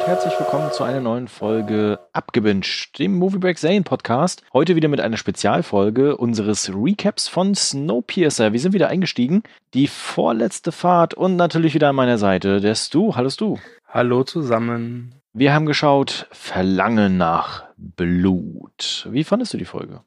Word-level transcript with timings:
und 0.00 0.06
herzlich 0.06 0.38
willkommen 0.38 0.72
zu 0.72 0.82
einer 0.82 1.00
neuen 1.00 1.28
Folge 1.28 1.98
Abgewünscht, 2.14 2.98
dem 2.98 3.16
Movie 3.18 3.38
Break 3.38 3.58
Zane 3.58 3.82
Podcast. 3.82 4.42
Heute 4.52 4.74
wieder 4.74 4.88
mit 4.88 4.98
einer 4.98 5.18
Spezialfolge 5.18 6.16
unseres 6.16 6.72
Recaps 6.74 7.28
von 7.28 7.54
Snowpiercer. 7.54 8.54
Wir 8.54 8.60
sind 8.60 8.72
wieder 8.72 8.88
eingestiegen. 8.88 9.42
Die 9.74 9.88
vorletzte 9.88 10.72
Fahrt 10.72 11.12
und 11.12 11.36
natürlich 11.36 11.74
wieder 11.74 11.90
an 11.90 11.96
meiner 11.96 12.16
Seite 12.16 12.62
der 12.62 12.76
Stu. 12.76 13.14
Hallo 13.14 13.28
Stu. 13.28 13.58
Hallo 13.88 14.24
zusammen. 14.24 15.16
Wir 15.34 15.52
haben 15.52 15.66
geschaut 15.66 16.28
Verlangen 16.30 17.18
nach 17.18 17.64
Blut. 17.76 19.06
Wie 19.10 19.24
fandest 19.24 19.52
du 19.52 19.58
die 19.58 19.66
Folge? 19.66 20.00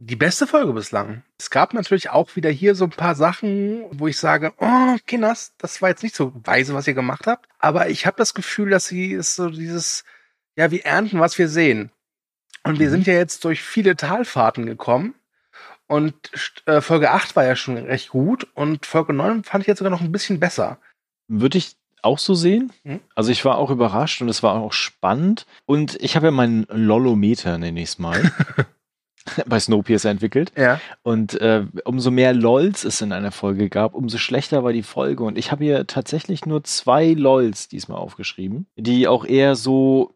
Die 0.00 0.16
beste 0.16 0.46
Folge 0.46 0.72
bislang. 0.72 1.24
Es 1.38 1.50
gab 1.50 1.74
natürlich 1.74 2.10
auch 2.10 2.36
wieder 2.36 2.50
hier 2.50 2.76
so 2.76 2.84
ein 2.84 2.90
paar 2.90 3.16
Sachen, 3.16 3.84
wo 3.90 4.06
ich 4.06 4.16
sage, 4.16 4.52
oh, 4.58 4.96
Kinders, 5.06 5.54
das 5.58 5.82
war 5.82 5.88
jetzt 5.88 6.04
nicht 6.04 6.14
so 6.14 6.32
weise, 6.44 6.72
was 6.74 6.86
ihr 6.86 6.94
gemacht 6.94 7.26
habt. 7.26 7.48
Aber 7.58 7.90
ich 7.90 8.06
habe 8.06 8.16
das 8.16 8.32
Gefühl, 8.32 8.70
dass 8.70 8.86
sie 8.86 9.10
ist 9.12 9.34
so 9.34 9.50
dieses, 9.50 10.04
ja, 10.56 10.70
wir 10.70 10.84
ernten, 10.86 11.18
was 11.18 11.36
wir 11.38 11.48
sehen. 11.48 11.90
Und 12.62 12.78
wir 12.78 12.86
Mhm. 12.86 12.92
sind 12.92 13.06
ja 13.08 13.14
jetzt 13.14 13.44
durch 13.44 13.60
viele 13.62 13.96
Talfahrten 13.96 14.66
gekommen. 14.66 15.14
Und 15.88 16.14
äh, 16.66 16.80
Folge 16.80 17.10
8 17.10 17.34
war 17.34 17.44
ja 17.44 17.56
schon 17.56 17.76
recht 17.76 18.10
gut. 18.10 18.46
Und 18.54 18.86
Folge 18.86 19.12
9 19.14 19.42
fand 19.42 19.62
ich 19.64 19.68
jetzt 19.68 19.78
sogar 19.78 19.90
noch 19.90 20.00
ein 20.02 20.12
bisschen 20.12 20.38
besser. 20.38 20.78
Würde 21.26 21.58
ich 21.58 21.74
auch 22.02 22.18
so 22.20 22.34
sehen. 22.34 22.72
Mhm. 22.84 23.00
Also 23.16 23.32
ich 23.32 23.44
war 23.44 23.58
auch 23.58 23.70
überrascht 23.70 24.22
und 24.22 24.28
es 24.28 24.44
war 24.44 24.54
auch 24.54 24.72
spannend. 24.72 25.44
Und 25.66 25.96
ich 26.00 26.14
habe 26.14 26.26
ja 26.26 26.30
meinen 26.30 26.66
Lolometer, 26.70 27.58
nenne 27.58 27.80
ich 27.80 27.88
es 27.88 27.98
mal, 27.98 28.30
bei 29.46 29.58
Snowpiercer 29.60 30.10
entwickelt. 30.10 30.52
Ja. 30.56 30.80
Und 31.02 31.40
äh, 31.40 31.64
umso 31.84 32.10
mehr 32.10 32.32
LOLs 32.32 32.84
es 32.84 33.00
in 33.00 33.12
einer 33.12 33.32
Folge 33.32 33.68
gab, 33.68 33.94
umso 33.94 34.18
schlechter 34.18 34.64
war 34.64 34.72
die 34.72 34.82
Folge. 34.82 35.24
Und 35.24 35.38
ich 35.38 35.50
habe 35.52 35.64
hier 35.64 35.86
tatsächlich 35.86 36.46
nur 36.46 36.64
zwei 36.64 37.12
LOLs 37.12 37.68
diesmal 37.68 37.98
aufgeschrieben, 37.98 38.66
die 38.76 39.08
auch 39.08 39.24
eher 39.24 39.54
so, 39.56 40.14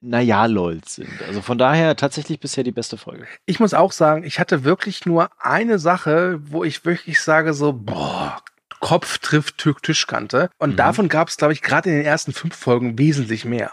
naja, 0.00 0.46
LOLs 0.46 0.94
sind. 0.96 1.10
Also 1.26 1.40
von 1.42 1.58
daher 1.58 1.96
tatsächlich 1.96 2.38
bisher 2.40 2.64
die 2.64 2.72
beste 2.72 2.96
Folge. 2.96 3.26
Ich 3.46 3.60
muss 3.60 3.74
auch 3.74 3.92
sagen, 3.92 4.24
ich 4.24 4.38
hatte 4.38 4.64
wirklich 4.64 5.06
nur 5.06 5.30
eine 5.38 5.78
Sache, 5.78 6.40
wo 6.44 6.64
ich 6.64 6.84
wirklich 6.84 7.20
sage 7.20 7.52
so, 7.54 7.72
boah, 7.72 8.40
Kopf 8.80 9.18
trifft 9.18 9.58
Tischkante. 9.82 10.50
Und 10.58 10.70
Mhm. 10.72 10.76
davon 10.76 11.08
gab 11.08 11.28
es, 11.28 11.36
glaube 11.36 11.52
ich, 11.52 11.62
gerade 11.62 11.90
in 11.90 11.96
den 11.96 12.06
ersten 12.06 12.32
fünf 12.32 12.54
Folgen 12.54 12.96
wesentlich 12.98 13.44
mehr. 13.44 13.72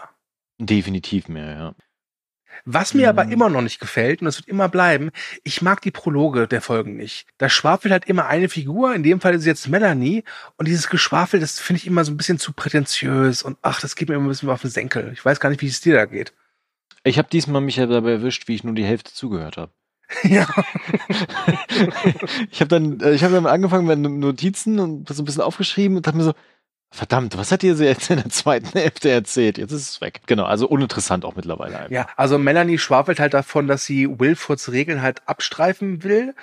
Definitiv 0.58 1.28
mehr, 1.28 1.50
ja. 1.50 1.74
Was 2.66 2.94
mir 2.94 3.08
aber 3.08 3.24
Mhm. 3.24 3.32
immer 3.32 3.48
noch 3.48 3.62
nicht 3.62 3.78
gefällt, 3.80 4.20
und 4.20 4.26
das 4.26 4.38
wird 4.38 4.48
immer 4.48 4.68
bleiben, 4.68 5.10
ich 5.44 5.62
mag 5.62 5.80
die 5.82 5.92
Prologe 5.92 6.48
der 6.48 6.60
Folgen 6.60 6.96
nicht. 6.96 7.26
Da 7.38 7.48
schwafelt 7.48 7.92
halt 7.92 8.06
immer 8.06 8.26
eine 8.26 8.48
Figur, 8.48 8.92
in 8.94 9.04
dem 9.04 9.20
Fall 9.20 9.34
ist 9.34 9.40
es 9.42 9.46
jetzt 9.46 9.68
Melanie, 9.68 10.24
und 10.56 10.66
dieses 10.66 10.88
Geschwafel, 10.88 11.38
das 11.40 11.60
finde 11.60 11.78
ich 11.80 11.86
immer 11.86 12.04
so 12.04 12.10
ein 12.12 12.16
bisschen 12.16 12.38
zu 12.38 12.52
prätentiös 12.52 13.42
und 13.42 13.56
ach, 13.62 13.80
das 13.80 13.94
geht 13.96 14.08
mir 14.08 14.16
immer 14.16 14.26
ein 14.26 14.30
bisschen 14.30 14.50
auf 14.50 14.62
den 14.62 14.70
Senkel. 14.70 15.10
Ich 15.14 15.24
weiß 15.24 15.38
gar 15.40 15.48
nicht, 15.50 15.62
wie 15.62 15.68
es 15.68 15.80
dir 15.80 15.94
da 15.94 16.04
geht. 16.06 16.32
Ich 17.04 17.18
habe 17.18 17.28
diesmal 17.30 17.60
mich 17.60 17.76
ja 17.76 17.86
dabei 17.86 18.12
erwischt, 18.12 18.48
wie 18.48 18.56
ich 18.56 18.64
nur 18.64 18.74
die 18.74 18.84
Hälfte 18.84 19.12
zugehört 19.14 19.56
habe. 19.56 19.70
ja. 20.24 20.46
ich 22.50 22.60
habe 22.60 22.68
dann, 22.68 23.00
äh, 23.00 23.12
ich 23.12 23.22
habe 23.24 23.34
dann 23.34 23.46
angefangen 23.46 23.86
mit 23.86 23.98
Notizen 23.98 24.78
und 24.78 25.08
so 25.08 25.22
ein 25.22 25.24
bisschen 25.24 25.42
aufgeschrieben 25.42 25.96
und 25.96 26.06
dachte 26.06 26.16
mir 26.16 26.24
so, 26.24 26.34
verdammt, 26.96 27.36
was 27.36 27.52
hat 27.52 27.62
ihr 27.62 27.76
so 27.76 27.84
jetzt 27.84 28.10
in 28.10 28.16
der 28.16 28.30
zweiten 28.30 28.78
Hälfte 28.78 29.10
erzählt? 29.10 29.58
Jetzt 29.58 29.72
ist 29.72 29.88
es 29.88 30.00
weg. 30.00 30.20
Genau, 30.26 30.44
also 30.44 30.66
uninteressant 30.66 31.24
auch 31.24 31.36
mittlerweile 31.36 31.78
einfach. 31.78 31.90
Ja, 31.90 32.08
also 32.16 32.38
Melanie 32.38 32.78
schwafelt 32.78 33.20
halt 33.20 33.34
davon, 33.34 33.68
dass 33.68 33.84
sie 33.84 34.08
Wilfords 34.18 34.72
Regeln 34.72 35.02
halt 35.02 35.22
abstreifen 35.26 36.02
will. 36.02 36.34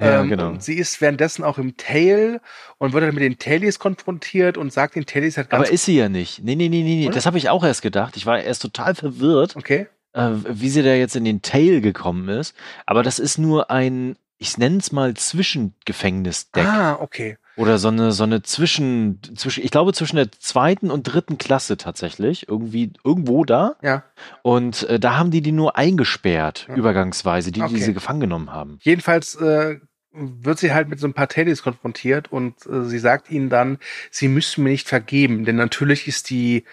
Ja, 0.00 0.22
ähm, 0.22 0.28
genau. 0.28 0.48
Und 0.48 0.62
sie 0.62 0.74
ist 0.74 1.00
währenddessen 1.00 1.44
auch 1.44 1.58
im 1.58 1.76
Tail 1.76 2.40
und 2.78 2.92
wird 2.92 3.04
dann 3.04 3.14
mit 3.14 3.22
den 3.22 3.38
Tailies 3.38 3.78
konfrontiert 3.78 4.56
und 4.56 4.72
sagt 4.72 4.96
den 4.96 5.06
Tailies 5.06 5.36
halt 5.36 5.50
ganz 5.50 5.64
Aber 5.64 5.72
ist 5.72 5.84
sie 5.84 5.96
ja 5.96 6.08
nicht. 6.08 6.42
Nee, 6.42 6.56
nee, 6.56 6.68
nee, 6.68 6.82
nee, 6.82 6.96
nee. 6.96 7.06
Oder? 7.06 7.14
Das 7.14 7.26
habe 7.26 7.38
ich 7.38 7.48
auch 7.48 7.64
erst 7.64 7.82
gedacht. 7.82 8.16
Ich 8.16 8.26
war 8.26 8.40
erst 8.40 8.62
total 8.62 8.94
verwirrt, 8.94 9.56
okay. 9.56 9.88
äh, 10.14 10.30
wie 10.48 10.70
sie 10.70 10.82
da 10.82 10.94
jetzt 10.94 11.16
in 11.16 11.24
den 11.24 11.42
Tail 11.42 11.80
gekommen 11.80 12.28
ist. 12.28 12.54
Aber 12.86 13.02
das 13.02 13.18
ist 13.18 13.38
nur 13.38 13.70
ein, 13.70 14.16
ich 14.38 14.56
nenne 14.56 14.78
es 14.78 14.90
mal 14.90 15.14
Zwischengefängnisdeck. 15.14 16.66
Ah, 16.66 16.98
okay. 17.00 17.36
Oder 17.56 17.78
so 17.78 17.88
eine, 17.88 18.12
so 18.12 18.22
eine 18.22 18.42
Zwischen, 18.42 19.20
zwischen, 19.36 19.62
ich 19.64 19.70
glaube 19.70 19.92
zwischen 19.92 20.16
der 20.16 20.30
zweiten 20.32 20.90
und 20.90 21.02
dritten 21.04 21.36
Klasse 21.36 21.76
tatsächlich. 21.76 22.48
Irgendwie, 22.48 22.92
irgendwo 23.04 23.44
da. 23.44 23.76
Ja. 23.82 24.04
Und 24.42 24.84
äh, 24.84 24.98
da 24.98 25.16
haben 25.18 25.30
die 25.30 25.42
die 25.42 25.52
nur 25.52 25.76
eingesperrt, 25.76 26.66
Ja. 26.68 26.76
übergangsweise, 26.76 27.52
die, 27.52 27.60
Okay. 27.62 27.74
die 27.74 27.80
sie 27.82 27.92
gefangen 27.94 28.20
genommen 28.20 28.52
haben. 28.52 28.78
Jedenfalls 28.82 29.34
äh, 29.34 29.78
wird 30.12 30.58
sie 30.58 30.72
halt 30.72 30.88
mit 30.88 30.98
so 31.00 31.06
ein 31.06 31.12
paar 31.12 31.28
Tailies 31.28 31.62
konfrontiert 31.62 32.32
und 32.32 32.54
äh, 32.66 32.84
sie 32.84 32.98
sagt 32.98 33.30
ihnen 33.30 33.48
dann, 33.50 33.78
sie 34.10 34.28
müssen 34.28 34.64
mir 34.64 34.70
nicht 34.70 34.88
vergeben, 34.88 35.44
denn 35.44 35.56
natürlich 35.56 36.08
ist 36.08 36.30
die, 36.30 36.64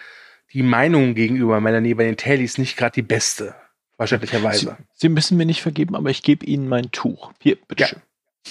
die 0.52 0.62
Meinung 0.62 1.14
gegenüber 1.14 1.60
Melanie 1.60 1.94
bei 1.94 2.04
den 2.04 2.16
Tailies 2.16 2.56
nicht 2.58 2.76
gerade 2.76 2.94
die 2.94 3.02
beste. 3.02 3.54
Sie, 3.54 3.96
Verständlicherweise. 3.96 4.76
sie 4.94 5.08
müssen 5.08 5.36
mir 5.36 5.44
nicht 5.46 5.60
vergeben, 5.60 5.94
aber 5.96 6.08
ich 6.10 6.22
gebe 6.22 6.46
ihnen 6.46 6.68
mein 6.68 6.90
Tuch. 6.92 7.32
Hier, 7.40 7.56
bitteschön. 7.66 8.00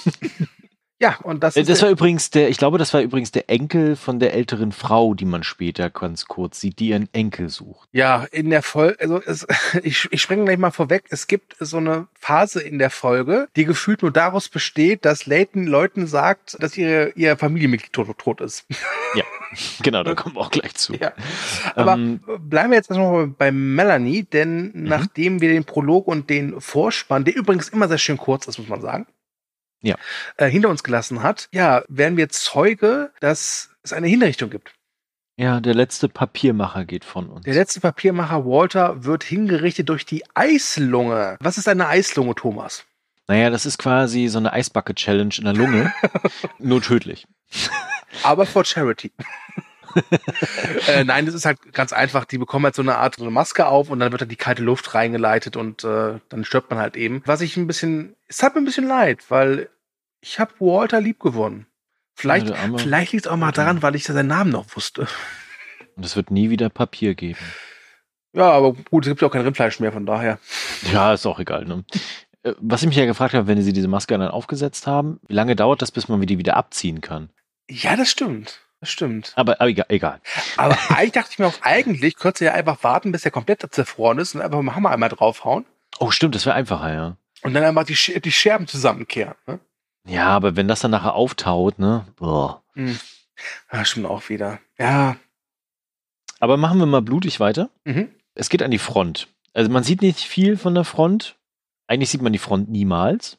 Ja, 0.06 0.12
und 1.22 1.44
das 1.44 1.56
Äh, 1.56 1.62
ist 1.62 1.70
Das 1.70 1.82
war 1.84 1.90
übrigens 1.90 2.32
der, 2.32 2.50
ich 2.50 2.58
glaube, 2.58 2.78
das 2.80 2.94
war 2.94 3.02
übrigens 3.02 3.32
der 3.32 3.50
Enkel 3.50 3.96
von 3.96 4.20
der 4.20 4.34
älteren 4.34 4.72
Frau, 4.72 5.14
die 5.14 5.26
man 5.26 5.44
später 5.44 5.92
ganz 5.92 6.26
kurz 6.26 6.60
sieht, 6.60 6.80
die 6.80 6.90
ihren 6.90 7.08
Enkel 7.14 7.50
sucht. 7.50 7.88
Ja, 7.92 8.26
in 8.32 8.50
der 8.50 8.64
Folge, 8.64 9.00
also 9.00 9.22
es, 9.24 9.46
ich, 9.84 10.08
ich 10.12 10.22
springe 10.22 10.46
gleich 10.46 10.58
mal 10.58 10.72
vorweg. 10.72 11.06
Es 11.10 11.28
gibt 11.28 11.56
so 11.60 11.78
eine 11.78 12.08
Phase 12.20 12.62
in 12.62 12.80
der 12.80 12.90
Folge, 12.90 13.48
die 13.56 13.66
gefühlt 13.66 14.02
nur 14.02 14.12
daraus 14.12 14.50
besteht, 14.50 15.06
dass 15.06 15.28
Leighton 15.28 15.68
Leuten 15.68 16.08
sagt, 16.08 16.58
dass 16.62 16.76
ihre, 16.78 17.12
ihr 17.12 17.38
Familienmitglied 17.38 17.94
tot, 17.94 18.18
tot 18.18 18.42
ist. 18.42 18.66
Ja, 19.14 19.24
genau, 19.84 20.04
da 20.04 20.16
kommen 20.16 20.36
wir 20.36 20.42
auch 20.42 20.52
gleich 20.52 20.74
zu. 20.76 20.94
Ja. 20.96 21.14
Aber 21.76 21.94
Ähm, 21.94 22.22
bleiben 22.40 22.72
wir 22.72 22.78
jetzt 22.78 22.90
erstmal 22.90 23.28
bei 23.28 23.52
Melanie, 23.52 24.24
denn 24.24 24.72
nachdem 24.74 25.42
wir 25.42 25.50
den 25.50 25.64
Prolog 25.64 26.08
und 26.08 26.30
den 26.30 26.60
Vorspann, 26.60 27.24
der 27.24 27.36
übrigens 27.36 27.70
immer 27.70 27.88
sehr 27.88 27.98
schön 27.98 28.18
kurz 28.18 28.48
ist, 28.48 28.58
muss 28.58 28.68
man 28.68 28.82
sagen, 28.82 29.06
Ja. 29.88 29.96
äh, 30.38 30.48
hinter 30.50 30.70
uns 30.70 30.84
gelassen 30.84 31.24
hat, 31.24 31.48
ja, 31.52 31.84
werden 31.88 32.18
wir 32.18 32.30
Zeuge, 32.30 33.12
dass 33.20 33.70
es 33.84 33.94
eine 33.94 34.08
Hinrichtung 34.08 34.50
gibt. 34.50 34.74
ja, 35.38 35.60
der 35.60 35.74
letzte 35.76 36.10
Papiermacher 36.10 36.86
geht 36.86 37.06
von 37.06 37.30
uns. 37.30 37.46
Der 37.46 37.54
letzte 37.54 37.80
Papiermacher 37.80 38.46
Walter 38.46 39.04
wird 39.06 39.24
hingerichtet 39.24 39.88
durch 39.90 40.06
die 40.06 40.24
Eislunge. 40.34 41.38
Was 41.40 41.58
ist 41.58 41.68
eine 41.68 41.88
Eislunge, 41.88 42.36
Thomas? 42.36 42.86
Naja, 43.28 43.50
das 43.50 43.66
ist 43.66 43.78
quasi 43.78 44.28
so 44.30 44.38
eine 44.40 44.54
Eisbucket-Challenge 44.54 45.36
in 45.38 45.44
der 45.46 45.54
Lunge, 45.54 45.94
nur 46.60 46.82
tödlich. 46.82 47.28
Aber 48.24 48.46
for 48.46 48.64
charity. 48.66 49.12
äh, 50.88 51.04
nein, 51.04 51.26
das 51.26 51.36
ist 51.36 51.46
halt 51.46 51.74
ganz 51.74 51.92
einfach. 51.94 52.26
Die 52.26 52.38
bekommen 52.38 52.66
halt 52.66 52.76
so 52.76 52.82
eine 52.82 52.98
Art 52.98 53.16
so 53.16 53.24
eine 53.24 53.32
Maske 53.32 53.66
auf 53.68 53.90
und 53.90 54.00
dann 54.00 54.12
wird 54.12 54.22
da 54.22 54.26
die 54.26 54.36
kalte 54.36 54.64
Luft 54.64 54.94
reingeleitet 54.94 55.56
und 55.58 55.84
äh, 55.84 56.20
dann 56.30 56.46
stirbt 56.46 56.70
man 56.70 56.80
halt 56.80 56.96
eben. 56.96 57.22
Was 57.26 57.42
ich 57.42 57.58
ein 57.58 57.68
bisschen, 57.68 58.16
es 58.28 58.44
hat 58.44 58.56
mir 58.56 58.62
ein 58.62 58.66
bisschen 58.66 58.88
leid, 58.88 59.20
weil 59.30 59.70
ich 60.28 60.40
habe 60.40 60.54
Walter 60.60 61.02
lieb 61.02 61.20
gewonnen. 61.20 61.66
Vielleicht, 62.16 62.50
Ja, 62.50 62.56
der 62.68 62.80
vielleicht 62.80 63.12
liegt 63.14 63.26
es 63.26 63.32
auch 63.32 63.38
mal 63.38 63.52
daran, 63.52 63.82
weil 63.82 63.96
ich 63.96 64.04
seinen 64.04 64.28
Namen 64.28 64.52
noch 64.52 64.76
wusste. 64.76 65.08
Und 65.96 66.06
es 66.06 66.16
wird 66.16 66.32
nie 66.32 66.50
wieder 66.50 66.70
Papier 66.70 67.16
geben. 67.16 67.40
Ja, 68.34 68.52
aber 68.52 68.74
gut, 68.74 69.06
es 69.06 69.10
gibt 69.10 69.22
ja 69.22 69.28
auch 69.28 69.32
kein 69.32 69.42
Rindfleisch 69.42 69.80
mehr, 69.80 69.92
von 69.92 70.06
daher. 70.06 70.40
Ja, 70.92 71.14
ist 71.14 71.26
auch 71.26 71.40
egal. 71.40 71.66
Ne? 71.66 71.84
Äh, 72.44 72.54
Was 72.60 72.82
ich 72.82 72.88
mich 72.88 72.98
ja 72.98 73.06
gefragt 73.06 73.34
habe, 73.34 73.48
wenn 73.48 73.62
sie 73.62 73.74
diese 73.74 73.88
Maske 73.88 74.18
dann 74.18 74.28
aufgesetzt 74.30 74.86
haben, 74.88 75.20
wie 75.28 75.34
lange 75.34 75.56
dauert 75.56 75.82
das, 75.82 75.92
bis 75.92 76.08
man 76.08 76.22
die 76.22 76.38
wieder 76.38 76.58
abziehen 76.58 77.02
kann? 77.02 77.30
Ja, 77.70 77.96
das 77.96 78.10
stimmt. 78.10 78.62
Das 78.80 78.90
stimmt. 78.90 79.34
Aber, 79.36 79.60
aber 79.60 79.70
egal, 79.70 79.86
egal. 79.90 80.22
Aber 80.56 80.78
eigentlich 80.90 81.14
dachte 81.14 81.30
ich 81.32 81.40
mir 81.40 81.48
auch, 81.48 81.62
eigentlich 81.62 82.16
könnte 82.18 82.40
sie 82.40 82.46
ja 82.46 82.54
einfach 82.54 82.84
warten, 82.84 83.12
bis 83.12 83.26
er 83.26 83.32
komplett 83.32 83.66
zerfroren 83.72 84.20
ist 84.20 84.36
und 84.36 84.42
einfach 84.42 84.62
mal 84.62 84.76
Hammer 84.76 84.92
einmal 84.92 85.10
draufhauen 85.10 85.66
Oh, 86.00 86.12
stimmt, 86.12 86.36
das 86.36 86.46
wäre 86.46 86.56
einfacher, 86.56 86.94
ja. 86.94 87.18
und 87.42 87.54
dann 87.56 87.64
einfach 87.64 87.86
die, 87.86 88.22
die 88.22 88.32
Scherben 88.32 88.68
zusammenkehren. 88.68 89.34
Ne? 89.48 89.60
Ja, 90.08 90.28
aber 90.30 90.56
wenn 90.56 90.68
das 90.68 90.80
dann 90.80 90.92
nachher 90.92 91.14
auftaut, 91.16 91.80
ne? 91.80 92.06
Boah. 92.16 92.64
Hm. 92.74 92.98
Ja, 93.72 93.86
stimmt 93.86 94.08
auch 94.08 94.30
wieder. 94.30 94.60
Ja. 94.80 95.18
Aber 96.40 96.58
machen 96.58 96.80
wir 96.80 96.86
mal 96.86 97.02
blutig 97.02 97.40
weiter. 97.40 97.70
Mhm. 97.86 98.10
Es 98.34 98.50
geht 98.50 98.64
an 98.64 98.72
die 98.72 98.78
Front. 98.78 99.28
Also 99.54 99.70
man 99.72 99.84
sieht 99.84 100.02
nicht 100.02 100.20
viel 100.20 100.58
von 100.58 100.76
der 100.76 100.84
Front. 100.84 101.36
Eigentlich 101.88 102.10
sieht 102.10 102.22
man 102.22 102.34
die 102.34 102.40
Front 102.40 102.70
niemals. 102.70 103.38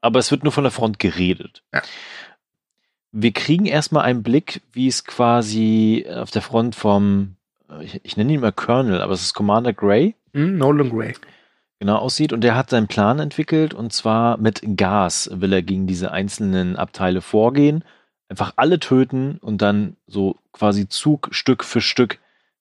Aber 0.00 0.18
es 0.18 0.30
wird 0.30 0.42
nur 0.44 0.52
von 0.52 0.64
der 0.64 0.70
Front 0.70 0.98
geredet. 0.98 1.62
Ja. 1.72 1.82
Wir 3.12 3.32
kriegen 3.32 3.66
erstmal 3.66 4.04
einen 4.04 4.22
Blick, 4.22 4.62
wie 4.72 4.86
es 4.86 5.04
quasi 5.04 6.06
auf 6.08 6.30
der 6.30 6.42
Front 6.42 6.74
vom, 6.76 7.36
ich, 7.80 8.00
ich 8.04 8.16
nenne 8.16 8.32
ihn 8.32 8.40
mal 8.40 8.52
Colonel, 8.52 9.00
aber 9.02 9.12
es 9.12 9.22
ist 9.22 9.34
Commander 9.34 9.72
Gray, 9.72 10.14
Hm, 10.32 10.58
Nolan 10.58 10.90
Gray. 10.90 11.14
Genau 11.80 11.96
aussieht. 11.96 12.32
Und 12.32 12.42
der 12.42 12.54
hat 12.54 12.70
seinen 12.70 12.86
Plan 12.86 13.18
entwickelt 13.18 13.74
und 13.74 13.92
zwar 13.92 14.36
mit 14.36 14.62
Gas 14.76 15.28
will 15.32 15.52
er 15.52 15.62
gegen 15.62 15.86
diese 15.88 16.12
einzelnen 16.12 16.76
Abteile 16.76 17.20
vorgehen, 17.22 17.84
einfach 18.28 18.52
alle 18.56 18.78
töten 18.78 19.38
und 19.38 19.60
dann 19.62 19.96
so 20.06 20.36
quasi 20.52 20.88
Zug 20.88 21.28
Stück 21.32 21.64
für 21.64 21.80
Stück 21.80 22.18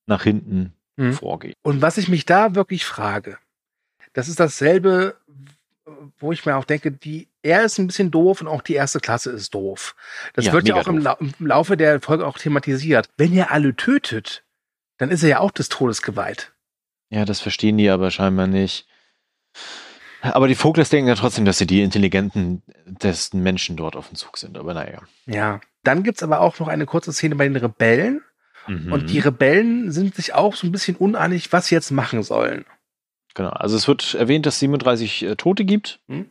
nach 0.08 0.24
hinten 0.24 0.74
Mhm. 0.96 1.14
vorgehen. 1.14 1.54
Und 1.62 1.82
was 1.82 1.98
ich 1.98 2.10
mich 2.10 2.26
da 2.26 2.56
wirklich 2.56 2.84
frage, 2.84 3.38
das 4.12 4.28
ist 4.28 4.38
dasselbe, 4.40 5.16
wo 6.18 6.34
ich 6.34 6.46
mir 6.46 6.58
auch 6.58 6.66
denke, 6.66 6.92
die, 6.92 7.30
er 7.42 7.64
ist 7.64 7.78
ein 7.78 7.88
bisschen 7.88 8.12
doof 8.12 8.42
und 8.42 8.48
auch 8.50 8.62
die 8.62 8.74
erste 8.74 9.00
Klasse 9.00 9.32
ist 9.32 9.54
doof. 9.54 9.96
Das 10.34 10.44
Ja, 10.46 10.52
wird 10.52 10.68
ja 10.68 10.76
auch 10.76 10.88
im, 10.88 10.98
Lau 10.98 11.16
im 11.20 11.48
Laufe 11.48 11.78
der 11.78 12.02
Folge 12.02 12.28
auch 12.28 12.38
thematisiert. 12.38 13.08
Wenn 13.16 13.32
ihr 13.32 13.50
alle 13.52 13.78
tötet, 13.78 14.44
dann 14.98 15.10
ist 15.10 15.24
er 15.24 15.30
ja 15.30 15.40
auch 15.40 15.52
des 15.52 15.70
Todes 15.70 16.02
geweiht. 16.02 16.52
Ja, 17.12 17.24
das 17.24 17.40
verstehen 17.40 17.78
die 17.78 17.90
aber 17.90 18.12
scheinbar 18.12 18.48
nicht. 18.48 18.86
Aber 20.22 20.48
die 20.48 20.56
Vogels 20.56 20.90
denken 20.90 21.08
ja 21.08 21.16
trotzdem, 21.16 21.46
dass 21.46 21.58
sie 21.58 21.68
die 21.68 21.82
intelligentesten 21.82 23.42
Menschen 23.42 23.78
dort 23.78 23.96
auf 23.96 24.10
dem 24.10 24.16
Zug 24.16 24.38
sind. 24.38 24.58
Aber 24.58 24.74
naja. 24.74 25.02
Ja. 25.26 25.62
Dann 25.84 26.04
gibt's 26.04 26.24
aber 26.24 26.42
auch 26.42 26.60
noch 26.60 26.68
eine 26.68 26.86
kurze 26.86 27.14
Szene 27.14 27.36
bei 27.36 27.48
den 27.48 27.56
Rebellen. 27.56 28.22
Mhm. 28.68 28.92
Und 28.92 29.10
die 29.10 29.20
Rebellen 29.20 29.92
sind 29.92 30.16
sich 30.16 30.34
auch 30.34 30.56
so 30.56 30.68
ein 30.68 30.72
bisschen 30.72 30.98
uneinig, 30.98 31.54
was 31.54 31.68
sie 31.68 31.76
jetzt 31.76 31.92
machen 31.92 32.22
sollen. 32.22 32.66
Genau. 33.34 33.52
Also 33.52 33.78
es 33.78 33.88
wird 33.88 34.16
erwähnt, 34.16 34.46
dass 34.46 34.56
es 34.56 34.60
37 34.60 35.24
äh, 35.24 35.36
Tote 35.36 35.64
gibt. 35.64 36.02
Hm. 36.08 36.30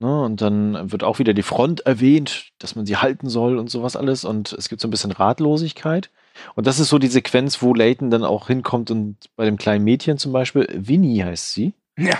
Ne, 0.00 0.20
und 0.22 0.40
dann 0.40 0.90
wird 0.90 1.04
auch 1.04 1.20
wieder 1.20 1.32
die 1.32 1.42
Front 1.44 1.80
erwähnt, 1.82 2.50
dass 2.58 2.74
man 2.74 2.86
sie 2.86 2.96
halten 2.96 3.28
soll 3.28 3.56
und 3.58 3.70
sowas 3.70 3.94
alles. 3.94 4.24
Und 4.24 4.52
es 4.52 4.68
gibt 4.68 4.80
so 4.80 4.88
ein 4.88 4.90
bisschen 4.90 5.12
Ratlosigkeit. 5.12 6.10
Und 6.54 6.66
das 6.66 6.80
ist 6.80 6.88
so 6.88 6.98
die 6.98 7.08
Sequenz, 7.08 7.62
wo 7.62 7.74
Leighton 7.74 8.10
dann 8.10 8.24
auch 8.24 8.48
hinkommt 8.48 8.90
und 8.90 9.16
bei 9.36 9.44
dem 9.44 9.58
kleinen 9.58 9.84
Mädchen 9.84 10.18
zum 10.18 10.32
Beispiel, 10.32 10.66
Winnie 10.74 11.22
heißt 11.22 11.52
sie, 11.52 11.74
Ja. 11.96 12.18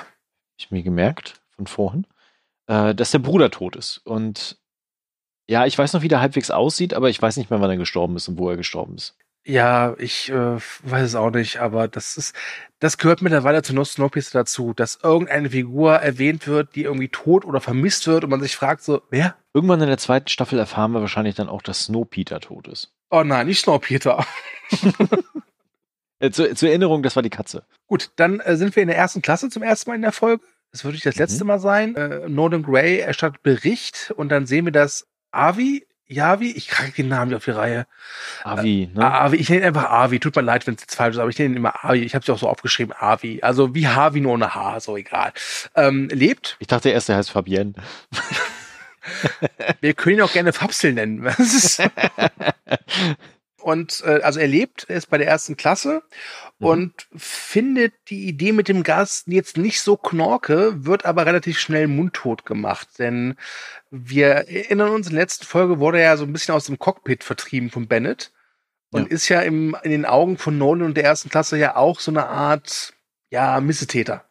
Ich 0.62 0.70
mir 0.70 0.82
gemerkt 0.82 1.40
von 1.56 1.66
vorhin, 1.66 2.06
äh, 2.66 2.94
dass 2.94 3.10
der 3.10 3.18
Bruder 3.18 3.50
tot 3.50 3.76
ist. 3.76 3.98
Und 4.04 4.58
ja, 5.48 5.66
ich 5.66 5.76
weiß 5.76 5.92
noch, 5.92 6.02
wie 6.02 6.08
der 6.08 6.20
halbwegs 6.20 6.50
aussieht, 6.50 6.94
aber 6.94 7.10
ich 7.10 7.20
weiß 7.20 7.36
nicht 7.36 7.50
mehr, 7.50 7.60
wann 7.60 7.70
er 7.70 7.76
gestorben 7.76 8.16
ist 8.16 8.28
und 8.28 8.38
wo 8.38 8.48
er 8.48 8.56
gestorben 8.56 8.96
ist. 8.96 9.16
Ja, 9.44 9.96
ich 9.98 10.30
äh, 10.30 10.56
weiß 10.84 11.02
es 11.04 11.14
auch 11.16 11.32
nicht, 11.32 11.58
aber 11.58 11.88
das 11.88 12.16
ist, 12.16 12.36
das 12.78 12.96
gehört 12.96 13.22
mittlerweile 13.22 13.62
zu 13.62 13.74
No 13.74 13.82
Snowpiercer 13.82 14.38
dazu, 14.38 14.72
dass 14.72 15.00
irgendeine 15.02 15.50
Figur 15.50 15.94
erwähnt 15.96 16.46
wird, 16.46 16.76
die 16.76 16.84
irgendwie 16.84 17.08
tot 17.08 17.44
oder 17.44 17.60
vermisst 17.60 18.06
wird 18.06 18.22
und 18.22 18.30
man 18.30 18.40
sich 18.40 18.54
fragt 18.54 18.84
so, 18.84 19.02
wer? 19.10 19.34
Irgendwann 19.52 19.80
in 19.80 19.88
der 19.88 19.98
zweiten 19.98 20.28
Staffel 20.28 20.60
erfahren 20.60 20.92
wir 20.92 21.00
wahrscheinlich 21.00 21.34
dann 21.34 21.48
auch, 21.48 21.62
dass 21.62 21.86
Snowpeter 21.86 22.38
tot 22.38 22.68
ist. 22.68 22.92
Oh 23.10 23.24
nein, 23.24 23.48
nicht 23.48 23.62
Snowpiercer. 23.62 24.24
Äh, 26.22 26.30
zur, 26.30 26.54
zur 26.54 26.68
Erinnerung, 26.68 27.02
das 27.02 27.16
war 27.16 27.22
die 27.24 27.30
Katze. 27.30 27.64
Gut, 27.88 28.12
dann 28.14 28.38
äh, 28.38 28.56
sind 28.56 28.76
wir 28.76 28.82
in 28.84 28.88
der 28.88 28.96
ersten 28.96 29.22
Klasse 29.22 29.50
zum 29.50 29.64
ersten 29.64 29.90
Mal 29.90 29.96
in 29.96 30.02
der 30.02 30.12
Folge. 30.12 30.44
Das 30.72 30.84
wird 30.84 30.94
nicht 30.94 31.06
das 31.06 31.16
Mhm. 31.16 31.20
letzte 31.20 31.44
Mal 31.44 31.58
sein. 31.58 31.94
Äh, 31.96 32.28
Nolan 32.28 32.62
Gray 32.62 32.98
erstattet 32.98 33.42
Bericht 33.42 34.12
und 34.16 34.30
dann 34.30 34.46
sehen 34.46 34.64
wir, 34.64 34.72
dass 34.72 35.06
Avi, 35.30 35.86
Yavi, 36.06 36.50
ich 36.50 36.68
kriege 36.68 36.92
den 36.92 37.08
Namen 37.08 37.28
nicht 37.30 37.36
auf 37.36 37.44
die 37.44 37.52
Reihe. 37.52 37.86
Avi, 38.44 38.90
ne? 38.92 39.10
Avi, 39.10 39.36
ich 39.36 39.48
nenne 39.48 39.62
ihn 39.62 39.66
einfach 39.68 39.90
Avi. 39.90 40.20
Tut 40.20 40.36
mir 40.36 40.42
leid, 40.42 40.66
wenn 40.66 40.74
es 40.74 40.82
jetzt 40.82 40.94
falsch 40.94 41.14
ist, 41.16 41.20
aber 41.20 41.30
ich 41.30 41.38
nenne 41.38 41.54
ihn 41.54 41.56
immer 41.56 41.84
Avi. 41.84 42.00
Ich 42.00 42.14
habe 42.14 42.22
es 42.22 42.28
auch 42.30 42.38
so 42.38 42.48
aufgeschrieben, 42.48 42.94
Avi. 42.98 43.40
Also 43.42 43.74
wie 43.74 43.88
Harvey 43.88 44.20
nur 44.20 44.32
ohne 44.32 44.54
H, 44.54 44.80
so 44.80 44.96
egal. 44.96 45.32
Ähm, 45.74 46.08
lebt. 46.10 46.56
Ich 46.58 46.66
dachte 46.66 46.90
erst, 46.90 47.08
der 47.08 47.16
heißt 47.16 47.30
Fabienne. 47.30 47.74
Wir 49.80 49.94
können 49.94 50.16
ihn 50.18 50.22
auch 50.22 50.32
gerne 50.32 50.52
Fapsel 50.52 50.92
nennen. 50.92 51.22
Das 51.38 51.78
und 53.62 54.02
äh, 54.04 54.20
also 54.22 54.40
er 54.40 54.48
lebt, 54.48 54.86
er 54.88 54.96
ist 54.96 55.08
bei 55.08 55.18
der 55.18 55.28
ersten 55.28 55.56
Klasse 55.56 56.02
Mhm. 56.62 56.68
und 56.68 56.92
findet 57.16 57.92
die 58.08 58.26
Idee 58.28 58.52
mit 58.52 58.68
dem 58.68 58.82
Gas 58.82 59.24
jetzt 59.26 59.56
nicht 59.56 59.80
so 59.80 59.96
knorke, 59.96 60.84
wird 60.84 61.04
aber 61.04 61.26
relativ 61.26 61.58
schnell 61.58 61.88
mundtot 61.88 62.46
gemacht. 62.46 62.88
Denn 62.98 63.34
wir 63.90 64.26
erinnern 64.48 64.90
uns, 64.90 65.08
in 65.08 65.14
der 65.14 65.22
letzten 65.24 65.44
Folge 65.46 65.78
wurde 65.78 65.98
er 65.98 66.04
ja 66.10 66.16
so 66.16 66.24
ein 66.24 66.32
bisschen 66.32 66.54
aus 66.54 66.66
dem 66.66 66.78
Cockpit 66.78 67.24
vertrieben 67.24 67.70
von 67.70 67.86
Bennett 67.88 68.32
und 68.90 69.02
Ja. 69.02 69.08
ist 69.08 69.28
ja 69.28 69.40
im, 69.40 69.76
in 69.82 69.90
den 69.90 70.06
Augen 70.06 70.38
von 70.38 70.56
Nolan 70.56 70.86
und 70.86 70.96
der 70.96 71.04
ersten 71.04 71.28
Klasse 71.28 71.58
ja 71.58 71.76
auch 71.76 72.00
so 72.00 72.10
eine 72.10 72.26
Art, 72.28 72.94
ja, 73.30 73.60
Missetäter. 73.60 74.24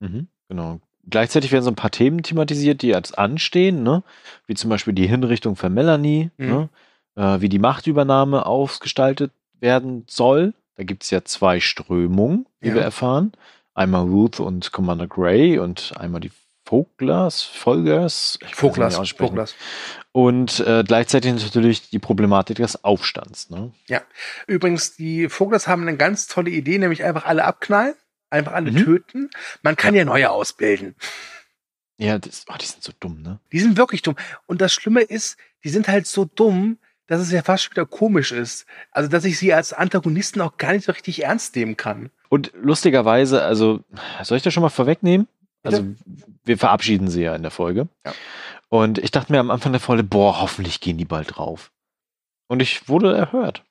Mhm, 0.00 0.28
genau. 0.48 0.80
Gleichzeitig 1.06 1.52
werden 1.52 1.64
so 1.64 1.70
ein 1.70 1.74
paar 1.76 1.90
Themen 1.90 2.22
thematisiert, 2.22 2.80
die 2.80 2.88
jetzt 2.88 3.18
anstehen, 3.18 3.82
ne? 3.82 4.02
Wie 4.46 4.54
zum 4.54 4.70
Beispiel 4.70 4.94
die 4.94 5.06
Hinrichtung 5.06 5.54
von 5.56 5.72
Melanie, 5.74 6.30
Mhm. 6.38 6.46
ne? 6.46 6.68
Äh, 7.16 7.40
wie 7.42 7.48
die 7.50 7.58
Machtübernahme 7.58 8.44
ausgestaltet 8.46 9.30
werden 9.60 10.04
soll. 10.08 10.54
Da 10.76 10.82
gibt 10.84 11.04
es 11.04 11.10
ja 11.10 11.24
zwei 11.24 11.60
Strömungen, 11.60 12.46
wie 12.60 12.68
Ja. 12.68 12.74
wir 12.74 12.82
erfahren. 12.82 13.32
Einmal 13.74 14.02
Ruth 14.02 14.40
und 14.40 14.72
Commander 14.72 15.06
Gray 15.06 15.58
und 15.58 15.92
einmal 15.98 16.20
die 16.20 16.30
Voglers, 16.64 17.42
Folgers. 17.42 18.38
Voglers. 18.52 18.96
Voglers. 19.18 19.54
Und 20.12 20.60
äh, 20.60 20.82
gleichzeitig 20.86 21.32
natürlich 21.34 21.90
die 21.90 21.98
Problematik 21.98 22.56
des 22.56 22.84
Aufstands. 22.84 23.50
Ne? 23.50 23.72
Übrigens, 24.46 24.96
die 24.96 25.28
Voglers 25.28 25.66
haben 25.66 25.82
eine 25.82 25.96
ganz 25.96 26.26
tolle 26.26 26.50
Idee, 26.50 26.78
nämlich 26.78 27.04
einfach 27.04 27.26
alle 27.26 27.44
abknallen, 27.44 27.94
einfach 28.30 28.52
alle 28.52 28.70
Mhm. 28.72 28.84
töten. 28.84 29.30
Man 29.62 29.76
kann 29.76 29.94
ja. 29.94 30.04
neue 30.04 30.30
ausbilden. 30.30 30.94
Ja, 31.98 32.18
das, 32.18 32.44
oh, 32.48 32.54
die 32.60 32.66
sind 32.66 32.82
so 32.82 32.92
dumm, 32.98 33.22
ne? 33.22 33.38
Die 33.52 33.60
sind 33.60 33.76
wirklich 33.76 34.02
dumm. 34.02 34.16
Und 34.46 34.60
das 34.60 34.72
Schlimme 34.72 35.02
ist, 35.02 35.36
die 35.64 35.68
sind 35.68 35.86
halt 35.86 36.06
so 36.06 36.24
dumm, 36.24 36.78
dass 37.06 37.20
es 37.20 37.30
ja 37.32 37.42
fast 37.42 37.64
schon 37.64 37.72
wieder 37.72 37.86
komisch 37.86 38.32
ist. 38.32 38.66
Also, 38.90 39.08
dass 39.08 39.24
ich 39.24 39.38
sie 39.38 39.52
als 39.52 39.72
Antagonisten 39.72 40.40
auch 40.40 40.56
gar 40.56 40.72
nicht 40.72 40.84
so 40.84 40.92
richtig 40.92 41.24
ernst 41.24 41.54
nehmen 41.56 41.76
kann. 41.76 42.10
Und 42.28 42.52
lustigerweise, 42.54 43.42
also, 43.42 43.80
soll 44.22 44.36
ich 44.36 44.42
das 44.42 44.54
schon 44.54 44.62
mal 44.62 44.68
vorwegnehmen? 44.70 45.28
Bitte? 45.62 45.76
Also, 45.76 45.88
wir 46.44 46.58
verabschieden 46.58 47.08
sie 47.08 47.22
ja 47.22 47.34
in 47.34 47.42
der 47.42 47.50
Folge. 47.50 47.88
Ja. 48.06 48.14
Und 48.68 48.98
ich 48.98 49.10
dachte 49.10 49.32
mir 49.32 49.38
am 49.40 49.50
Anfang 49.50 49.72
der 49.72 49.80
Folge, 49.80 50.02
boah, 50.02 50.40
hoffentlich 50.40 50.80
gehen 50.80 50.98
die 50.98 51.04
bald 51.04 51.36
drauf. 51.36 51.70
Und 52.48 52.60
ich 52.60 52.88
wurde 52.88 53.16
erhört. 53.16 53.62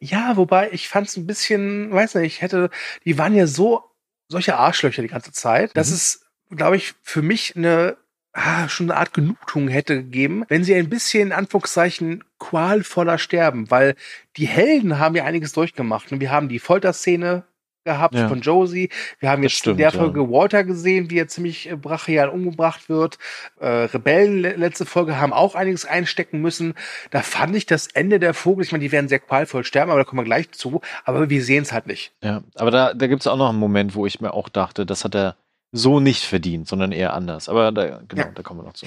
Ja, 0.00 0.36
wobei 0.36 0.70
ich 0.72 0.88
fand 0.88 1.08
es 1.08 1.16
ein 1.16 1.26
bisschen, 1.26 1.92
weiß 1.92 2.14
nicht, 2.16 2.34
ich 2.34 2.42
hätte, 2.42 2.70
die 3.04 3.18
waren 3.18 3.34
ja 3.34 3.46
so 3.46 3.84
solche 4.28 4.56
Arschlöcher 4.56 5.02
die 5.02 5.08
ganze 5.08 5.32
Zeit, 5.32 5.76
dass 5.76 5.88
Mhm. 5.90 5.94
es, 5.94 6.26
glaube 6.50 6.76
ich, 6.76 6.94
für 7.02 7.22
mich 7.22 7.54
eine 7.56 7.96
ah, 8.38 8.68
schon 8.68 8.90
eine 8.90 8.98
Art 9.00 9.12
Genugtuung 9.12 9.68
hätte 9.68 9.96
gegeben, 9.96 10.44
wenn 10.48 10.64
sie 10.64 10.74
ein 10.74 10.88
bisschen 10.88 11.28
in 11.28 11.32
Anführungszeichen 11.32 12.24
qualvoller 12.38 13.18
sterben, 13.18 13.70
weil 13.70 13.94
die 14.36 14.46
Helden 14.46 14.98
haben 14.98 15.14
ja 15.16 15.24
einiges 15.24 15.52
durchgemacht. 15.52 16.12
Und 16.12 16.20
wir 16.20 16.30
haben 16.30 16.48
die 16.48 16.58
Folterszene 16.58 17.44
gehabt 17.84 18.14
Ja. 18.14 18.28
von 18.28 18.42
Josie. 18.42 18.90
Wir 19.18 19.30
haben 19.30 19.42
Das 19.42 19.52
jetzt 19.52 19.58
stimmt, 19.60 19.74
in 19.74 19.78
der 19.78 19.92
ja. 19.92 19.98
Folge 19.98 20.28
Walter 20.30 20.62
gesehen, 20.62 21.08
wie 21.10 21.18
er 21.18 21.28
ziemlich 21.28 21.70
äh, 21.70 21.76
brachial 21.76 22.28
umgebracht 22.28 22.88
wird. 22.90 23.18
Äh, 23.60 23.66
Rebellen 23.66 24.42
le- 24.42 24.56
letzte 24.56 24.84
Folge 24.84 25.18
haben 25.18 25.32
auch 25.32 25.54
einiges 25.54 25.86
einstecken 25.86 26.42
müssen. 26.42 26.74
Da 27.10 27.22
fand 27.22 27.56
ich 27.56 27.64
das 27.64 27.86
Ende 27.86 28.18
der 28.18 28.34
Vogel, 28.34 28.62
ich 28.64 28.72
meine, 28.72 28.82
die 28.84 28.92
werden 28.92 29.08
sehr 29.08 29.20
qualvoll 29.20 29.64
sterben, 29.64 29.90
aber 29.90 30.00
da 30.00 30.04
kommen 30.04 30.20
wir 30.20 30.24
gleich 30.24 30.50
zu. 30.50 30.82
Aber 31.04 31.30
wir 31.30 31.42
sehen 31.42 31.62
es 31.62 31.72
halt 31.72 31.86
nicht. 31.86 32.12
Ja, 32.22 32.42
aber 32.56 32.70
da, 32.70 32.92
da 32.92 33.06
gibt 33.06 33.22
es 33.22 33.26
auch 33.26 33.38
noch 33.38 33.48
einen 33.48 33.58
Moment, 33.58 33.94
wo 33.94 34.04
ich 34.04 34.20
mir 34.20 34.34
auch 34.34 34.50
dachte, 34.50 34.84
das 34.84 35.04
hat 35.04 35.14
er 35.14 35.36
so 35.72 36.00
nicht 36.00 36.24
verdient, 36.24 36.66
sondern 36.68 36.92
eher 36.92 37.12
anders. 37.14 37.48
Aber 37.48 37.72
da, 37.72 38.00
genau, 38.08 38.22
Ja. 38.22 38.30
da 38.34 38.42
kommen 38.42 38.60
wir 38.60 38.64
noch 38.64 38.72
zu. 38.74 38.86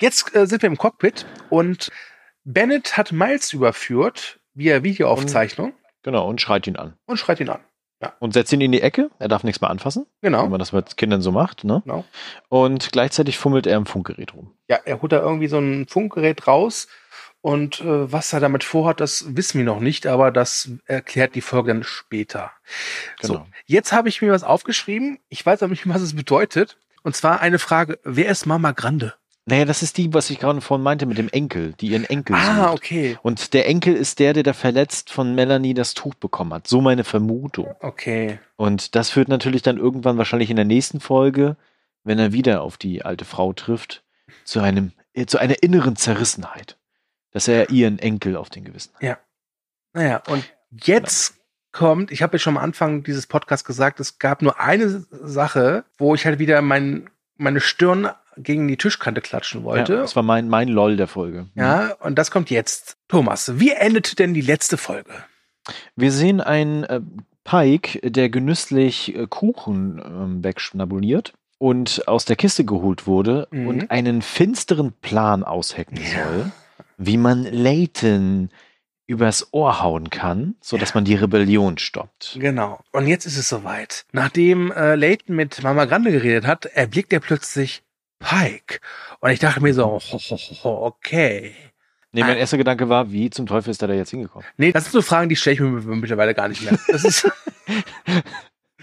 Jetzt 0.00 0.34
äh, 0.34 0.46
sind 0.46 0.62
wir 0.62 0.68
im 0.68 0.78
Cockpit 0.78 1.26
und 1.50 1.90
Bennett 2.44 2.96
hat 2.96 3.12
Miles 3.12 3.52
überführt 3.52 4.40
via 4.54 4.82
Videoaufzeichnung 4.82 5.74
Genau, 6.02 6.26
und 6.28 6.40
schreit 6.40 6.66
ihn 6.66 6.76
an. 6.76 6.94
und 7.06 7.18
schreit 7.18 7.40
ihn 7.40 7.50
an. 7.50 7.60
Und 8.20 8.32
setzt 8.32 8.52
ihn 8.52 8.60
in 8.60 8.70
die 8.70 8.80
Ecke. 8.80 9.10
Er 9.18 9.26
darf 9.26 9.42
nichts 9.42 9.60
mehr 9.60 9.70
anfassen, 9.70 10.06
Genau. 10.22 10.46
man 10.46 10.60
das 10.60 10.72
mit 10.72 10.96
Kindern 10.96 11.20
so 11.20 11.32
macht. 11.32 11.64
Ne? 11.64 11.82
Genau. 11.84 12.04
Und 12.48 12.92
gleichzeitig 12.92 13.36
fummelt 13.38 13.66
er 13.66 13.76
im 13.76 13.86
Funkgerät 13.86 14.34
rum. 14.34 14.52
Ja, 14.68 14.78
er 14.84 15.02
holt 15.02 15.10
da 15.10 15.18
irgendwie 15.20 15.48
so 15.48 15.58
ein 15.58 15.86
Funkgerät 15.88 16.46
raus 16.46 16.86
und 17.40 17.80
äh, 17.80 18.12
was 18.12 18.32
er 18.32 18.40
damit 18.40 18.64
vorhat, 18.64 19.00
das 19.00 19.36
wissen 19.36 19.58
wir 19.58 19.64
noch 19.64 19.80
nicht, 19.80 20.06
aber 20.06 20.30
das 20.30 20.70
erklärt 20.86 21.34
die 21.34 21.40
Folge 21.40 21.72
dann 21.72 21.82
später. 21.84 22.50
So, 23.20 23.34
Genau. 23.34 23.46
jetzt 23.66 23.92
habe 23.92 24.08
ich 24.08 24.20
mir 24.22 24.32
was 24.32 24.42
aufgeschrieben. 24.44 25.18
Ich 25.28 25.44
weiß 25.44 25.62
aber 25.62 25.70
nicht, 25.70 25.88
was 25.88 26.02
es 26.02 26.14
bedeutet. 26.16 26.76
Und 27.02 27.14
zwar 27.16 27.40
eine 27.40 27.58
Frage: 27.58 27.98
Wer 28.04 28.28
ist 28.28 28.46
Mama 28.46 28.72
Grande? 28.72 29.14
Naja, 29.46 29.64
das 29.64 29.82
ist 29.82 29.96
die, 29.96 30.12
was 30.12 30.28
ich 30.28 30.40
gerade 30.40 30.60
vorhin 30.60 30.82
meinte 30.84 31.06
mit 31.06 31.16
dem 31.16 31.30
Enkel, 31.30 31.72
die 31.80 31.86
ihren 31.88 32.04
Enkel 32.04 32.36
Ah, 32.36 32.64
sucht. 32.64 32.74
okay. 32.74 33.18
Und 33.22 33.54
der 33.54 33.66
Enkel 33.66 33.94
ist 33.94 34.18
der, 34.18 34.34
der 34.34 34.42
da 34.42 34.52
verletzt 34.52 35.10
von 35.10 35.34
Melanie 35.34 35.72
das 35.72 35.94
Tuch 35.94 36.14
bekommen 36.16 36.52
hat. 36.52 36.66
So 36.66 36.82
meine 36.82 37.02
Vermutung. 37.04 37.68
Okay. 37.80 38.40
Und 38.56 38.94
das 38.94 39.08
führt 39.08 39.28
natürlich 39.28 39.62
dann 39.62 39.78
irgendwann 39.78 40.18
wahrscheinlich 40.18 40.50
in 40.50 40.56
der 40.56 40.66
nächsten 40.66 41.00
Folge, 41.00 41.56
wenn 42.04 42.18
er 42.18 42.32
wieder 42.34 42.60
auf 42.62 42.76
die 42.76 43.04
alte 43.06 43.24
Frau 43.24 43.54
trifft, 43.54 44.02
zu 44.44 44.60
einem, 44.60 44.92
äh, 45.14 45.24
zu 45.24 45.38
einer 45.38 45.62
inneren 45.62 45.96
Zerrissenheit. 45.96 46.76
Dass 47.38 47.46
er 47.48 47.70
ihren 47.70 47.98
Enkel 48.00 48.36
auf 48.36 48.50
den 48.50 48.64
Gewissen 48.64 48.90
hat. 49.00 49.18
Naja, 49.92 50.22
und 50.28 50.44
jetzt 50.70 51.34
kommt, 51.72 52.10
ich 52.10 52.22
habe 52.22 52.34
ja 52.34 52.38
schon 52.40 52.56
am 52.56 52.62
Anfang 52.64 53.04
dieses 53.04 53.26
Podcasts 53.28 53.64
gesagt, 53.64 54.00
es 54.00 54.18
gab 54.18 54.42
nur 54.42 54.58
eine 54.60 55.04
Sache, 55.10 55.84
wo 55.98 56.14
ich 56.16 56.26
halt 56.26 56.38
wieder 56.40 56.60
mein, 56.62 57.08
meine 57.36 57.60
Stirn 57.60 58.08
gegen 58.36 58.66
die 58.68 58.76
Tischkante 58.76 59.20
klatschen 59.20 59.60
Ja, 59.60 59.64
wollte. 59.66 59.96
das 59.96 60.16
war 60.16 60.22
mein, 60.24 60.48
mein 60.48 60.68
LOL 60.68 60.96
der 60.96 61.06
Folge. 61.06 61.46
Ja, 61.54 61.92
und 62.00 62.16
das 62.18 62.30
kommt 62.30 62.50
jetzt. 62.50 62.96
Thomas, 63.08 63.58
wie 63.60 63.70
endete 63.70 64.16
denn 64.16 64.34
die 64.34 64.40
letzte 64.40 64.76
Folge? 64.76 65.12
Wir 65.96 66.10
sehen 66.12 66.40
einen 66.40 66.84
äh, 66.84 67.00
Pike, 67.44 68.10
der 68.10 68.28
genüsslich 68.30 69.14
äh, 69.16 69.26
Kuchen 69.28 70.02
ähm, 70.04 70.44
wegschnabuliert 70.44 71.34
und 71.58 72.06
aus 72.08 72.24
der 72.24 72.36
Kiste 72.36 72.64
geholt 72.64 73.06
wurde 73.06 73.48
Mhm. 73.50 73.66
und 73.66 73.90
einen 73.90 74.22
finsteren 74.22 74.92
Plan 74.92 75.44
aushecken 75.44 75.96
Ja. 75.96 76.24
soll, 76.28 76.52
wie 76.98 77.16
man 77.16 77.44
Layton 77.44 78.50
übers 79.06 79.52
Ohr 79.52 79.82
hauen 79.82 80.10
kann, 80.10 80.56
sodass 80.60 80.94
man 80.94 81.04
die 81.04 81.14
Rebellion 81.14 81.78
stoppt. 81.78 82.36
Genau. 82.38 82.80
Und 82.92 83.06
jetzt 83.06 83.24
ist 83.24 83.38
es 83.38 83.48
soweit. 83.48 84.04
Nachdem 84.12 84.70
äh, 84.70 84.96
Leighton 84.96 85.34
mit 85.34 85.62
Mama 85.62 85.86
Grande 85.86 86.12
geredet 86.12 86.46
hat, 86.46 86.66
erblickt 86.66 87.12
er 87.14 87.20
plötzlich 87.20 87.82
Pike. 88.18 88.80
Und 89.20 89.30
ich 89.30 89.38
dachte 89.38 89.62
mir 89.62 89.72
so, 89.72 89.98
okay. 90.64 91.54
Nee, 92.12 92.22
mein 92.22 92.36
erster 92.36 92.58
Gedanke 92.58 92.88
war, 92.88 93.10
wie 93.12 93.30
zum 93.30 93.46
Teufel 93.46 93.70
ist 93.70 93.80
er 93.80 93.88
da 93.88 93.94
jetzt 93.94 94.10
hingekommen? 94.10 94.46
Nee, 94.56 94.72
das 94.72 94.84
sind 94.84 94.92
so 94.92 95.02
Fragen, 95.02 95.28
die 95.28 95.36
stelle 95.36 95.54
ich 95.54 95.60
mir 95.60 95.70
mittlerweile 95.70 96.34
gar 96.34 96.48
nicht 96.48 96.62
mehr. 96.62 96.78
Das 96.88 97.04
ist 97.04 97.30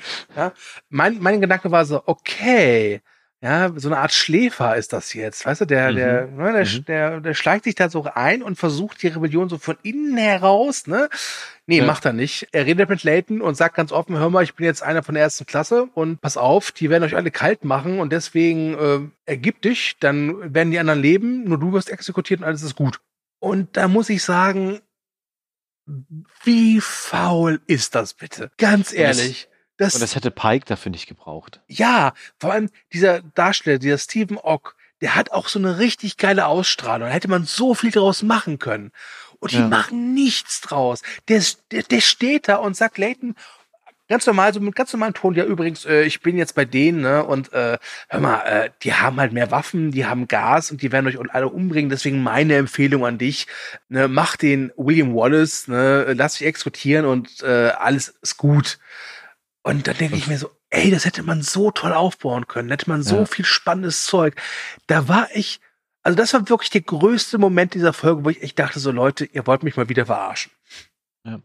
ja, 0.35 0.53
mein, 0.89 1.19
mein 1.19 1.41
Gedanke 1.41 1.71
war 1.71 1.85
so, 1.85 2.01
okay, 2.05 3.01
ja, 3.45 3.71
so 3.75 3.89
eine 3.89 3.99
Art 3.99 4.11
Schläfer 4.11 4.75
ist 4.75 4.91
das 4.91 5.13
jetzt, 5.13 5.45
weißt 5.45 5.61
du, 5.61 5.65
der, 5.65 5.91
mhm. 5.91 5.95
der, 5.95 6.25
ne, 6.25 6.51
der, 6.51 6.65
mhm. 6.65 6.85
der, 6.85 7.21
der 7.21 7.33
schleicht 7.35 7.65
sich 7.65 7.75
da 7.75 7.89
so 7.89 8.05
ein 8.11 8.41
und 8.41 8.55
versucht 8.55 9.03
die 9.03 9.07
Rebellion 9.09 9.49
so 9.49 9.59
von 9.59 9.77
innen 9.83 10.17
heraus, 10.17 10.87
ne? 10.87 11.09
Nee, 11.67 11.77
ja. 11.77 11.85
macht 11.85 12.05
er 12.05 12.13
nicht. 12.13 12.47
Er 12.53 12.65
redet 12.65 12.89
mit 12.89 13.03
Layton 13.03 13.41
und 13.41 13.53
sagt 13.53 13.75
ganz 13.75 13.91
offen, 13.91 14.17
hör 14.17 14.31
mal, 14.31 14.43
ich 14.43 14.55
bin 14.55 14.65
jetzt 14.65 14.81
einer 14.81 15.03
von 15.03 15.13
der 15.13 15.23
ersten 15.23 15.45
Klasse 15.45 15.87
und 15.93 16.21
pass 16.21 16.37
auf, 16.37 16.71
die 16.71 16.89
werden 16.89 17.03
euch 17.03 17.15
alle 17.15 17.29
kalt 17.29 17.65
machen 17.65 17.99
und 17.99 18.11
deswegen 18.11 18.73
äh, 18.79 18.99
ergib 19.27 19.61
dich, 19.61 19.97
dann 19.99 20.51
werden 20.55 20.71
die 20.71 20.79
anderen 20.79 21.01
leben, 21.01 21.43
nur 21.43 21.59
du 21.59 21.71
wirst 21.71 21.91
exekutiert 21.91 22.39
und 22.39 22.47
alles 22.47 22.63
ist 22.63 22.75
gut. 22.75 22.99
Und 23.37 23.77
da 23.77 23.87
muss 23.87 24.09
ich 24.09 24.23
sagen, 24.23 24.79
wie 26.43 26.81
faul 26.81 27.61
ist 27.67 27.93
das 27.93 28.15
bitte? 28.15 28.49
Ganz 28.57 28.91
ehrlich. 28.91 29.47
Das, 29.77 29.95
und 29.95 30.01
das 30.01 30.15
hätte 30.15 30.31
Pike 30.31 30.65
dafür 30.65 30.91
nicht 30.91 31.07
gebraucht. 31.07 31.61
Ja, 31.67 32.13
vor 32.39 32.53
allem 32.53 32.69
dieser 32.93 33.21
Darsteller, 33.21 33.77
dieser 33.77 33.97
Stephen 33.97 34.37
Ock, 34.37 34.75
der 35.01 35.15
hat 35.15 35.31
auch 35.31 35.49
so 35.49 35.59
eine 35.59 35.79
richtig 35.79 36.17
geile 36.17 36.45
Ausstrahlung. 36.47 37.09
Da 37.09 37.13
hätte 37.13 37.27
man 37.27 37.45
so 37.45 37.73
viel 37.73 37.91
draus 37.91 38.23
machen 38.23 38.59
können. 38.59 38.91
Und 39.39 39.51
die 39.51 39.57
ja. 39.57 39.67
machen 39.67 40.13
nichts 40.13 40.61
draus. 40.61 41.01
Der, 41.27 41.43
der, 41.71 41.83
der 41.83 42.01
steht 42.01 42.47
da 42.47 42.55
und 42.55 42.77
sagt 42.77 42.97
Leighton, 42.97 43.35
ganz 44.07 44.25
normal, 44.25 44.53
so 44.53 44.59
mit 44.59 44.75
ganz 44.75 44.93
normalem 44.93 45.13
Ton, 45.13 45.33
ja 45.35 45.43
übrigens, 45.45 45.85
äh, 45.85 46.03
ich 46.03 46.21
bin 46.21 46.37
jetzt 46.37 46.55
bei 46.55 46.65
denen, 46.65 47.01
ne, 47.01 47.23
und 47.23 47.51
äh, 47.53 47.77
hör 48.09 48.19
mal, 48.19 48.41
äh, 48.41 48.69
die 48.83 48.93
haben 48.93 49.19
halt 49.19 49.33
mehr 49.33 49.51
Waffen, 49.51 49.91
die 49.91 50.05
haben 50.05 50.27
Gas 50.27 50.71
und 50.71 50.81
die 50.81 50.91
werden 50.91 51.07
euch 51.07 51.17
alle 51.33 51.49
umbringen, 51.49 51.89
deswegen 51.89 52.21
meine 52.21 52.55
Empfehlung 52.55 53.05
an 53.05 53.17
dich, 53.17 53.47
ne, 53.89 54.07
mach 54.07 54.37
den 54.37 54.71
William 54.77 55.15
Wallace, 55.15 55.67
ne, 55.67 56.13
lass 56.13 56.37
dich 56.37 56.47
exekutieren 56.47 57.05
und 57.05 57.41
äh, 57.43 57.71
alles 57.77 58.09
ist 58.21 58.37
gut. 58.37 58.77
Und 59.67 59.87
dann 59.87 59.97
denke 59.97 60.15
ich 60.15 60.27
mir 60.27 60.37
so, 60.37 60.51
ey, 60.69 60.91
das 60.91 61.05
hätte 61.05 61.23
man 61.23 61.41
so 61.41 61.71
toll 61.71 61.91
aufbauen 61.91 62.45
können, 62.47 62.69
hätte 62.69 62.87
man 62.87 63.01
so 63.01 63.17
ja. 63.17 63.25
viel 63.25 63.45
spannendes 63.45 64.05
Zeug. 64.05 64.39
Da 64.85 65.07
war 65.07 65.27
ich, 65.33 65.59
also 66.03 66.15
das 66.15 66.35
war 66.35 66.47
wirklich 66.49 66.69
der 66.69 66.81
größte 66.81 67.39
Moment 67.39 67.73
dieser 67.73 67.91
Folge, 67.91 68.23
wo 68.23 68.29
ich 68.29 68.43
echt 68.43 68.59
dachte, 68.59 68.79
so 68.79 68.91
Leute, 68.91 69.25
ihr 69.25 69.47
wollt 69.47 69.63
mich 69.63 69.75
mal 69.75 69.89
wieder 69.89 70.05
verarschen. 70.05 70.51
Ja. 71.25 71.39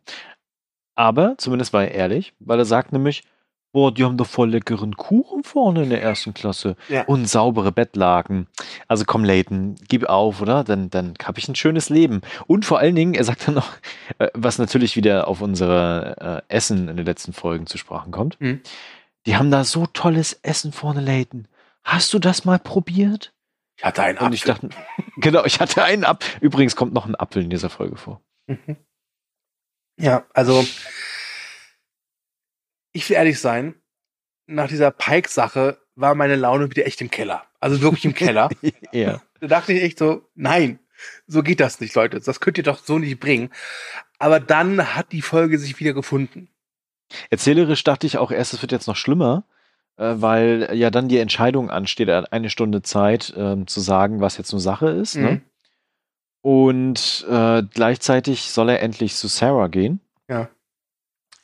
Aber 0.96 1.36
zumindest 1.38 1.72
war 1.72 1.84
er 1.84 1.92
ehrlich, 1.92 2.34
weil 2.40 2.58
er 2.58 2.66
sagt 2.66 2.92
nämlich, 2.92 3.24
Boah, 3.72 3.94
die 3.94 4.04
haben 4.04 4.16
doch 4.16 4.26
voll 4.26 4.50
leckeren 4.50 4.96
Kuchen 4.96 5.44
vorne 5.44 5.84
in 5.84 5.90
der 5.90 6.02
ersten 6.02 6.34
Klasse. 6.34 6.76
Ja. 6.88 7.02
Und 7.04 7.26
saubere 7.28 7.70
Bettlaken. 7.70 8.48
Also 8.88 9.04
komm, 9.06 9.24
Leighton, 9.24 9.76
gib 9.88 10.04
auf, 10.06 10.40
oder? 10.40 10.64
Dann, 10.64 10.90
dann 10.90 11.14
habe 11.22 11.38
ich 11.38 11.48
ein 11.48 11.54
schönes 11.54 11.88
Leben. 11.88 12.20
Und 12.48 12.64
vor 12.64 12.80
allen 12.80 12.96
Dingen, 12.96 13.14
er 13.14 13.22
sagt 13.22 13.46
dann 13.46 13.54
noch, 13.54 13.72
äh, 14.18 14.28
was 14.34 14.58
natürlich 14.58 14.96
wieder 14.96 15.28
auf 15.28 15.40
unsere 15.40 16.42
äh, 16.48 16.54
Essen 16.54 16.88
in 16.88 16.96
den 16.96 17.06
letzten 17.06 17.32
Folgen 17.32 17.66
zu 17.66 17.78
sprachen 17.78 18.10
kommt. 18.10 18.40
Mhm. 18.40 18.60
Die 19.26 19.36
haben 19.36 19.52
da 19.52 19.62
so 19.62 19.86
tolles 19.86 20.32
Essen 20.42 20.72
vorne, 20.72 21.00
Leighton. 21.00 21.46
Hast 21.84 22.12
du 22.12 22.18
das 22.18 22.44
mal 22.44 22.58
probiert? 22.58 23.32
Ich 23.76 23.84
hatte 23.84 24.02
einen 24.02 24.18
Apfel. 24.18 24.26
Und 24.26 24.32
ich 24.34 24.42
dachte, 24.42 24.68
genau, 25.16 25.44
ich 25.44 25.60
hatte 25.60 25.84
einen 25.84 26.04
Apfel. 26.04 26.40
Übrigens 26.40 26.74
kommt 26.74 26.92
noch 26.92 27.06
ein 27.06 27.14
Apfel 27.14 27.44
in 27.44 27.50
dieser 27.50 27.70
Folge 27.70 27.96
vor. 27.96 28.20
Mhm. 28.46 28.76
Ja, 29.96 30.24
also 30.32 30.64
ich 32.92 33.08
will 33.08 33.16
ehrlich 33.16 33.40
sein, 33.40 33.74
nach 34.46 34.68
dieser 34.68 34.90
Pike-Sache 34.90 35.78
war 35.94 36.14
meine 36.14 36.36
Laune 36.36 36.70
wieder 36.70 36.86
echt 36.86 37.00
im 37.00 37.10
Keller. 37.10 37.44
Also 37.60 37.80
wirklich 37.82 38.04
im 38.04 38.14
Keller. 38.14 38.48
ja. 38.92 39.20
Da 39.40 39.46
dachte 39.46 39.72
ich 39.72 39.82
echt 39.82 39.98
so, 39.98 40.28
nein, 40.34 40.78
so 41.26 41.42
geht 41.42 41.60
das 41.60 41.80
nicht, 41.80 41.94
Leute. 41.94 42.20
Das 42.20 42.40
könnt 42.40 42.58
ihr 42.58 42.64
doch 42.64 42.78
so 42.78 42.98
nicht 42.98 43.20
bringen. 43.20 43.50
Aber 44.18 44.40
dann 44.40 44.94
hat 44.94 45.12
die 45.12 45.22
Folge 45.22 45.58
sich 45.58 45.78
wieder 45.78 45.92
gefunden. 45.92 46.48
Erzählerisch 47.30 47.84
dachte 47.84 48.06
ich 48.06 48.18
auch 48.18 48.30
erst, 48.30 48.54
es 48.54 48.62
wird 48.62 48.72
jetzt 48.72 48.86
noch 48.86 48.96
schlimmer, 48.96 49.44
äh, 49.96 50.14
weil 50.16 50.70
ja 50.74 50.90
dann 50.90 51.08
die 51.08 51.18
Entscheidung 51.18 51.70
ansteht, 51.70 52.08
eine 52.08 52.50
Stunde 52.50 52.82
Zeit 52.82 53.30
äh, 53.36 53.64
zu 53.66 53.80
sagen, 53.80 54.20
was 54.20 54.36
jetzt 54.36 54.52
nur 54.52 54.60
Sache 54.60 54.88
ist. 54.90 55.16
Ne? 55.16 55.22
Mhm. 55.22 55.28
Ne? 55.28 55.42
Und 56.42 57.26
äh, 57.28 57.62
gleichzeitig 57.62 58.50
soll 58.50 58.70
er 58.70 58.80
endlich 58.80 59.14
zu 59.14 59.28
Sarah 59.28 59.68
gehen. 59.68 60.00
Ja 60.28 60.48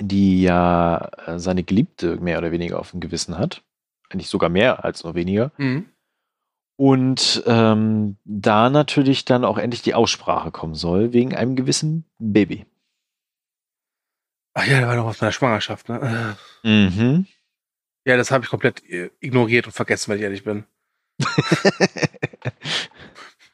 die 0.00 0.42
ja 0.42 1.10
äh, 1.26 1.38
seine 1.38 1.62
Geliebte 1.62 2.16
mehr 2.16 2.38
oder 2.38 2.52
weniger 2.52 2.78
auf 2.78 2.90
dem 2.90 3.00
Gewissen 3.00 3.38
hat. 3.38 3.62
Eigentlich 4.10 4.28
sogar 4.28 4.50
mehr 4.50 4.84
als 4.84 5.04
nur 5.04 5.14
weniger. 5.14 5.52
Mhm. 5.56 5.86
Und 6.78 7.42
ähm, 7.46 8.18
da 8.24 8.68
natürlich 8.68 9.24
dann 9.24 9.44
auch 9.44 9.56
endlich 9.56 9.82
die 9.82 9.94
Aussprache 9.94 10.50
kommen 10.50 10.74
soll, 10.74 11.12
wegen 11.14 11.34
einem 11.34 11.56
gewissen 11.56 12.04
Baby. 12.18 12.66
Ach 14.52 14.66
ja, 14.66 14.80
da 14.80 14.88
war 14.88 14.96
doch 14.96 15.06
was 15.06 15.18
von 15.18 15.26
der 15.26 15.32
Schwangerschaft, 15.32 15.88
ne? 15.88 16.36
Mhm. 16.62 17.26
Ja, 18.06 18.16
das 18.16 18.30
habe 18.30 18.44
ich 18.44 18.50
komplett 18.50 18.84
äh, 18.84 19.10
ignoriert 19.20 19.66
und 19.66 19.72
vergessen, 19.72 20.10
wenn 20.10 20.18
ich 20.18 20.22
ehrlich 20.22 20.44
bin. 20.44 20.64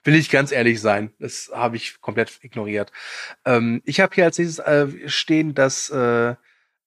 Will 0.04 0.14
ich 0.14 0.30
ganz 0.30 0.50
ehrlich 0.50 0.80
sein. 0.80 1.12
Das 1.18 1.50
habe 1.54 1.76
ich 1.76 2.00
komplett 2.00 2.40
ignoriert. 2.42 2.90
Ähm, 3.44 3.82
ich 3.84 4.00
habe 4.00 4.14
hier 4.14 4.24
als 4.24 4.38
nächstes 4.38 4.58
äh, 4.58 5.08
stehen, 5.08 5.54
dass 5.54 5.90
äh, 5.90 6.34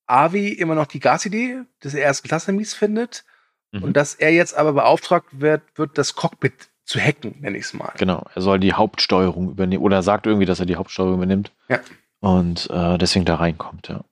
Avi 0.05 0.49
immer 0.49 0.75
noch 0.75 0.87
die 0.87 0.99
Gasidee 0.99 1.61
des 1.83 1.93
ersten 1.93 2.27
Klasse 2.27 2.51
mies 2.51 2.73
findet 2.73 3.23
mhm. 3.71 3.83
und 3.83 3.97
dass 3.97 4.15
er 4.15 4.31
jetzt 4.31 4.55
aber 4.55 4.73
beauftragt 4.73 5.27
wird, 5.31 5.61
wird 5.75 5.97
das 5.97 6.15
Cockpit 6.15 6.69
zu 6.83 6.99
hacken, 6.99 7.35
nenne 7.39 7.57
ich 7.57 7.65
es 7.65 7.73
mal. 7.73 7.93
Genau, 7.97 8.25
er 8.35 8.41
soll 8.41 8.59
die 8.59 8.73
Hauptsteuerung 8.73 9.49
übernehmen 9.49 9.83
oder 9.83 10.03
sagt 10.03 10.27
irgendwie, 10.27 10.45
dass 10.45 10.59
er 10.59 10.65
die 10.65 10.75
Hauptsteuerung 10.75 11.15
übernimmt. 11.15 11.51
Ja. 11.67 11.79
Und 12.19 12.69
äh, 12.69 12.97
deswegen 12.97 13.25
da 13.25 13.35
reinkommt, 13.35 13.87
ja. 13.87 14.03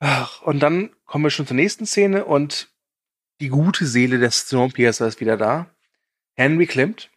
Ach, 0.00 0.42
und 0.42 0.60
dann 0.60 0.90
kommen 1.04 1.24
wir 1.24 1.30
schon 1.30 1.46
zur 1.46 1.56
nächsten 1.56 1.86
Szene 1.86 2.24
und 2.24 2.68
die 3.40 3.48
gute 3.48 3.86
Seele 3.86 4.18
des 4.18 4.48
Snowpiercer 4.48 5.06
ist 5.06 5.20
wieder 5.20 5.36
da. 5.36 5.66
Henry 6.38 6.66
Klimt, 6.66 7.10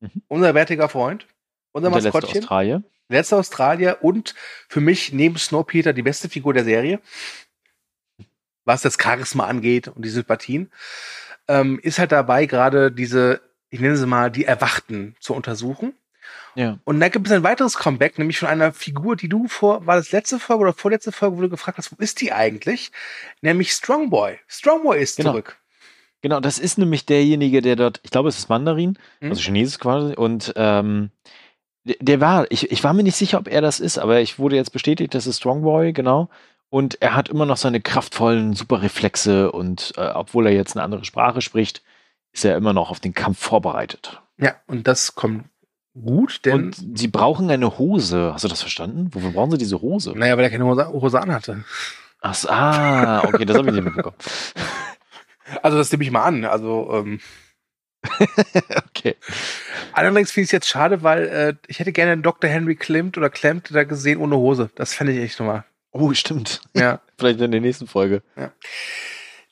mhm. 0.00 0.22
unser 0.28 0.54
wertiger 0.54 0.88
Freund, 0.88 1.26
unser 1.72 1.88
und 1.88 1.94
Maskottchen. 1.94 2.34
Letzte 2.34 2.38
Australier. 2.38 2.82
Letzter 3.08 3.36
Australier 3.36 3.98
und 4.02 4.34
für 4.68 4.80
mich 4.80 5.12
neben 5.12 5.36
Snowpeter 5.36 5.92
die 5.92 6.02
beste 6.02 6.28
Figur 6.28 6.54
der 6.54 6.64
Serie, 6.64 7.00
was 8.64 8.80
das 8.80 8.96
Charisma 9.00 9.46
angeht 9.46 9.88
und 9.88 10.04
die 10.04 10.08
Sympathien, 10.08 10.70
ähm, 11.48 11.78
ist 11.82 11.98
halt 11.98 12.12
dabei, 12.12 12.46
gerade 12.46 12.90
diese, 12.90 13.42
ich 13.70 13.80
nenne 13.80 13.96
sie 13.96 14.06
mal, 14.06 14.30
die 14.30 14.46
Erwachten 14.46 15.16
zu 15.20 15.34
untersuchen. 15.34 15.92
Ja. 16.54 16.78
Und 16.84 17.00
da 17.00 17.08
gibt 17.08 17.26
es 17.26 17.32
ein 17.32 17.42
weiteres 17.42 17.74
Comeback, 17.74 18.18
nämlich 18.18 18.38
von 18.38 18.48
einer 18.48 18.72
Figur, 18.72 19.16
die 19.16 19.28
du 19.28 19.48
vor, 19.48 19.84
war 19.84 19.96
das 19.96 20.12
letzte 20.12 20.38
Folge 20.38 20.62
oder 20.62 20.72
vorletzte 20.72 21.10
Folge, 21.10 21.36
wo 21.36 21.40
du 21.42 21.50
gefragt 21.50 21.76
hast, 21.76 21.92
wo 21.92 21.96
ist 21.98 22.20
die 22.20 22.32
eigentlich? 22.32 22.92
Nämlich 23.42 23.72
Strongboy. 23.72 24.38
Strongboy 24.46 25.02
ist 25.02 25.16
genau. 25.16 25.32
zurück. 25.32 25.58
Genau, 26.24 26.40
das 26.40 26.58
ist 26.58 26.78
nämlich 26.78 27.04
derjenige, 27.04 27.60
der 27.60 27.76
dort, 27.76 28.00
ich 28.02 28.10
glaube, 28.10 28.30
es 28.30 28.38
ist 28.38 28.48
Mandarin, 28.48 28.96
mhm. 29.20 29.28
also 29.28 29.42
Chinesisch 29.42 29.78
quasi, 29.78 30.14
und 30.14 30.54
ähm, 30.56 31.10
der, 31.84 31.96
der 32.00 32.20
war, 32.22 32.50
ich, 32.50 32.72
ich 32.72 32.82
war 32.82 32.94
mir 32.94 33.02
nicht 33.02 33.16
sicher, 33.16 33.36
ob 33.36 33.46
er 33.46 33.60
das 33.60 33.78
ist, 33.78 33.98
aber 33.98 34.22
ich 34.22 34.38
wurde 34.38 34.56
jetzt 34.56 34.72
bestätigt, 34.72 35.12
das 35.14 35.26
ist 35.26 35.36
Strongboy, 35.36 35.92
genau. 35.92 36.30
Und 36.70 37.02
er 37.02 37.14
hat 37.14 37.28
immer 37.28 37.44
noch 37.44 37.58
seine 37.58 37.82
kraftvollen 37.82 38.54
Superreflexe 38.54 39.52
und 39.52 39.92
äh, 39.98 40.12
obwohl 40.14 40.46
er 40.46 40.54
jetzt 40.54 40.74
eine 40.74 40.82
andere 40.82 41.04
Sprache 41.04 41.42
spricht, 41.42 41.82
ist 42.32 42.46
er 42.46 42.56
immer 42.56 42.72
noch 42.72 42.90
auf 42.90 43.00
den 43.00 43.12
Kampf 43.12 43.38
vorbereitet. 43.40 44.22
Ja, 44.38 44.54
und 44.66 44.88
das 44.88 45.16
kommt 45.16 45.44
gut, 45.92 46.46
denn. 46.46 46.54
Und 46.54 46.98
sie 46.98 47.08
brauchen 47.08 47.50
eine 47.50 47.76
Hose. 47.76 48.32
Hast 48.32 48.44
du 48.44 48.48
das 48.48 48.62
verstanden? 48.62 49.10
Wofür 49.12 49.32
brauchen 49.32 49.50
sie 49.50 49.58
diese 49.58 49.82
Hose? 49.82 50.14
Naja, 50.16 50.38
weil 50.38 50.44
er 50.44 50.50
keine 50.50 50.64
Hose, 50.64 50.88
Hose 50.88 51.20
anhatte. 51.20 51.64
Ach, 52.22 52.46
ah, 52.46 53.24
okay, 53.24 53.44
das 53.44 53.58
habe 53.58 53.68
ich 53.68 53.74
nicht 53.74 53.84
mitbekommen. 53.84 54.16
Also 55.62 55.78
das 55.78 55.90
nehme 55.92 56.04
ich 56.04 56.10
mal 56.10 56.24
an. 56.24 56.44
Also 56.44 56.90
ähm, 56.92 57.20
okay. 58.88 59.16
Allerdings 59.92 60.32
finde 60.32 60.44
ich 60.44 60.48
es 60.48 60.52
jetzt 60.52 60.68
schade, 60.68 61.02
weil 61.02 61.28
äh, 61.28 61.54
ich 61.66 61.78
hätte 61.78 61.92
gerne 61.92 62.20
Dr. 62.20 62.50
Henry 62.50 62.76
Klimt 62.76 63.16
oder 63.16 63.30
Klimt 63.30 63.70
da 63.72 63.84
gesehen 63.84 64.18
ohne 64.18 64.36
Hose. 64.36 64.70
Das 64.74 64.94
fände 64.94 65.12
ich 65.12 65.20
echt 65.20 65.38
nochmal. 65.38 65.64
Oh, 65.92 66.12
stimmt. 66.12 66.60
Ja. 66.74 67.00
Vielleicht 67.18 67.40
in 67.40 67.50
der 67.50 67.60
nächsten 67.60 67.86
Folge. 67.86 68.22
Ja. 68.36 68.52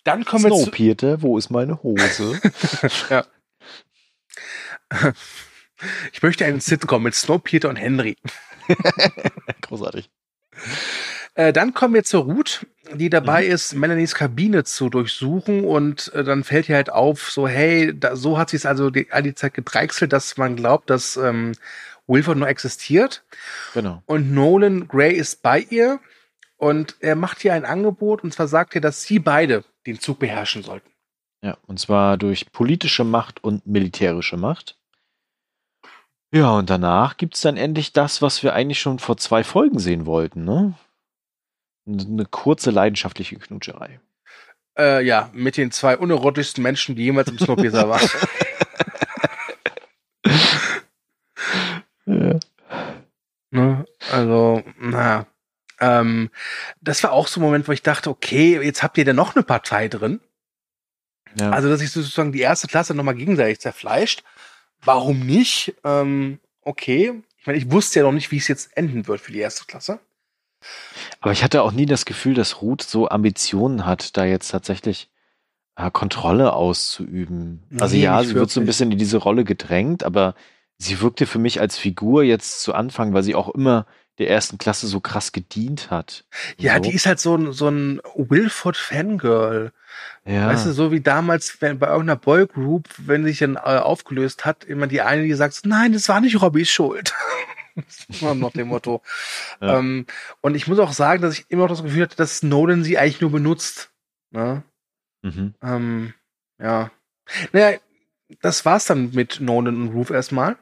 Dann 0.04 0.24
kommen 0.24 0.44
wir 0.44 0.50
zu 0.50 0.70
Peter, 0.70 1.22
wo 1.22 1.38
ist 1.38 1.50
meine 1.50 1.82
Hose? 1.82 2.40
ja. 3.10 3.24
Ich 6.12 6.22
möchte 6.22 6.44
einen 6.44 6.60
Sitcom 6.60 7.04
mit 7.04 7.14
Snowpiercer 7.14 7.68
und 7.68 7.76
Henry. 7.76 8.16
Großartig. 9.60 10.10
Äh, 11.34 11.52
dann 11.52 11.72
kommen 11.72 11.94
wir 11.94 12.04
zur 12.04 12.24
Ruth, 12.24 12.66
die 12.92 13.08
dabei 13.08 13.44
mhm. 13.44 13.52
ist, 13.52 13.74
Melanies 13.74 14.14
Kabine 14.14 14.64
zu 14.64 14.90
durchsuchen 14.90 15.64
und 15.64 16.12
äh, 16.14 16.24
dann 16.24 16.44
fällt 16.44 16.68
ihr 16.68 16.76
halt 16.76 16.90
auf, 16.90 17.30
so 17.30 17.48
hey, 17.48 17.98
da, 17.98 18.16
so 18.16 18.38
hat 18.38 18.50
sie 18.50 18.56
es 18.56 18.66
also 18.66 18.90
die, 18.90 19.10
all 19.10 19.22
die 19.22 19.34
Zeit 19.34 19.54
gedreichselt, 19.54 20.12
dass 20.12 20.36
man 20.36 20.56
glaubt, 20.56 20.90
dass 20.90 21.16
ähm, 21.16 21.52
Wilford 22.06 22.36
nur 22.36 22.48
existiert. 22.48 23.24
Genau. 23.72 24.02
Und 24.06 24.32
Nolan 24.32 24.88
Gray 24.88 25.14
ist 25.14 25.42
bei 25.42 25.60
ihr 25.60 26.00
und 26.58 26.96
er 27.00 27.16
macht 27.16 27.44
ihr 27.44 27.54
ein 27.54 27.64
Angebot 27.64 28.22
und 28.22 28.34
zwar 28.34 28.48
sagt 28.48 28.74
er, 28.74 28.80
dass 28.82 29.02
sie 29.02 29.18
beide 29.18 29.64
den 29.86 30.00
Zug 30.00 30.18
beherrschen 30.18 30.62
sollten. 30.62 30.90
Ja, 31.42 31.56
und 31.66 31.80
zwar 31.80 32.18
durch 32.18 32.52
politische 32.52 33.04
Macht 33.04 33.42
und 33.42 33.66
militärische 33.66 34.36
Macht. 34.36 34.76
Ja, 36.34 36.52
und 36.52 36.70
danach 36.70 37.16
gibt 37.16 37.34
es 37.34 37.40
dann 37.40 37.56
endlich 37.56 37.92
das, 37.92 38.22
was 38.22 38.42
wir 38.42 38.54
eigentlich 38.54 38.80
schon 38.80 38.98
vor 38.98 39.16
zwei 39.16 39.44
Folgen 39.44 39.78
sehen 39.78 40.06
wollten, 40.06 40.44
ne? 40.44 40.74
Eine 41.86 42.26
kurze 42.26 42.70
leidenschaftliche 42.70 43.36
Knutscherei. 43.36 44.00
Äh, 44.78 45.04
ja, 45.04 45.30
mit 45.32 45.56
den 45.56 45.70
zwei 45.70 45.96
unerotischsten 45.96 46.62
Menschen, 46.62 46.96
die 46.96 47.04
jemals 47.04 47.28
im 47.28 47.38
Snowpiercer 47.38 47.88
waren. 47.88 48.08
ja. 52.06 52.38
Ne? 53.50 53.84
Also, 54.10 54.62
naja. 54.78 55.26
Ähm, 55.80 56.30
das 56.80 57.02
war 57.02 57.12
auch 57.12 57.26
so 57.26 57.40
ein 57.40 57.42
Moment, 57.42 57.68
wo 57.68 57.72
ich 57.72 57.82
dachte, 57.82 58.08
okay, 58.08 58.62
jetzt 58.62 58.82
habt 58.82 58.96
ihr 58.96 59.04
da 59.04 59.12
noch 59.12 59.34
eine 59.34 59.42
Partei 59.42 59.88
drin. 59.88 60.20
Ja. 61.38 61.50
Also, 61.50 61.68
dass 61.68 61.80
sich 61.80 61.90
sozusagen 61.90 62.32
die 62.32 62.40
erste 62.40 62.68
Klasse 62.68 62.94
nochmal 62.94 63.16
gegenseitig 63.16 63.60
zerfleischt. 63.60 64.22
Warum 64.80 65.20
nicht? 65.20 65.74
Ähm, 65.84 66.38
okay. 66.62 67.22
Ich 67.38 67.46
meine, 67.46 67.58
ich 67.58 67.70
wusste 67.70 67.98
ja 67.98 68.04
noch 68.04 68.12
nicht, 68.12 68.30
wie 68.30 68.38
es 68.38 68.48
jetzt 68.48 68.76
enden 68.76 69.06
wird 69.06 69.20
für 69.20 69.32
die 69.32 69.40
erste 69.40 69.64
Klasse. 69.64 69.98
Aber 71.22 71.32
ich 71.32 71.44
hatte 71.44 71.62
auch 71.62 71.72
nie 71.72 71.86
das 71.86 72.04
Gefühl, 72.04 72.34
dass 72.34 72.60
Ruth 72.62 72.82
so 72.82 73.08
Ambitionen 73.08 73.86
hat, 73.86 74.16
da 74.16 74.24
jetzt 74.24 74.48
tatsächlich 74.48 75.08
äh, 75.76 75.90
Kontrolle 75.90 76.52
auszuüben. 76.52 77.62
Also 77.78 77.96
nee, 77.96 78.02
ja, 78.02 78.22
sie 78.24 78.34
wird 78.34 78.50
so 78.50 78.60
ein 78.60 78.66
bisschen 78.66 78.90
in 78.90 78.98
diese 78.98 79.18
Rolle 79.18 79.44
gedrängt, 79.44 80.04
aber 80.04 80.34
sie 80.78 81.00
wirkte 81.00 81.26
für 81.26 81.38
mich 81.38 81.60
als 81.60 81.78
Figur 81.78 82.24
jetzt 82.24 82.60
zu 82.60 82.74
Anfang, 82.74 83.14
weil 83.14 83.22
sie 83.22 83.36
auch 83.36 83.48
immer 83.50 83.86
der 84.18 84.28
ersten 84.28 84.58
Klasse 84.58 84.88
so 84.88 85.00
krass 85.00 85.32
gedient 85.32 85.90
hat. 85.90 86.24
Ja, 86.58 86.76
so. 86.76 86.82
die 86.82 86.94
ist 86.94 87.06
halt 87.06 87.20
so 87.20 87.36
ein, 87.36 87.52
so 87.52 87.68
ein 87.68 88.00
Wilford 88.14 88.76
Fangirl. 88.76 89.72
Ja. 90.24 90.48
Weißt 90.48 90.66
du, 90.66 90.72
so 90.72 90.90
wie 90.90 91.00
damals 91.00 91.60
wenn, 91.60 91.78
bei 91.78 91.86
irgendeiner 91.86 92.16
Boygroup, 92.16 92.88
wenn 92.98 93.24
sich 93.24 93.38
dann 93.38 93.56
äh, 93.56 93.78
aufgelöst 93.78 94.44
hat, 94.44 94.64
immer 94.64 94.88
die 94.88 95.02
eine, 95.02 95.22
die 95.22 95.32
sagt, 95.34 95.60
nein, 95.64 95.92
das 95.92 96.08
war 96.08 96.20
nicht 96.20 96.42
Robbys 96.42 96.68
Schuld. 96.70 97.14
nach 98.34 98.52
dem 98.52 98.68
Motto. 98.68 99.02
Ja. 99.60 99.78
Ähm, 99.78 100.06
und 100.40 100.54
ich 100.54 100.66
muss 100.66 100.78
auch 100.78 100.92
sagen, 100.92 101.22
dass 101.22 101.38
ich 101.38 101.46
immer 101.48 101.62
noch 101.62 101.70
das 101.70 101.82
Gefühl 101.82 102.02
hatte, 102.02 102.16
dass 102.16 102.38
Snowden 102.38 102.84
sie 102.84 102.98
eigentlich 102.98 103.20
nur 103.20 103.30
benutzt. 103.30 103.92
Ne? 104.30 104.62
Mhm. 105.22 105.54
Ähm, 105.62 106.14
ja. 106.58 106.90
Naja, 107.52 107.78
das 108.40 108.64
war's 108.64 108.86
dann 108.86 109.10
mit 109.12 109.40
Nolan 109.40 109.76
und 109.76 109.88
Roof 109.88 110.10
erstmal. 110.10 110.56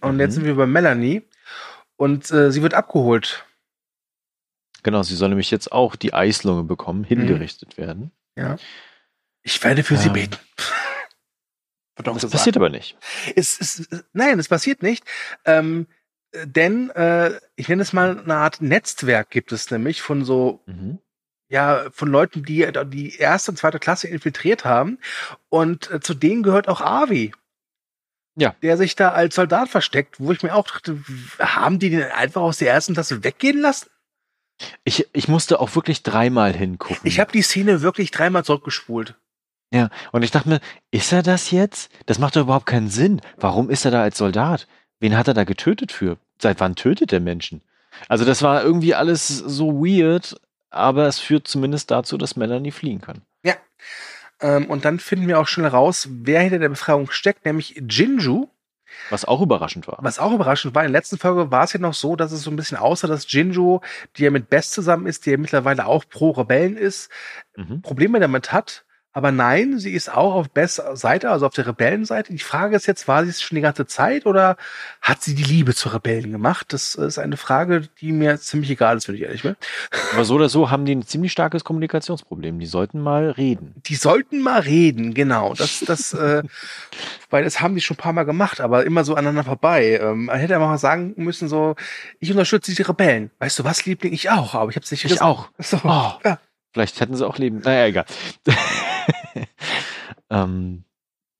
Und 0.00 0.14
mhm. 0.14 0.20
jetzt 0.20 0.34
sind 0.34 0.44
wir 0.44 0.56
bei 0.56 0.66
Melanie. 0.66 1.22
Und 1.96 2.30
äh, 2.30 2.52
sie 2.52 2.62
wird 2.62 2.74
abgeholt. 2.74 3.44
Genau, 4.82 5.02
sie 5.02 5.16
soll 5.16 5.28
nämlich 5.30 5.50
jetzt 5.50 5.72
auch 5.72 5.96
die 5.96 6.14
Eislunge 6.14 6.62
bekommen, 6.62 7.04
hingerichtet 7.04 7.76
mhm. 7.76 7.82
werden. 7.82 8.10
Ja. 8.36 8.56
Ich 9.42 9.62
werde 9.64 9.82
für 9.82 9.94
ähm. 9.94 10.00
sie 10.00 10.10
beten. 10.10 10.36
das 11.96 12.30
passiert 12.30 12.56
aber 12.56 12.68
nicht. 12.68 12.96
Es, 13.34 13.60
es, 13.60 13.88
nein, 14.12 14.38
es 14.38 14.48
passiert 14.48 14.82
nicht. 14.82 15.04
Ähm, 15.44 15.88
denn 16.44 16.90
äh, 16.90 17.38
ich 17.56 17.68
nenne 17.68 17.82
es 17.82 17.92
mal 17.92 18.18
eine 18.18 18.36
Art 18.36 18.60
Netzwerk 18.60 19.30
gibt 19.30 19.52
es 19.52 19.70
nämlich 19.70 20.02
von 20.02 20.24
so 20.24 20.60
mhm. 20.66 20.98
ja 21.48 21.86
von 21.92 22.08
Leuten, 22.08 22.42
die 22.42 22.70
die 22.86 23.16
erste 23.16 23.50
und 23.50 23.56
zweite 23.56 23.78
Klasse 23.78 24.08
infiltriert 24.08 24.64
haben 24.64 24.98
und 25.48 25.90
äh, 25.90 26.00
zu 26.00 26.14
denen 26.14 26.42
gehört 26.42 26.68
auch 26.68 26.80
Avi. 26.80 27.32
Ja. 28.36 28.54
Der 28.62 28.76
sich 28.76 28.94
da 28.94 29.10
als 29.10 29.34
Soldat 29.34 29.68
versteckt, 29.68 30.20
wo 30.20 30.30
ich 30.30 30.44
mir 30.44 30.54
auch 30.54 30.68
dachte, 30.68 31.02
haben 31.40 31.80
die 31.80 31.90
den 31.90 32.04
einfach 32.04 32.42
aus 32.42 32.58
der 32.58 32.70
ersten 32.72 32.94
Klasse 32.94 33.24
weggehen 33.24 33.60
lassen? 33.60 33.88
Ich, 34.84 35.08
ich 35.12 35.26
musste 35.26 35.58
auch 35.60 35.74
wirklich 35.74 36.04
dreimal 36.04 36.52
hingucken. 36.52 37.00
Ich 37.02 37.18
habe 37.18 37.32
die 37.32 37.42
Szene 37.42 37.82
wirklich 37.82 38.12
dreimal 38.12 38.44
zurückgespult. 38.44 39.16
Ja, 39.72 39.90
und 40.12 40.22
ich 40.22 40.30
dachte 40.30 40.48
mir, 40.48 40.60
ist 40.90 41.12
er 41.12 41.22
das 41.22 41.50
jetzt? 41.50 41.90
Das 42.06 42.18
macht 42.18 42.36
doch 42.36 42.42
überhaupt 42.42 42.66
keinen 42.66 42.88
Sinn. 42.88 43.20
Warum 43.36 43.70
ist 43.70 43.84
er 43.84 43.90
da 43.90 44.02
als 44.02 44.18
Soldat? 44.18 44.66
Wen 45.00 45.16
hat 45.16 45.28
er 45.28 45.34
da 45.34 45.44
getötet 45.44 45.92
für? 45.92 46.18
Seit 46.40 46.60
wann 46.60 46.74
tötet 46.74 47.12
er 47.12 47.20
Menschen? 47.20 47.62
Also 48.08 48.24
das 48.24 48.42
war 48.42 48.62
irgendwie 48.62 48.94
alles 48.94 49.28
so 49.28 49.84
weird, 49.84 50.40
aber 50.70 51.06
es 51.06 51.18
führt 51.18 51.48
zumindest 51.48 51.90
dazu, 51.90 52.16
dass 52.16 52.36
Melanie 52.36 52.70
fliehen 52.70 53.00
kann. 53.00 53.22
Ja. 53.42 53.54
Ähm, 54.40 54.66
und 54.66 54.84
dann 54.84 54.98
finden 54.98 55.26
wir 55.26 55.40
auch 55.40 55.48
schon 55.48 55.64
raus, 55.64 56.08
wer 56.10 56.40
hinter 56.40 56.58
der 56.58 56.68
Befreiung 56.68 57.10
steckt, 57.10 57.44
nämlich 57.44 57.82
Jinju. 57.88 58.48
Was 59.10 59.24
auch 59.24 59.40
überraschend 59.40 59.86
war. 59.86 59.98
Was 60.00 60.18
auch 60.18 60.32
überraschend 60.32 60.74
war. 60.74 60.84
In 60.84 60.92
der 60.92 61.00
letzten 61.00 61.18
Folge 61.18 61.50
war 61.50 61.64
es 61.64 61.72
ja 61.72 61.80
noch 61.80 61.94
so, 61.94 62.16
dass 62.16 62.32
es 62.32 62.42
so 62.42 62.50
ein 62.50 62.56
bisschen 62.56 62.78
aussah, 62.78 63.06
dass 63.06 63.30
Jinju, 63.30 63.80
die 64.16 64.24
ja 64.24 64.30
mit 64.30 64.48
Best 64.48 64.72
zusammen 64.72 65.06
ist, 65.06 65.26
die 65.26 65.30
ja 65.30 65.36
mittlerweile 65.36 65.86
auch 65.86 66.04
pro 66.08 66.30
Rebellen 66.30 66.76
ist, 66.76 67.10
mhm. 67.56 67.82
Probleme 67.82 68.20
damit 68.20 68.52
hat, 68.52 68.84
aber 69.12 69.32
nein, 69.32 69.78
sie 69.78 69.94
ist 69.94 70.14
auch 70.14 70.34
auf 70.34 70.50
Bess 70.50 70.80
Seite, 70.92 71.30
also 71.30 71.46
auf 71.46 71.54
der 71.54 71.66
Rebellenseite. 71.66 72.32
Die 72.32 72.38
Frage 72.38 72.76
ist 72.76 72.86
jetzt, 72.86 73.08
war 73.08 73.24
sie 73.24 73.30
es 73.30 73.40
schon 73.40 73.56
die 73.56 73.62
ganze 73.62 73.86
Zeit 73.86 74.26
oder 74.26 74.56
hat 75.00 75.22
sie 75.22 75.34
die 75.34 75.42
Liebe 75.42 75.74
zur 75.74 75.94
Rebellen 75.94 76.30
gemacht? 76.30 76.72
Das 76.72 76.94
ist 76.94 77.18
eine 77.18 77.38
Frage, 77.38 77.88
die 78.00 78.12
mir 78.12 78.38
ziemlich 78.38 78.70
egal 78.70 78.98
ist, 78.98 79.08
wenn 79.08 79.14
ich 79.14 79.22
ehrlich 79.22 79.42
bin. 79.42 79.56
Aber 80.12 80.24
so 80.24 80.34
oder 80.34 80.50
so 80.50 80.70
haben 80.70 80.84
die 80.84 80.94
ein 80.94 81.06
ziemlich 81.06 81.32
starkes 81.32 81.64
Kommunikationsproblem. 81.64 82.60
Die 82.60 82.66
sollten 82.66 83.00
mal 83.00 83.30
reden. 83.30 83.74
Die 83.86 83.94
sollten 83.94 84.42
mal 84.42 84.60
reden, 84.60 85.14
genau. 85.14 85.54
Das, 85.54 85.80
das, 85.80 86.12
äh, 86.12 86.42
weil 87.30 87.44
das 87.44 87.62
haben 87.62 87.74
die 87.74 87.80
schon 87.80 87.96
ein 87.96 88.00
paar 88.02 88.12
Mal 88.12 88.24
gemacht, 88.24 88.60
aber 88.60 88.84
immer 88.84 89.04
so 89.04 89.14
aneinander 89.14 89.44
vorbei. 89.44 89.98
Ähm, 90.02 90.26
man 90.26 90.38
hätte 90.38 90.54
einfach 90.54 90.68
mal 90.68 90.78
sagen 90.78 91.14
müssen, 91.16 91.48
so, 91.48 91.76
ich 92.20 92.30
unterstütze 92.30 92.74
die 92.74 92.82
Rebellen. 92.82 93.30
Weißt 93.38 93.58
du 93.58 93.64
was, 93.64 93.86
Liebling? 93.86 94.12
Ich 94.12 94.28
auch, 94.28 94.54
aber 94.54 94.70
ich 94.70 94.76
habe 94.76 94.84
es 94.84 94.90
nicht 94.90 95.06
ich 95.06 95.22
auch. 95.22 95.48
So, 95.58 95.78
oh. 95.82 96.12
ja. 96.24 96.38
Vielleicht 96.72 97.00
hätten 97.00 97.16
sie 97.16 97.26
auch 97.26 97.38
leben. 97.38 97.60
Naja, 97.64 97.86
egal. 97.86 98.04
ähm, 100.30 100.84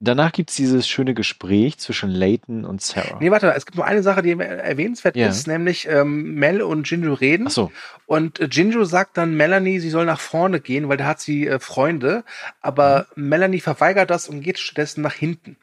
danach 0.01 0.33
gibt 0.33 0.51
es 0.51 0.57
dieses 0.57 0.89
schöne 0.89 1.15
Gespräch 1.15 1.79
zwischen 1.79 2.11
Leighton 2.11 2.65
und 2.65 2.83
Sarah. 2.83 3.19
Nee, 3.21 3.31
warte, 3.31 3.53
es 3.55 3.67
gibt 3.67 3.77
nur 3.77 3.87
eine 3.87 4.03
Sache, 4.03 4.23
die 4.23 4.33
erwähnenswert 4.33 5.17
ja. 5.17 5.29
ist, 5.29 5.47
nämlich 5.47 5.89
ähm, 5.89 6.35
Mel 6.35 6.63
und 6.63 6.89
Jinju 6.89 7.15
reden. 7.15 7.47
Ach 7.49 7.53
so. 7.53 7.73
Und 8.07 8.41
äh, 8.41 8.49
Jinju 8.51 8.85
sagt 8.85 9.17
dann 9.17 9.35
Melanie, 9.37 9.81
sie 9.81 9.91
soll 9.91 10.07
nach 10.07 10.21
vorne 10.21 10.61
gehen, 10.61 10.89
weil 10.89 10.97
da 10.97 11.07
hat 11.07 11.21
sie 11.21 11.47
äh, 11.47 11.59
Freunde. 11.59 12.25
Aber 12.61 13.07
mhm. 13.15 13.29
Melanie 13.29 13.61
verweigert 13.61 14.11
das 14.11 14.29
und 14.29 14.41
geht 14.43 14.59
stattdessen 14.59 15.03
nach 15.03 15.15
hinten. 15.15 15.57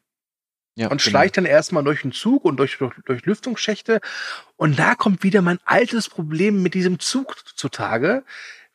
Ja, 0.77 0.87
und 0.87 1.01
genau. 1.01 1.09
schleicht 1.09 1.37
dann 1.37 1.45
erstmal 1.45 1.85
durch 1.85 2.01
den 2.01 2.11
Zug 2.11 2.43
und 2.43 2.57
durch, 2.57 2.77
durch, 2.77 2.93
durch 3.05 3.25
Lüftungsschächte. 3.25 4.01
Und 4.57 4.77
da 4.77 4.95
kommt 4.95 5.23
wieder 5.23 5.41
mein 5.41 5.59
altes 5.63 6.09
Problem 6.09 6.61
mit 6.61 6.73
diesem 6.73 6.99
Zug 6.99 7.37
zutage, 7.55 8.23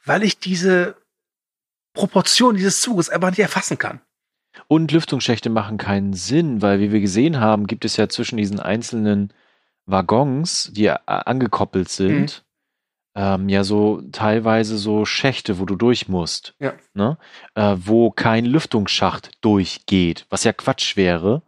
weil 0.07 0.23
ich 0.23 0.39
diese 0.39 0.97
Proportion 1.93 2.57
dieses 2.57 2.81
Zuges 2.81 3.09
einfach 3.09 3.31
nicht 3.31 3.41
erfassen 3.41 3.79
kann. 3.79 4.01
Und 4.69 4.93
Lüftungsschächte 4.93 5.51
machen 5.51 5.79
keinen 5.79 6.13
Sinn, 6.13 6.63
weil 6.63 6.81
wie 6.81 6.93
wir 6.93 7.01
gesehen 7.01 7.41
haben, 7.41 7.67
gibt 7.67 7.85
es 7.85 7.97
ja 7.97 8.09
zwischen 8.09 8.37
diesen 8.37 8.61
einzelnen 8.61 9.33
Waggons, 9.87 10.71
die 10.73 10.91
angekoppelt 10.91 11.89
sind, 11.89 12.45
mhm. 13.15 13.23
ähm, 13.23 13.49
ja 13.49 13.65
so 13.65 14.03
teilweise 14.13 14.77
so 14.77 15.05
Schächte, 15.05 15.59
wo 15.59 15.65
du 15.65 15.77
durch 15.77 16.09
musst, 16.09 16.55
ja. 16.59 16.75
ne? 16.95 17.19
Äh, 17.55 17.77
wo 17.79 18.11
kein 18.11 18.45
Lüftungsschacht 18.45 19.31
durchgeht, 19.41 20.27
was 20.31 20.45
ja 20.45 20.53
Quatsch 20.53 20.97
wäre, 20.97 21.43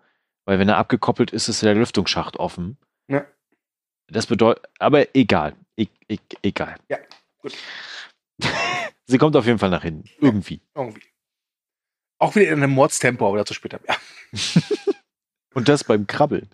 weil 0.45 0.59
wenn 0.59 0.69
er 0.69 0.79
abgekoppelt 0.79 1.31
ist, 1.31 1.49
ist 1.49 1.63
der 1.63 1.75
Lüftungsschacht 1.75 2.37
offen. 2.37 2.79
Ja. 3.09 3.25
Das 4.09 4.27
bedeutet, 4.27 4.65
aber 4.79 5.15
egal, 5.15 5.55
e 5.77 5.87
e 6.09 6.19
egal. 6.43 6.77
Ja, 6.89 6.99
gut. 7.41 7.53
Sie 9.07 9.19
kommt 9.19 9.37
auf 9.37 9.47
jeden 9.47 9.59
Fall 9.59 9.71
nach 9.71 9.83
hinten. 9.83 10.09
Irgendwie. 10.21 10.63
Ja, 10.75 10.83
irgendwie. 10.83 11.03
Auch 12.19 12.35
wieder 12.37 12.49
in 12.49 12.63
einem 12.63 12.73
Mordstempo, 12.73 13.27
aber 13.27 13.39
dazu 13.39 13.55
später 13.55 13.81
mehr. 13.87 13.97
und 15.55 15.69
das 15.69 15.85
beim 15.85 16.07
Krabbeln. 16.07 16.49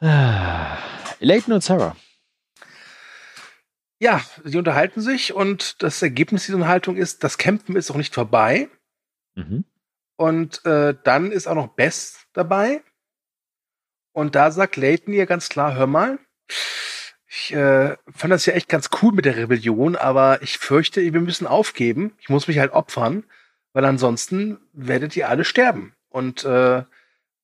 Ja. 0.00 0.78
Leighton 1.20 1.52
und 1.52 1.62
Sarah. 1.62 1.96
Ja, 3.98 4.24
sie 4.44 4.56
unterhalten 4.56 5.02
sich 5.02 5.34
und 5.34 5.82
das 5.82 6.00
Ergebnis 6.00 6.46
dieser 6.46 6.56
Unterhaltung 6.56 6.96
ist, 6.96 7.22
das 7.22 7.36
Kämpfen 7.36 7.76
ist 7.76 7.90
noch 7.90 7.96
nicht 7.96 8.14
vorbei. 8.14 8.70
Mhm. 9.34 9.66
Und 10.16 10.64
äh, 10.64 10.94
dann 11.04 11.32
ist 11.32 11.46
auch 11.46 11.54
noch 11.54 11.74
Bess 11.74 12.26
dabei. 12.32 12.82
Und 14.12 14.34
da 14.34 14.50
sagt 14.50 14.76
Leighton 14.76 15.12
ihr 15.12 15.26
ganz 15.26 15.50
klar, 15.50 15.74
hör 15.74 15.86
mal, 15.86 16.18
ich 17.32 17.52
äh, 17.52 17.96
fand 18.12 18.32
das 18.32 18.44
ja 18.46 18.54
echt 18.54 18.68
ganz 18.68 18.90
cool 19.00 19.12
mit 19.12 19.24
der 19.24 19.36
Rebellion, 19.36 19.94
aber 19.94 20.42
ich 20.42 20.58
fürchte, 20.58 21.00
wir 21.00 21.20
müssen 21.20 21.46
aufgeben. 21.46 22.12
Ich 22.18 22.28
muss 22.28 22.48
mich 22.48 22.58
halt 22.58 22.72
opfern, 22.72 23.22
weil 23.72 23.84
ansonsten 23.84 24.58
werdet 24.72 25.16
ihr 25.16 25.28
alle 25.28 25.44
sterben. 25.44 25.94
Und 26.08 26.44
äh, 26.44 26.82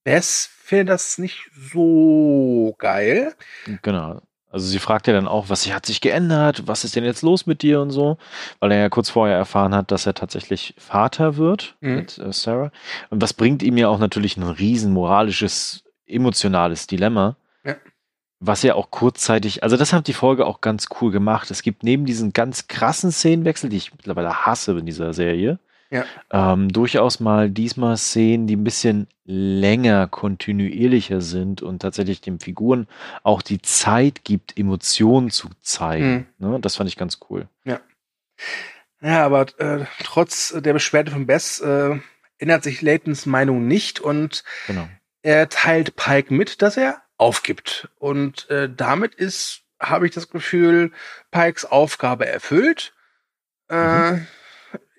Bess 0.02 0.50
findet 0.58 0.88
das 0.88 1.18
nicht 1.18 1.48
so 1.52 2.74
geil. 2.78 3.36
Genau. 3.82 4.22
Also 4.50 4.66
sie 4.66 4.80
fragt 4.80 5.06
ja 5.06 5.12
dann 5.12 5.28
auch, 5.28 5.50
was 5.50 5.72
hat 5.72 5.86
sich 5.86 6.00
geändert, 6.00 6.66
was 6.66 6.82
ist 6.82 6.96
denn 6.96 7.04
jetzt 7.04 7.22
los 7.22 7.46
mit 7.46 7.62
dir 7.62 7.80
und 7.80 7.90
so, 7.90 8.18
weil 8.58 8.72
er 8.72 8.78
ja 8.78 8.88
kurz 8.88 9.08
vorher 9.08 9.36
erfahren 9.36 9.74
hat, 9.74 9.92
dass 9.92 10.06
er 10.06 10.14
tatsächlich 10.14 10.74
Vater 10.78 11.36
wird 11.36 11.76
mhm. 11.80 11.94
mit 11.94 12.18
äh, 12.18 12.32
Sarah. 12.32 12.72
Und 13.10 13.22
das 13.22 13.34
bringt 13.34 13.62
ihm 13.62 13.76
ja 13.76 13.86
auch 13.86 14.00
natürlich 14.00 14.36
ein 14.36 14.42
riesen 14.42 14.92
moralisches, 14.92 15.84
emotionales 16.06 16.88
Dilemma. 16.88 17.36
Was 18.38 18.62
ja 18.62 18.74
auch 18.74 18.90
kurzzeitig, 18.90 19.62
also 19.62 19.76
das 19.78 19.92
hat 19.94 20.06
die 20.08 20.12
Folge 20.12 20.44
auch 20.46 20.60
ganz 20.60 20.88
cool 21.00 21.10
gemacht. 21.10 21.50
Es 21.50 21.62
gibt 21.62 21.82
neben 21.82 22.04
diesen 22.04 22.32
ganz 22.34 22.68
krassen 22.68 23.10
Szenenwechsel, 23.10 23.70
die 23.70 23.78
ich 23.78 23.92
mittlerweile 23.92 24.44
hasse 24.44 24.72
in 24.78 24.84
dieser 24.86 25.12
Serie, 25.14 25.58
Ja. 25.90 26.04
Ähm, 26.30 26.70
durchaus 26.72 27.18
mal 27.20 27.48
diesmal 27.48 27.96
Szenen, 27.96 28.46
die 28.46 28.56
ein 28.56 28.64
bisschen 28.64 29.06
länger, 29.24 30.06
kontinuierlicher 30.08 31.20
sind 31.20 31.62
und 31.62 31.80
tatsächlich 31.80 32.20
den 32.20 32.38
Figuren 32.40 32.88
auch 33.22 33.40
die 33.40 33.62
Zeit 33.62 34.22
gibt, 34.24 34.58
Emotionen 34.58 35.30
zu 35.30 35.48
zeigen. 35.62 36.26
Ne? 36.38 36.58
Das 36.60 36.76
fand 36.76 36.88
ich 36.90 36.96
ganz 36.96 37.20
cool. 37.30 37.48
Ja. 37.64 37.80
Ja, 39.00 39.24
aber 39.24 39.46
äh, 39.58 39.84
trotz 40.02 40.54
der 40.56 40.72
Beschwerde 40.72 41.10
von 41.10 41.26
Bess 41.26 41.60
äh, 41.60 41.98
ändert 42.38 42.64
sich 42.64 42.82
Laytons 42.82 43.24
Meinung 43.26 43.66
nicht 43.66 44.00
und 44.00 44.42
Genau. 44.66 44.88
er 45.22 45.48
teilt 45.48 45.96
Pike 45.96 46.34
mit, 46.34 46.60
dass 46.62 46.76
er 46.76 47.00
aufgibt. 47.18 47.88
Und 47.98 48.48
äh, 48.50 48.68
damit 48.74 49.14
ist, 49.14 49.62
habe 49.80 50.06
ich 50.06 50.12
das 50.12 50.28
Gefühl, 50.30 50.92
Pikes 51.30 51.64
Aufgabe 51.64 52.26
erfüllt. 52.26 52.94
Äh, 53.68 54.18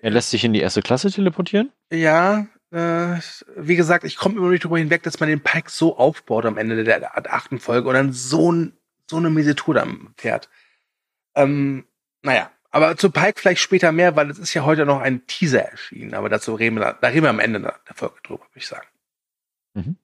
Er 0.00 0.10
lässt 0.10 0.30
sich 0.30 0.44
in 0.44 0.52
die 0.52 0.60
erste 0.60 0.82
Klasse 0.82 1.10
teleportieren. 1.10 1.72
Ja, 1.90 2.46
äh, 2.70 3.18
wie 3.56 3.76
gesagt, 3.76 4.04
ich 4.04 4.16
komme 4.16 4.36
immer 4.36 4.50
nicht 4.50 4.64
darüber 4.64 4.78
hinweg, 4.78 5.02
dass 5.02 5.20
man 5.20 5.28
den 5.28 5.42
Pike 5.42 5.70
so 5.70 5.96
aufbaut 5.96 6.44
am 6.44 6.58
Ende 6.58 6.84
der, 6.84 7.16
achten 7.32 7.58
Folge 7.60 7.88
und 7.88 7.94
dann 7.94 8.12
so, 8.12 8.52
ein, 8.52 8.76
so 9.08 9.16
eine 9.16 9.30
miese 9.30 9.54
Tour 9.54 9.74
dann 9.74 10.12
fährt. 10.16 10.48
Ähm, 11.34 11.86
naja, 12.22 12.50
aber 12.70 12.96
zu 12.96 13.10
Pike 13.10 13.40
vielleicht 13.40 13.62
später 13.62 13.92
mehr, 13.92 14.16
weil 14.16 14.30
es 14.30 14.38
ist 14.38 14.52
ja 14.52 14.64
heute 14.64 14.84
noch 14.84 15.00
ein 15.00 15.26
Teaser 15.26 15.62
erschienen, 15.70 16.14
aber 16.14 16.28
dazu 16.28 16.54
reden 16.54 16.76
wir, 16.76 16.98
da 17.00 17.08
reden 17.08 17.22
wir 17.22 17.30
am 17.30 17.40
Ende 17.40 17.60
der 17.60 17.94
Folge 17.94 18.16
drüber, 18.22 18.44
würde 18.44 18.58
ich 18.58 18.66
sagen. 18.66 18.86
Mhm. 19.74 19.96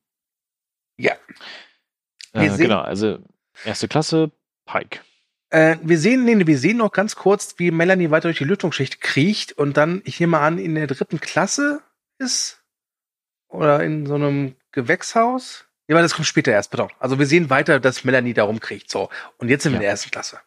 Ja. 0.96 1.12
Äh, 2.34 2.50
sehen- 2.50 2.64
genau, 2.68 2.80
also 2.80 3.18
erste 3.64 3.88
Klasse, 3.88 4.30
Pike. 4.66 5.00
Äh, 5.50 5.76
wir 5.82 5.98
sehen, 5.98 6.24
nee, 6.24 6.46
wir 6.46 6.58
sehen 6.58 6.78
noch 6.78 6.92
ganz 6.92 7.14
kurz, 7.16 7.54
wie 7.58 7.70
Melanie 7.70 8.10
weiter 8.10 8.28
durch 8.28 8.38
die 8.38 8.44
Lüftungsschicht 8.44 9.00
kriecht 9.00 9.52
und 9.52 9.76
dann, 9.76 10.02
ich 10.04 10.18
nehme 10.20 10.38
an, 10.40 10.58
in 10.58 10.74
der 10.74 10.86
dritten 10.88 11.20
Klasse 11.20 11.80
ist. 12.18 12.60
Oder 13.48 13.84
in 13.84 14.06
so 14.06 14.14
einem 14.16 14.56
Gewächshaus. 14.72 15.66
Ja, 15.86 15.94
aber 15.94 16.02
das 16.02 16.14
kommt 16.14 16.26
später 16.26 16.50
erst, 16.50 16.70
pardon. 16.72 16.90
Also 16.98 17.18
wir 17.20 17.26
sehen 17.26 17.50
weiter, 17.50 17.78
dass 17.78 18.02
Melanie 18.02 18.34
da 18.34 18.44
rumkriecht. 18.44 18.90
So. 18.90 19.10
Und 19.38 19.48
jetzt 19.48 19.62
sind 19.62 19.72
wir 19.72 19.76
in 19.76 19.82
Ja. 19.82 19.86
der 19.86 19.90
ersten 19.90 20.10
Klasse. 20.10 20.40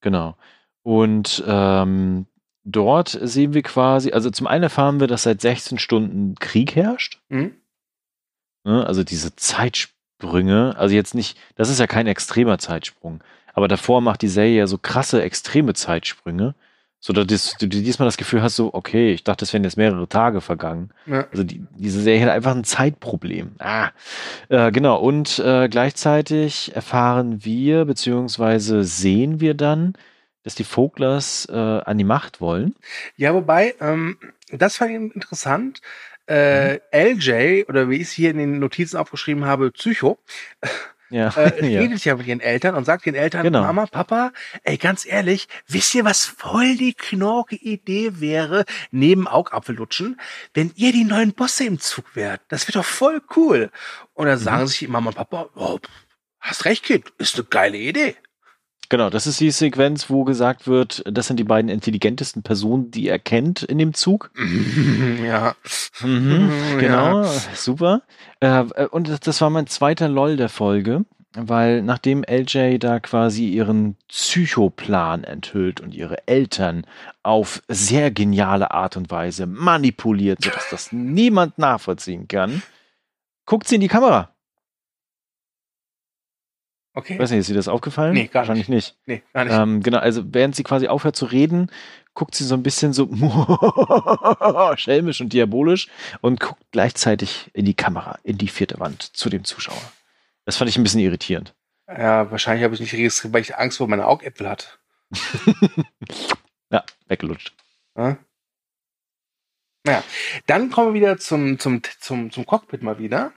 Genau. 0.00 0.36
Und 0.82 1.44
ähm, 1.46 2.26
dort 2.64 3.10
sehen 3.22 3.54
wir 3.54 3.62
quasi, 3.62 4.10
also 4.10 4.30
zum 4.30 4.48
einen 4.48 4.64
erfahren 4.64 4.98
wir, 4.98 5.06
dass 5.06 5.22
seit 5.24 5.40
16 5.40 5.78
Stunden 5.78 6.34
Krieg 6.36 6.74
herrscht. 6.74 7.20
Mhm. 7.28 7.54
Ne? 8.64 8.84
Also 8.84 9.04
diese 9.04 9.36
Zeitsprünge, 10.22 10.74
also 10.76 10.94
jetzt 10.94 11.14
nicht, 11.14 11.38
das 11.56 11.68
ist 11.68 11.80
ja 11.80 11.86
kein 11.86 12.06
extremer 12.06 12.58
Zeitsprung, 12.58 13.22
aber 13.54 13.68
davor 13.68 14.00
macht 14.00 14.22
die 14.22 14.28
Serie 14.28 14.58
ja 14.58 14.66
so 14.66 14.78
krasse, 14.78 15.22
extreme 15.22 15.74
Zeitsprünge, 15.74 16.54
sodass 17.00 17.56
du 17.58 17.66
diesmal 17.66 18.06
das 18.06 18.16
Gefühl 18.16 18.42
hast, 18.42 18.56
so, 18.56 18.72
okay, 18.72 19.12
ich 19.12 19.24
dachte, 19.24 19.44
es 19.44 19.52
wären 19.52 19.64
jetzt 19.64 19.76
mehrere 19.76 20.08
Tage 20.08 20.40
vergangen. 20.40 20.90
Ja. 21.06 21.26
Also 21.32 21.42
die, 21.42 21.64
diese 21.76 22.00
Serie 22.00 22.22
hat 22.22 22.30
einfach 22.30 22.54
ein 22.54 22.62
Zeitproblem. 22.62 23.56
Ah, 23.58 23.90
äh, 24.48 24.70
genau. 24.70 25.00
Und 25.00 25.40
äh, 25.40 25.68
gleichzeitig 25.68 26.76
erfahren 26.76 27.44
wir, 27.44 27.86
beziehungsweise 27.86 28.84
sehen 28.84 29.40
wir 29.40 29.54
dann, 29.54 29.94
dass 30.44 30.54
die 30.54 30.64
Voglers 30.64 31.48
äh, 31.50 31.56
an 31.56 31.98
die 31.98 32.04
Macht 32.04 32.40
wollen. 32.40 32.76
Ja, 33.16 33.34
wobei, 33.34 33.74
ähm, 33.80 34.16
das 34.52 34.76
fand 34.76 34.92
ich 34.92 34.96
interessant. 34.96 35.80
Äh, 36.28 36.78
LJ, 36.92 37.64
oder 37.68 37.88
wie 37.90 37.96
ich 37.96 38.02
es 38.02 38.12
hier 38.12 38.30
in 38.30 38.38
den 38.38 38.58
Notizen 38.58 38.96
aufgeschrieben 38.96 39.44
habe, 39.44 39.70
Psycho, 39.72 40.18
Ja, 41.10 41.28
äh, 41.36 41.68
ja. 41.68 41.80
redet 41.82 42.04
ja 42.04 42.14
mit 42.16 42.26
ihren 42.26 42.40
Eltern 42.40 42.74
und 42.74 42.84
sagt 42.84 43.04
den 43.06 43.14
Eltern, 43.14 43.42
Genau. 43.42 43.62
Mama, 43.62 43.86
Papa, 43.86 44.32
ey, 44.62 44.78
ganz 44.78 45.04
ehrlich, 45.04 45.48
wisst 45.66 45.94
ihr, 45.94 46.04
was 46.04 46.24
voll 46.24 46.76
die 46.76 46.94
knorke 46.94 47.56
Idee 47.56 48.20
wäre, 48.20 48.64
neben 48.92 49.26
Augapfellutschen, 49.28 50.18
wenn 50.54 50.72
ihr 50.76 50.92
die 50.92 51.04
neuen 51.04 51.32
Bosse 51.34 51.64
im 51.64 51.78
Zug 51.80 52.14
wärt? 52.16 52.40
Das 52.48 52.66
wäre 52.68 52.78
doch 52.78 52.84
voll 52.86 53.20
cool. 53.36 53.70
Und 54.14 54.24
Mhm. 54.24 54.30
dann 54.30 54.38
sagen 54.38 54.66
sich 54.68 54.88
Mama 54.88 55.08
und 55.08 55.16
Papa, 55.16 55.50
oh, 55.56 55.78
hast 56.40 56.64
recht, 56.64 56.84
Kind, 56.84 57.12
ist 57.18 57.34
eine 57.36 57.44
geile 57.44 57.76
Idee. 57.78 58.16
Genau, 58.92 59.08
das 59.08 59.26
ist 59.26 59.40
die 59.40 59.50
Sequenz, 59.50 60.10
wo 60.10 60.24
gesagt 60.24 60.66
wird, 60.68 61.02
das 61.10 61.26
sind 61.26 61.38
die 61.38 61.44
beiden 61.44 61.70
intelligentesten 61.70 62.42
Personen, 62.42 62.90
die 62.90 63.08
er 63.08 63.18
kennt 63.18 63.62
in 63.62 63.78
dem 63.78 63.94
Zug. 63.94 64.30
ja. 65.26 65.54
Mhm, 66.02 66.50
Ja. 66.74 66.78
genau, 66.78 67.24
super. 67.54 68.02
Äh, 68.40 68.64
und 68.90 69.08
das- 69.08 69.20
das 69.20 69.40
war 69.40 69.48
mein 69.48 69.66
zweiter 69.66 70.10
LOL 70.10 70.36
der 70.36 70.50
Folge, 70.50 71.06
weil 71.34 71.80
nachdem 71.80 72.22
LJ 72.22 72.76
da 72.78 73.00
quasi 73.00 73.48
ihren 73.48 73.96
Psychoplan 74.08 75.24
enthüllt 75.24 75.80
und 75.80 75.94
ihre 75.94 76.28
Eltern 76.28 76.84
auf 77.22 77.62
sehr 77.68 78.10
geniale 78.10 78.72
Art 78.72 78.98
und 78.98 79.10
Weise 79.10 79.46
manipuliert, 79.46 80.42
sodass 80.44 80.68
das 80.70 80.88
niemand 80.92 81.56
nachvollziehen 81.56 82.28
kann, 82.28 82.62
guckt 83.46 83.68
sie 83.68 83.76
in 83.76 83.80
die 83.80 83.88
Kamera. 83.88 84.28
Okay. 86.94 87.14
Ich 87.14 87.18
weiß 87.18 87.30
nicht, 87.30 87.40
ist 87.40 87.48
dir 87.48 87.54
das 87.54 87.68
aufgefallen? 87.68 88.12
Nee, 88.12 88.26
gar 88.26 88.40
Wahrscheinlich 88.40 88.68
nicht. 88.68 88.96
Nee, 89.06 89.22
gar 89.32 89.44
nicht. 89.44 89.54
Ähm, 89.54 89.82
genau, 89.82 89.98
also 89.98 90.22
während 90.26 90.54
sie 90.54 90.62
quasi 90.62 90.88
aufhört 90.88 91.16
zu 91.16 91.24
reden, 91.24 91.70
guckt 92.12 92.34
sie 92.34 92.44
so 92.44 92.54
ein 92.54 92.62
bisschen 92.62 92.92
so 92.92 93.08
schelmisch 94.76 95.20
und 95.22 95.32
diabolisch 95.32 95.88
und 96.20 96.38
guckt 96.40 96.62
gleichzeitig 96.70 97.50
in 97.54 97.64
die 97.64 97.74
Kamera, 97.74 98.18
in 98.24 98.36
die 98.36 98.48
vierte 98.48 98.78
Wand 98.78 99.16
zu 99.16 99.30
dem 99.30 99.44
Zuschauer. 99.44 99.92
Das 100.44 100.56
fand 100.56 100.68
ich 100.68 100.76
ein 100.76 100.82
bisschen 100.82 101.00
irritierend. 101.00 101.54
Ja, 101.88 102.30
wahrscheinlich 102.30 102.64
habe 102.64 102.74
ich 102.74 102.80
nicht 102.80 102.92
registriert, 102.92 103.32
weil 103.32 103.42
ich 103.42 103.56
Angst 103.56 103.78
vor 103.78 103.88
meinen 103.88 104.02
Augäpfel 104.02 104.48
hatte. 104.48 104.66
Ja, 106.72 106.82
weggelutscht. 107.06 107.54
Ja? 107.96 108.16
Naja, 109.84 110.02
dann 110.46 110.70
kommen 110.70 110.94
wir 110.94 111.00
wieder 111.00 111.18
zum, 111.18 111.58
zum, 111.58 111.82
zum, 112.00 112.30
zum 112.30 112.46
Cockpit 112.46 112.82
mal 112.82 112.98
wieder. 112.98 113.32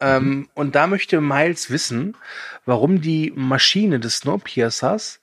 Ähm, 0.00 0.48
und 0.54 0.74
da 0.74 0.86
möchte 0.86 1.20
Miles 1.20 1.70
wissen, 1.70 2.16
warum 2.64 3.00
die 3.00 3.32
Maschine 3.34 4.00
des 4.00 4.18
Snowpiercers 4.18 5.20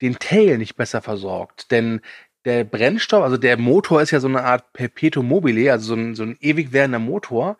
den 0.00 0.18
Tail 0.18 0.58
nicht 0.58 0.76
besser 0.76 1.00
versorgt. 1.02 1.70
Denn 1.70 2.00
der 2.44 2.64
Brennstoff, 2.64 3.22
also 3.22 3.36
der 3.36 3.56
Motor 3.56 4.02
ist 4.02 4.10
ja 4.10 4.20
so 4.20 4.28
eine 4.28 4.44
Art 4.44 4.72
Perpetuum 4.72 5.26
mobile, 5.26 5.72
also 5.72 5.88
so 5.88 5.94
ein, 5.94 6.14
so 6.14 6.22
ein 6.22 6.36
ewig 6.40 6.72
währender 6.72 6.98
Motor. 6.98 7.56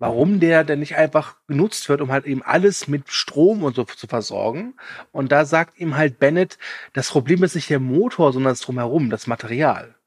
Warum 0.00 0.38
der 0.38 0.62
denn 0.62 0.78
nicht 0.78 0.94
einfach 0.96 1.36
genutzt 1.48 1.88
wird, 1.88 2.00
um 2.00 2.12
halt 2.12 2.24
eben 2.24 2.42
alles 2.42 2.86
mit 2.86 3.10
Strom 3.10 3.64
und 3.64 3.74
so 3.74 3.82
zu 3.82 4.06
versorgen. 4.06 4.74
Und 5.10 5.32
da 5.32 5.44
sagt 5.44 5.80
ihm 5.80 5.96
halt 5.96 6.20
Bennett, 6.20 6.56
das 6.92 7.10
Problem 7.10 7.42
ist 7.42 7.56
nicht 7.56 7.68
der 7.68 7.80
Motor, 7.80 8.32
sondern 8.32 8.52
das 8.52 8.60
drumherum, 8.60 9.10
das 9.10 9.26
Material. 9.26 9.97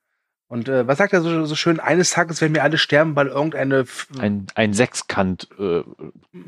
Und 0.51 0.67
äh, 0.67 0.85
was 0.85 0.97
sagt 0.97 1.13
er 1.13 1.21
so, 1.21 1.45
so 1.45 1.55
schön? 1.55 1.79
Eines 1.79 2.09
Tages 2.09 2.41
werden 2.41 2.53
wir 2.53 2.63
alle 2.63 2.77
sterben, 2.77 3.15
weil 3.15 3.27
irgendeine 3.27 3.79
F- 3.79 4.09
Ein, 4.19 4.47
ein 4.53 4.73
Sechskant 4.73 5.47
äh, 5.57 5.81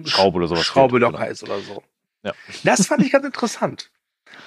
Schraube 0.03 0.39
oder 0.39 0.47
sowas 0.49 0.65
Schraube 0.65 0.99
locker 0.99 1.19
genau. 1.19 1.31
ist 1.31 1.41
oder 1.43 1.59
so. 1.61 1.81
Ja. 2.21 2.33
Das 2.65 2.85
fand 2.85 3.01
ich 3.01 3.13
ganz 3.13 3.25
interessant. 3.25 3.91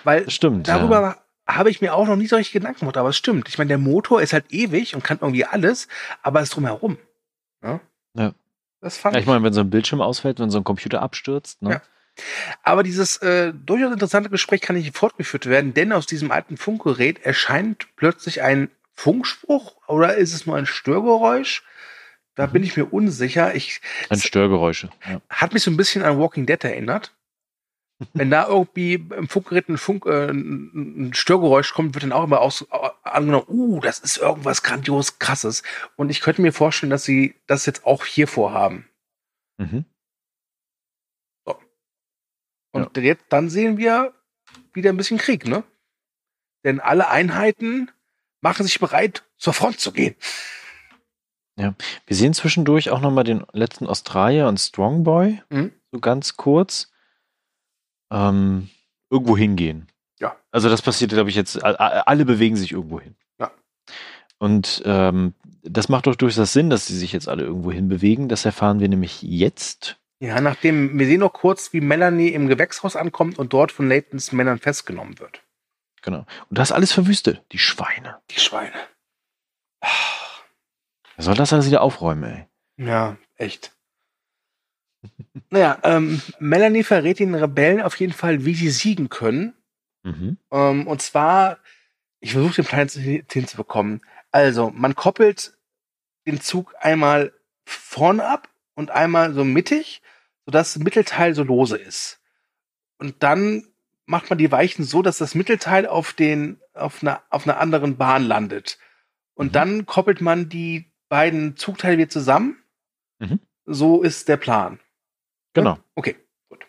Weil 0.04 0.28
stimmt. 0.28 0.68
darüber 0.68 1.00
ja. 1.00 1.54
habe 1.54 1.70
ich 1.70 1.80
mir 1.80 1.94
auch 1.94 2.06
noch 2.06 2.16
nie 2.16 2.26
solche 2.26 2.52
Gedanken 2.52 2.80
gemacht, 2.80 2.98
aber 2.98 3.08
es 3.08 3.16
stimmt. 3.16 3.48
Ich 3.48 3.56
meine, 3.56 3.68
der 3.68 3.78
Motor 3.78 4.20
ist 4.20 4.34
halt 4.34 4.44
ewig 4.50 4.94
und 4.94 5.02
kann 5.02 5.20
irgendwie 5.22 5.46
alles, 5.46 5.88
aber 6.22 6.42
es 6.42 6.50
drumherum. 6.50 6.98
Ja. 7.62 7.80
Ja. 8.12 8.34
Das 8.82 8.98
fand 8.98 9.14
Ja, 9.14 9.22
ich 9.22 9.26
meine, 9.26 9.42
wenn 9.42 9.54
so 9.54 9.62
ein 9.62 9.70
Bildschirm 9.70 10.02
ausfällt, 10.02 10.38
wenn 10.38 10.50
so 10.50 10.58
ein 10.58 10.64
Computer 10.64 11.00
abstürzt, 11.00 11.62
ne? 11.62 11.70
Ja. 11.70 11.82
Aber 12.62 12.82
dieses 12.82 13.16
äh, 13.18 13.54
durchaus 13.54 13.92
interessante 13.92 14.28
Gespräch 14.28 14.60
kann 14.60 14.76
nicht 14.76 14.96
fortgeführt 14.96 15.46
werden, 15.46 15.72
denn 15.72 15.92
aus 15.92 16.04
diesem 16.06 16.30
alten 16.30 16.58
Funkgerät 16.58 17.22
erscheint 17.24 17.86
plötzlich 17.96 18.42
ein 18.42 18.70
Funkspruch 18.96 19.76
oder 19.88 20.16
ist 20.16 20.32
es 20.32 20.46
nur 20.46 20.56
ein 20.56 20.66
Störgeräusch? 20.66 21.62
Da 22.34 22.46
bin 22.46 22.62
ich 22.62 22.76
mir 22.76 22.86
unsicher. 22.86 23.54
Ich 23.54 23.80
Ein 24.10 24.18
Störgeräusche. 24.18 24.90
Ja. 25.08 25.20
hat 25.30 25.54
mich 25.54 25.62
so 25.62 25.70
ein 25.70 25.76
bisschen 25.76 26.02
an 26.02 26.18
Walking 26.18 26.44
Dead 26.46 26.62
erinnert. 26.64 27.14
Wenn 28.12 28.30
da 28.30 28.46
irgendwie 28.46 28.94
im 28.94 29.26
Funkgerät 29.26 29.70
ein, 29.70 29.78
Funk, 29.78 30.04
äh, 30.04 30.28
ein 30.30 31.14
Störgeräusch 31.14 31.72
kommt, 31.72 31.94
wird 31.94 32.04
dann 32.04 32.12
auch 32.12 32.24
immer 32.24 32.40
aus, 32.40 32.66
äh, 32.70 32.88
angenommen, 33.04 33.46
uh, 33.48 33.80
das 33.80 34.00
ist 34.00 34.18
irgendwas 34.18 34.62
grandios 34.62 35.18
krasses. 35.18 35.62
Und 35.96 36.10
ich 36.10 36.20
könnte 36.20 36.42
mir 36.42 36.52
vorstellen, 36.52 36.90
dass 36.90 37.04
sie 37.04 37.36
das 37.46 37.64
jetzt 37.64 37.86
auch 37.86 38.04
hier 38.04 38.28
vorhaben. 38.28 38.86
Mhm. 39.56 39.86
Und 42.76 42.96
jetzt, 42.98 43.24
dann 43.30 43.48
sehen 43.48 43.78
wir 43.78 44.12
wieder 44.74 44.90
ein 44.90 44.98
bisschen 44.98 45.16
Krieg, 45.16 45.46
ne? 45.46 45.64
Denn 46.64 46.78
alle 46.80 47.08
Einheiten 47.08 47.90
machen 48.40 48.64
sich 48.66 48.78
bereit, 48.78 49.24
zur 49.36 49.52
Front 49.52 49.80
zu 49.80 49.92
gehen. 49.92 50.14
Wir 51.56 51.74
sehen 52.10 52.34
zwischendurch 52.34 52.90
auch 52.90 53.00
nochmal 53.00 53.24
den 53.24 53.44
letzten 53.52 53.86
Australier 53.86 54.46
und 54.46 54.58
Strongboy, 54.60 55.40
Mhm. 55.48 55.72
so 55.90 56.00
ganz 56.00 56.36
kurz, 56.36 56.92
ähm, 58.12 58.68
irgendwo 59.10 59.36
hingehen. 59.38 59.88
Ja. 60.20 60.36
Also 60.50 60.68
das 60.68 60.82
passiert, 60.82 61.12
glaube 61.12 61.30
ich, 61.30 61.36
jetzt, 61.36 61.62
alle 61.64 62.24
bewegen 62.26 62.56
sich 62.56 62.72
irgendwo 62.72 63.00
hin. 63.00 63.16
Ja. 63.40 63.50
Und 64.38 64.82
ähm, 64.84 65.34
das 65.62 65.88
macht 65.88 66.06
doch 66.06 66.14
durchaus 66.14 66.52
Sinn, 66.52 66.68
dass 66.68 66.86
sie 66.86 66.96
sich 66.98 67.12
jetzt 67.12 67.28
alle 67.28 67.44
irgendwo 67.44 67.72
hin 67.72 67.88
bewegen. 67.88 68.28
Das 68.28 68.44
erfahren 68.44 68.80
wir 68.80 68.88
nämlich 68.88 69.22
jetzt. 69.22 69.98
Ja, 70.20 70.40
nachdem, 70.40 70.98
wir 70.98 71.06
sehen 71.06 71.20
noch 71.20 71.32
kurz, 71.32 71.72
wie 71.72 71.80
Melanie 71.80 72.28
im 72.28 72.48
Gewächshaus 72.48 72.96
ankommt 72.96 73.38
und 73.38 73.52
dort 73.52 73.72
von 73.72 73.88
Laytons 73.88 74.32
Männern 74.32 74.58
festgenommen 74.58 75.18
wird. 75.20 75.42
Genau. 76.06 76.24
Und 76.48 76.58
das 76.58 76.70
alles 76.70 76.92
verwüstet. 76.92 77.42
Die 77.50 77.58
Schweine. 77.58 78.20
Die 78.30 78.38
Schweine. 78.38 78.72
Ah. 79.80 79.88
Er 81.16 81.24
soll 81.24 81.34
das 81.34 81.52
alles 81.52 81.66
wieder 81.66 81.82
aufräumen, 81.82 82.22
ey. 82.22 82.46
Ja, 82.86 83.16
echt. 83.34 83.72
naja, 85.50 85.78
ähm, 85.82 86.22
Melanie 86.38 86.84
verrät 86.84 87.18
den 87.18 87.34
Rebellen 87.34 87.82
auf 87.82 87.98
jeden 87.98 88.12
Fall, 88.12 88.44
wie 88.44 88.54
sie 88.54 88.70
siegen 88.70 89.08
können. 89.08 89.54
Mhm. 90.04 90.38
Ähm, 90.52 90.86
und 90.86 91.02
zwar, 91.02 91.58
ich 92.20 92.32
versuche 92.32 92.62
den 92.62 92.66
Plan 92.66 92.88
hinzubekommen. 92.88 94.00
Also, 94.30 94.70
man 94.70 94.94
koppelt 94.94 95.58
den 96.24 96.40
Zug 96.40 96.72
einmal 96.78 97.32
vorne 97.64 98.24
ab 98.24 98.48
und 98.76 98.92
einmal 98.92 99.34
so 99.34 99.42
mittig, 99.42 100.02
sodass 100.44 100.74
das 100.74 100.82
Mittelteil 100.84 101.34
so 101.34 101.42
lose 101.42 101.76
ist. 101.76 102.20
Und 102.98 103.24
dann 103.24 103.66
macht 104.06 104.30
man 104.30 104.38
die 104.38 104.50
Weichen 104.52 104.84
so, 104.84 105.02
dass 105.02 105.18
das 105.18 105.34
Mittelteil 105.34 105.86
auf 105.86 106.12
den, 106.12 106.60
auf 106.74 107.02
einer, 107.02 107.22
auf 107.30 107.46
einer 107.46 107.58
anderen 107.58 107.96
Bahn 107.96 108.24
landet. 108.24 108.78
Und 109.34 109.48
Mhm. 109.48 109.52
dann 109.52 109.86
koppelt 109.86 110.20
man 110.20 110.48
die 110.48 110.92
beiden 111.08 111.56
Zugteile 111.56 111.98
wieder 111.98 112.08
zusammen. 112.08 112.56
Mhm. 113.18 113.40
So 113.64 114.02
ist 114.02 114.28
der 114.28 114.36
Plan. 114.36 114.80
Genau. 115.54 115.78
Okay, 115.94 116.16
gut. 116.48 116.66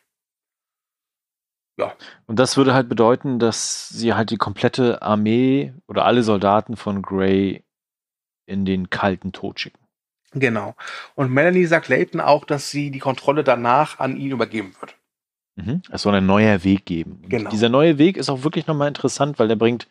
Und 2.25 2.39
das 2.39 2.57
würde 2.57 2.73
halt 2.73 2.89
bedeuten, 2.89 3.39
dass 3.39 3.89
sie 3.89 4.13
halt 4.13 4.31
die 4.31 4.37
komplette 4.37 5.01
Armee 5.01 5.73
oder 5.87 6.05
alle 6.05 6.23
Soldaten 6.23 6.75
von 6.75 7.01
Grey 7.01 7.63
in 8.45 8.65
den 8.65 8.89
kalten 8.89 9.31
Tod 9.31 9.59
schicken. 9.59 9.79
Genau. 10.31 10.75
Und 11.15 11.31
Melanie 11.31 11.65
sagt 11.65 11.87
Layton 11.87 12.19
auch, 12.19 12.45
dass 12.45 12.71
sie 12.71 12.91
die 12.91 12.99
Kontrolle 12.99 13.43
danach 13.43 13.99
an 13.99 14.17
ihn 14.17 14.31
übergeben 14.31 14.75
wird. 14.79 14.95
Mhm. 15.57 15.81
Es 15.91 16.03
soll 16.03 16.15
ein 16.15 16.25
neuer 16.25 16.63
Weg 16.63 16.85
geben. 16.85 17.23
Genau. 17.27 17.49
Dieser 17.49 17.69
neue 17.69 17.97
Weg 17.97 18.15
ist 18.15 18.29
auch 18.29 18.43
wirklich 18.43 18.67
nochmal 18.67 18.87
interessant, 18.87 19.39
weil 19.39 19.47
der 19.47 19.55
bringt 19.55 19.87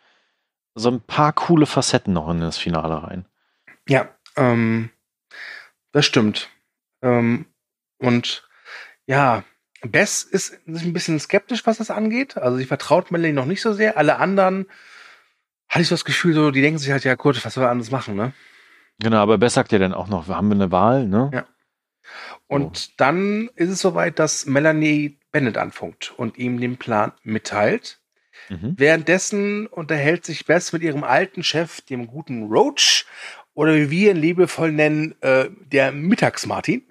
so 0.75 0.91
ein 0.91 1.01
paar 1.01 1.33
coole 1.33 1.67
Facetten 1.67 2.13
noch 2.13 2.31
in 2.31 2.41
das 2.41 2.57
Finale 2.57 3.03
rein. 3.03 3.27
Ja, 3.89 4.09
ähm, 4.37 4.91
das 5.93 6.07
stimmt. 6.07 6.49
Ähm, 7.03 7.47
und 7.99 8.49
ja, 9.07 9.43
Bess 9.83 10.23
ist 10.23 10.61
ein 10.69 10.93
bisschen 10.93 11.19
skeptisch, 11.19 11.67
was 11.67 11.79
das 11.79 11.91
angeht. 11.91 12.37
Also 12.37 12.59
sie 12.59 12.65
vertraut 12.65 13.11
Melanie 13.11 13.33
noch 13.33 13.47
nicht 13.47 13.63
so 13.63 13.73
sehr. 13.73 13.97
Alle 13.97 14.19
anderen 14.19 14.67
hatte 15.69 15.83
ich 15.83 15.89
so 15.89 15.95
das 15.95 16.05
Gefühl, 16.05 16.35
so, 16.35 16.51
die 16.53 16.63
denken 16.63 16.79
sich 16.79 16.91
halt, 16.93 17.05
ja 17.05 17.17
gut, 17.17 17.45
was 17.45 17.55
soll 17.55 17.65
wir 17.65 17.71
anderes 17.71 17.91
machen, 17.91 18.15
ne? 18.15 18.33
Genau, 19.01 19.19
aber 19.19 19.37
Bess 19.37 19.55
sagt 19.55 19.73
ja 19.73 19.79
dann 19.79 19.93
auch 19.93 20.09
noch, 20.09 20.29
wir 20.29 20.37
haben 20.37 20.51
eine 20.53 20.71
Wahl, 20.71 21.07
ne? 21.07 21.31
Ja. 21.33 21.47
Und 22.47 23.01
dann 23.01 23.51
ist 23.57 23.71
es 23.71 23.81
soweit, 23.81 24.19
dass 24.19 24.47
Melanie 24.47 25.19
Bennett 25.33 25.59
anfunkt 25.59 26.13
und 26.17 26.39
ihm 26.39 26.61
den 26.61 26.77
Plan 26.77 27.13
mitteilt. 27.23 27.99
Mhm. 28.49 28.75
Währenddessen 28.77 29.67
unterhält 29.67 30.25
sich 30.25 30.47
Bess 30.47 30.73
mit 30.73 30.83
ihrem 30.83 31.05
alten 31.05 31.43
Chef, 31.43 31.81
dem 31.81 32.07
guten 32.07 32.45
Roach, 32.45 33.05
oder 33.55 33.75
wie 33.75 33.91
wir 33.91 34.11
ihn 34.13 34.17
liebevoll 34.19 34.71
nennen, 34.73 35.15
äh, 35.23 35.49
der 35.73 35.91
Mittagsmartin. 35.93 36.83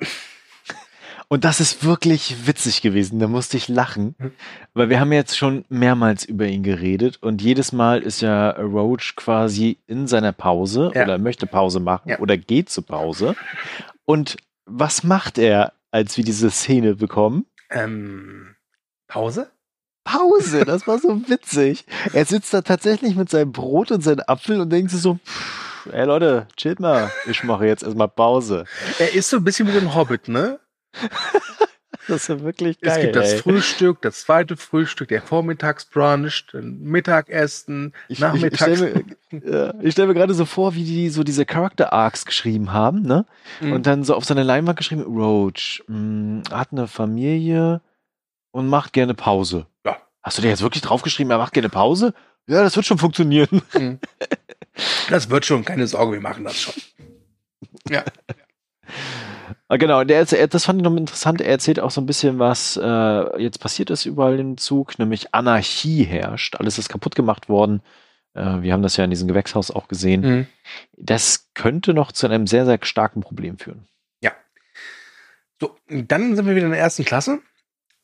Und 1.28 1.44
das 1.44 1.60
ist 1.60 1.84
wirklich 1.84 2.46
witzig 2.46 2.82
gewesen, 2.84 3.20
da 3.20 3.28
musste 3.28 3.58
ich 3.58 3.68
lachen, 3.68 4.14
Mhm. 4.20 4.32
weil 4.76 4.90
wir 4.90 5.00
haben 5.00 5.12
jetzt 5.12 5.36
schon 5.38 5.66
mehrmals 5.70 6.24
über 6.24 6.46
ihn 6.46 6.62
geredet 6.62 7.18
und 7.22 7.42
jedes 7.42 7.72
Mal 7.72 8.04
ist 8.04 8.22
ja 8.22 8.52
Roach 8.52 9.16
quasi 9.16 9.80
in 9.88 10.06
seiner 10.08 10.34
Pause 10.34 10.92
Ja. 10.94 11.04
oder 11.04 11.18
möchte 11.18 11.48
Pause 11.48 11.80
machen 11.80 12.10
Ja. 12.10 12.20
oder 12.20 12.38
geht 12.38 12.70
zur 12.70 12.86
Pause. 12.86 13.36
Und 14.06 14.38
was 14.66 15.04
macht 15.04 15.38
er, 15.38 15.74
als 15.92 16.18
wir 16.18 16.24
diese 16.24 16.52
Szene 16.52 16.96
bekommen? 16.96 17.46
Ähm, 17.70 18.56
Pause? 19.08 19.52
Pause, 20.04 20.66
das 20.66 20.88
war 20.88 21.00
so 21.00 21.22
witzig. 21.30 21.86
Er 22.14 22.26
sitzt 22.26 22.54
da 22.54 22.62
tatsächlich 22.62 23.16
mit 23.16 23.30
seinem 23.30 23.52
Brot 23.52 23.92
und 23.92 24.02
seinem 24.02 24.24
Apfel 24.28 24.60
und 24.60 24.70
denkt 24.70 24.92
sich 24.92 25.02
so, 25.02 25.16
"Pff, 25.26 25.90
ey 25.92 26.06
Leute, 26.06 26.48
chillt 26.58 26.80
mal, 26.80 27.12
ich 27.28 27.44
mache 27.44 27.66
jetzt 27.66 27.84
erstmal 27.84 28.08
Pause. 28.10 28.66
Er 29.00 29.14
ist 29.14 29.30
so 29.30 29.38
ein 29.38 29.44
bisschen 29.44 29.68
wie 29.68 29.78
ein 29.78 29.96
Hobbit, 29.96 30.28
ne? 30.28 30.60
Das 32.08 32.22
ist 32.24 32.28
ja 32.28 32.42
wirklich 32.42 32.80
geil. 32.80 32.94
es 32.96 33.02
gibt 33.02 33.16
das 33.16 33.34
ey. 33.34 33.40
Frühstück, 33.40 34.02
das 34.02 34.22
zweite 34.22 34.58
Frühstück, 34.58 35.08
der 35.08 35.22
Vormittagsbrunch, 35.22 36.46
Mittagessen, 36.54 37.94
Ich, 38.08 38.20
Nachmittags. 38.20 38.68
Ich, 38.68 38.82
ich 38.82 38.84
stelle 39.40 39.74
mir, 39.82 39.92
stell 39.92 40.08
mir 40.08 40.14
gerade 40.14 40.34
so 40.34 40.46
vor, 40.46 40.76
wie 40.76 40.84
die 40.84 41.10
so 41.10 41.24
diese 41.24 41.46
Character 41.46 41.94
Arcs 41.94 42.26
geschrieben 42.26 42.74
haben, 42.74 43.02
ne? 43.02 43.26
Mhm. 43.62 43.74
Und 43.74 43.88
dann 43.88 44.04
so 44.04 44.16
auf 44.16 44.26
seine 44.26 44.44
Leinwand 44.44 44.78
geschrieben, 44.78 45.04
Roach 45.04 45.84
mh, 45.88 46.44
hat 46.52 46.72
eine 46.72 46.88
Familie 46.88 47.82
und 48.52 48.68
macht 48.68 48.94
gerne 48.94 49.14
Pause. 49.14 49.66
Ja. 49.86 49.98
Hast 50.22 50.38
du 50.38 50.42
dir 50.42 50.50
jetzt 50.50 50.62
wirklich 50.62 50.84
draufgeschrieben, 50.84 51.32
er 51.32 51.38
macht 51.38 51.54
gerne 51.54 51.70
Pause? 51.70 52.14
Ja, 52.48 52.62
das 52.62 52.76
wird 52.76 52.86
schon 52.86 52.98
funktionieren. 53.00 53.62
Mhm. 53.74 54.00
Das 55.10 55.30
wird 55.30 55.46
schon, 55.46 55.64
keine 55.66 55.88
Sorge, 55.88 56.14
wir 56.14 56.22
machen 56.22 56.44
das 56.44 56.60
schon. 56.60 56.74
Ja. 57.90 58.04
Ah, 59.68 59.78
Genau, 59.78 60.04
der, 60.04 60.18
erzählt- 60.20 60.54
das 60.54 60.66
fand 60.66 60.80
ich 60.80 60.84
noch 60.84 60.96
interessant. 60.96 61.42
Er 61.42 61.50
erzählt 61.50 61.80
auch 61.80 61.92
so 61.92 62.02
ein 62.02 62.06
bisschen, 62.06 62.40
was 62.40 62.78
äh, 62.82 63.42
jetzt 63.42 63.60
passiert 63.60 63.90
ist 63.90 64.06
überall 64.06 64.40
im 64.40 64.58
Zug, 64.58 65.00
nämlich 65.00 65.34
Anarchie 65.34 66.04
herrscht. 66.04 66.56
Alles 66.56 66.78
ist 66.78 66.90
kaputt 66.90 67.16
gemacht 67.16 67.50
worden. 67.50 67.82
Äh, 68.34 68.62
wir 68.62 68.74
haben 68.74 68.84
das 68.84 68.98
ja 68.98 69.04
in 69.04 69.10
diesem 69.10 69.28
Gewächshaus 69.28 69.72
auch 69.72 69.88
gesehen. 69.88 70.22
Mhm. 70.22 70.48
Das 70.98 71.50
könnte 71.54 71.94
noch 71.94 72.12
zu 72.12 72.28
einem 72.28 72.48
sehr, 72.48 72.66
sehr 72.66 72.80
starken 72.84 73.22
Problem 73.22 73.58
führen. 73.58 73.88
So, 75.62 75.78
dann 75.88 76.36
sind 76.36 76.46
wir 76.46 76.56
wieder 76.56 76.66
in 76.66 76.72
der 76.74 76.82
ersten 76.82 77.06
Klasse 77.06 77.40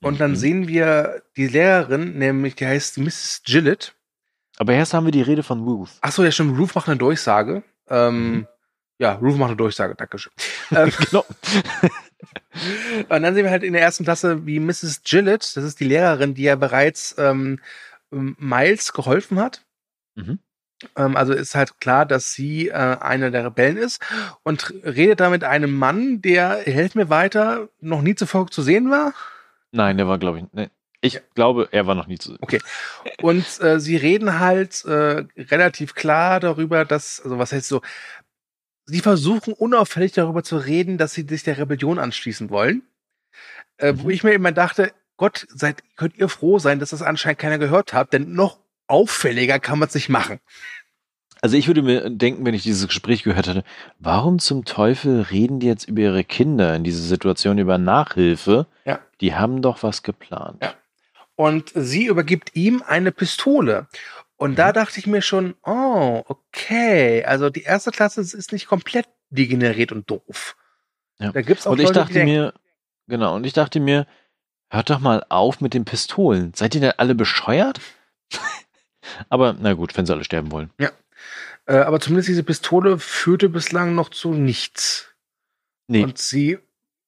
und 0.02 0.22
dann 0.22 0.32
Mhm. 0.32 0.36
sehen 0.38 0.68
wir 0.70 1.22
die 1.36 1.48
Lehrerin, 1.48 2.18
nämlich 2.18 2.56
die 2.56 2.66
heißt 2.66 2.98
Mrs. 2.98 3.42
Gillett. 3.46 3.94
Aber 4.58 4.72
erst 4.74 4.94
haben 4.94 5.06
wir 5.06 5.12
die 5.12 5.22
Rede 5.22 5.44
von 5.44 5.60
Ruth. 5.62 5.90
Ach 6.00 6.14
so, 6.14 6.24
ja 6.24 6.32
stimmt, 6.32 6.58
Ruth 6.58 6.74
macht 6.76 6.88
eine 6.88 6.98
Durchsage. 6.98 7.64
Ähm, 7.90 8.32
Mhm. 8.32 8.48
Ja, 9.02 9.14
Ruth 9.14 9.36
macht 9.36 9.50
eine 9.50 9.58
Durchsage, 9.58 9.96
Dankeschön. 9.96 10.32
ähm, 10.70 10.92
genau. 11.10 11.26
und 13.10 13.24
dann 13.24 13.34
sehen 13.34 13.46
wir 13.46 13.50
halt 13.50 13.64
in 13.64 13.74
der 13.74 13.82
ersten 13.82 14.04
Klasse, 14.04 14.46
wie 14.46 14.60
Mrs. 14.60 15.02
Gillett, 15.04 15.58
das 15.58 15.64
ist 15.64 15.80
die 15.80 15.86
Lehrerin, 15.86 16.36
die 16.36 16.44
ja 16.44 16.56
bereits 16.56 17.16
ähm, 17.18 17.60
Miles 18.12 18.94
geholfen 18.94 19.40
hat. 19.40 19.66
Mhm. 20.14 20.38
Ähm, 20.96 21.18
also 21.18 21.34
ist 21.34 21.56
halt 21.56 21.80
klar, 21.80 22.06
dass 22.06 22.34
sie 22.34 22.68
äh, 22.68 22.74
einer 22.74 23.32
der 23.32 23.46
Rebellen 23.46 23.78
ist 23.78 24.06
und 24.44 24.72
redet 24.84 25.20
da 25.20 25.32
mit 25.32 25.44
einem 25.44 25.72
Mann, 25.74 26.22
der, 26.22 26.62
helft 26.64 26.96
mir 26.96 27.10
weiter, 27.10 27.70
noch 27.80 28.04
nie 28.04 28.14
zuvor 28.14 28.52
zu 28.52 28.62
sehen 28.62 28.92
war. 28.92 29.16
Nein, 29.72 29.98
der 29.98 30.08
war, 30.08 30.20
glaube 30.20 30.40
ich, 30.40 30.46
nee. 30.52 30.70
ich 31.02 31.22
glaube, 31.34 31.70
er 31.72 31.88
war 31.88 31.96
noch 31.96 32.06
nie 32.06 32.20
zu. 32.20 32.38
Und 33.20 33.62
äh, 33.62 33.80
sie 33.80 33.96
reden 33.96 34.40
halt 34.40 34.86
äh, 34.86 35.26
relativ 35.38 35.96
klar 35.96 36.40
darüber, 36.40 36.86
dass, 36.86 37.20
also 37.20 37.40
was 37.40 37.52
heißt 37.52 37.68
so, 37.68 37.82
sie 38.92 39.00
versuchen 39.00 39.54
unauffällig 39.54 40.12
darüber 40.12 40.44
zu 40.44 40.58
reden, 40.58 40.98
dass 40.98 41.14
sie 41.14 41.26
sich 41.28 41.44
der 41.44 41.58
Rebellion 41.58 41.98
anschließen 42.00 42.50
wollen. 42.50 42.84
Äh, 43.78 43.94
Wo 43.98 44.04
Mhm. 44.06 44.10
ich 44.12 44.24
mir 44.24 44.34
immer 44.34 44.52
dachte, 44.52 44.92
Gott, 45.18 45.48
seid, 45.50 45.84
könnt 45.96 46.18
ihr 46.18 46.30
froh 46.30 46.60
sein, 46.60 46.80
dass 46.80 46.90
das 46.90 47.02
anscheinend 47.02 47.40
keiner 47.40 47.58
gehört 47.58 47.94
hat, 47.94 48.12
denn 48.14 48.34
noch 48.34 48.60
auffälliger 48.88 49.60
kann 49.60 49.80
man 49.80 49.88
es 49.88 49.96
nicht 49.96 50.10
machen. 50.10 50.40
Also 51.44 51.58
ich 51.58 51.68
würde 51.68 51.82
mir 51.82 52.10
denken, 52.10 52.46
wenn 52.46 52.54
ich 52.54 52.64
dieses 52.64 52.88
Gespräch 52.88 53.24
gehört 53.24 53.48
hätte, 53.48 53.64
warum 53.98 54.38
zum 54.40 54.64
Teufel 54.66 55.22
reden 55.22 55.60
die 55.60 55.68
jetzt 55.68 55.88
über 55.88 56.02
ihre 56.02 56.24
Kinder 56.24 56.76
in 56.76 56.84
dieser 56.84 57.02
Situation 57.02 57.58
über 57.58 57.78
Nachhilfe? 57.78 58.68
Ja. 58.86 59.00
Die 59.22 59.34
haben 59.34 59.62
doch 59.62 59.82
was 59.82 60.04
geplant. 60.04 60.62
Ja. 60.62 60.74
Und 61.36 61.72
sie 61.74 62.06
übergibt 62.06 62.56
ihm 62.56 62.84
eine 62.86 63.12
Pistole. 63.12 63.88
Und 64.42 64.56
da 64.56 64.70
Mhm. 64.70 64.74
dachte 64.74 65.00
ich 65.00 65.06
mir 65.06 65.22
schon, 65.22 65.54
oh, 65.64 66.24
okay. 66.26 67.24
Also 67.26 67.52
die 67.52 67.62
erste 67.62 67.92
Klasse 67.92 68.22
ist 68.22 68.52
nicht 68.52 68.66
komplett 68.66 69.08
degeneriert 69.30 69.92
und 69.92 70.10
doof. 70.10 70.56
Ja. 71.20 71.32
Da 71.32 71.44
gibt's 71.44 71.68
auch 71.68 71.74
Und 71.74 71.80
ich 71.80 71.86
Leute, 71.86 72.00
dachte 72.00 72.24
mir, 72.24 72.54
genau, 73.08 73.36
und 73.36 73.46
ich 73.46 73.54
dachte 73.54 73.80
mir, 73.80 74.08
hört 74.72 74.90
doch 74.90 75.00
mal 75.00 75.24
auf 75.30 75.62
mit 75.62 75.76
den 75.76 75.86
Pistolen. 75.86 76.56
Seid 76.56 76.74
ihr 76.74 76.82
denn 76.82 76.94
alle 76.98 77.14
bescheuert? 77.14 77.80
Aber 79.30 79.56
na 79.60 79.74
gut, 79.74 79.96
wenn 79.96 80.08
sie 80.08 80.14
alle 80.14 80.24
sterben 80.24 80.52
wollen. 80.52 80.72
äh, 80.80 80.90
aber 81.76 82.00
zumindest 82.00 82.30
diese 82.30 82.44
Pistole 82.44 82.98
führte 82.98 83.48
bislang 83.50 83.94
noch 83.94 84.10
zu 84.10 84.34
nichts. 84.34 85.10
Nee, 85.88 86.04
Und 86.04 86.18
sie 86.18 86.58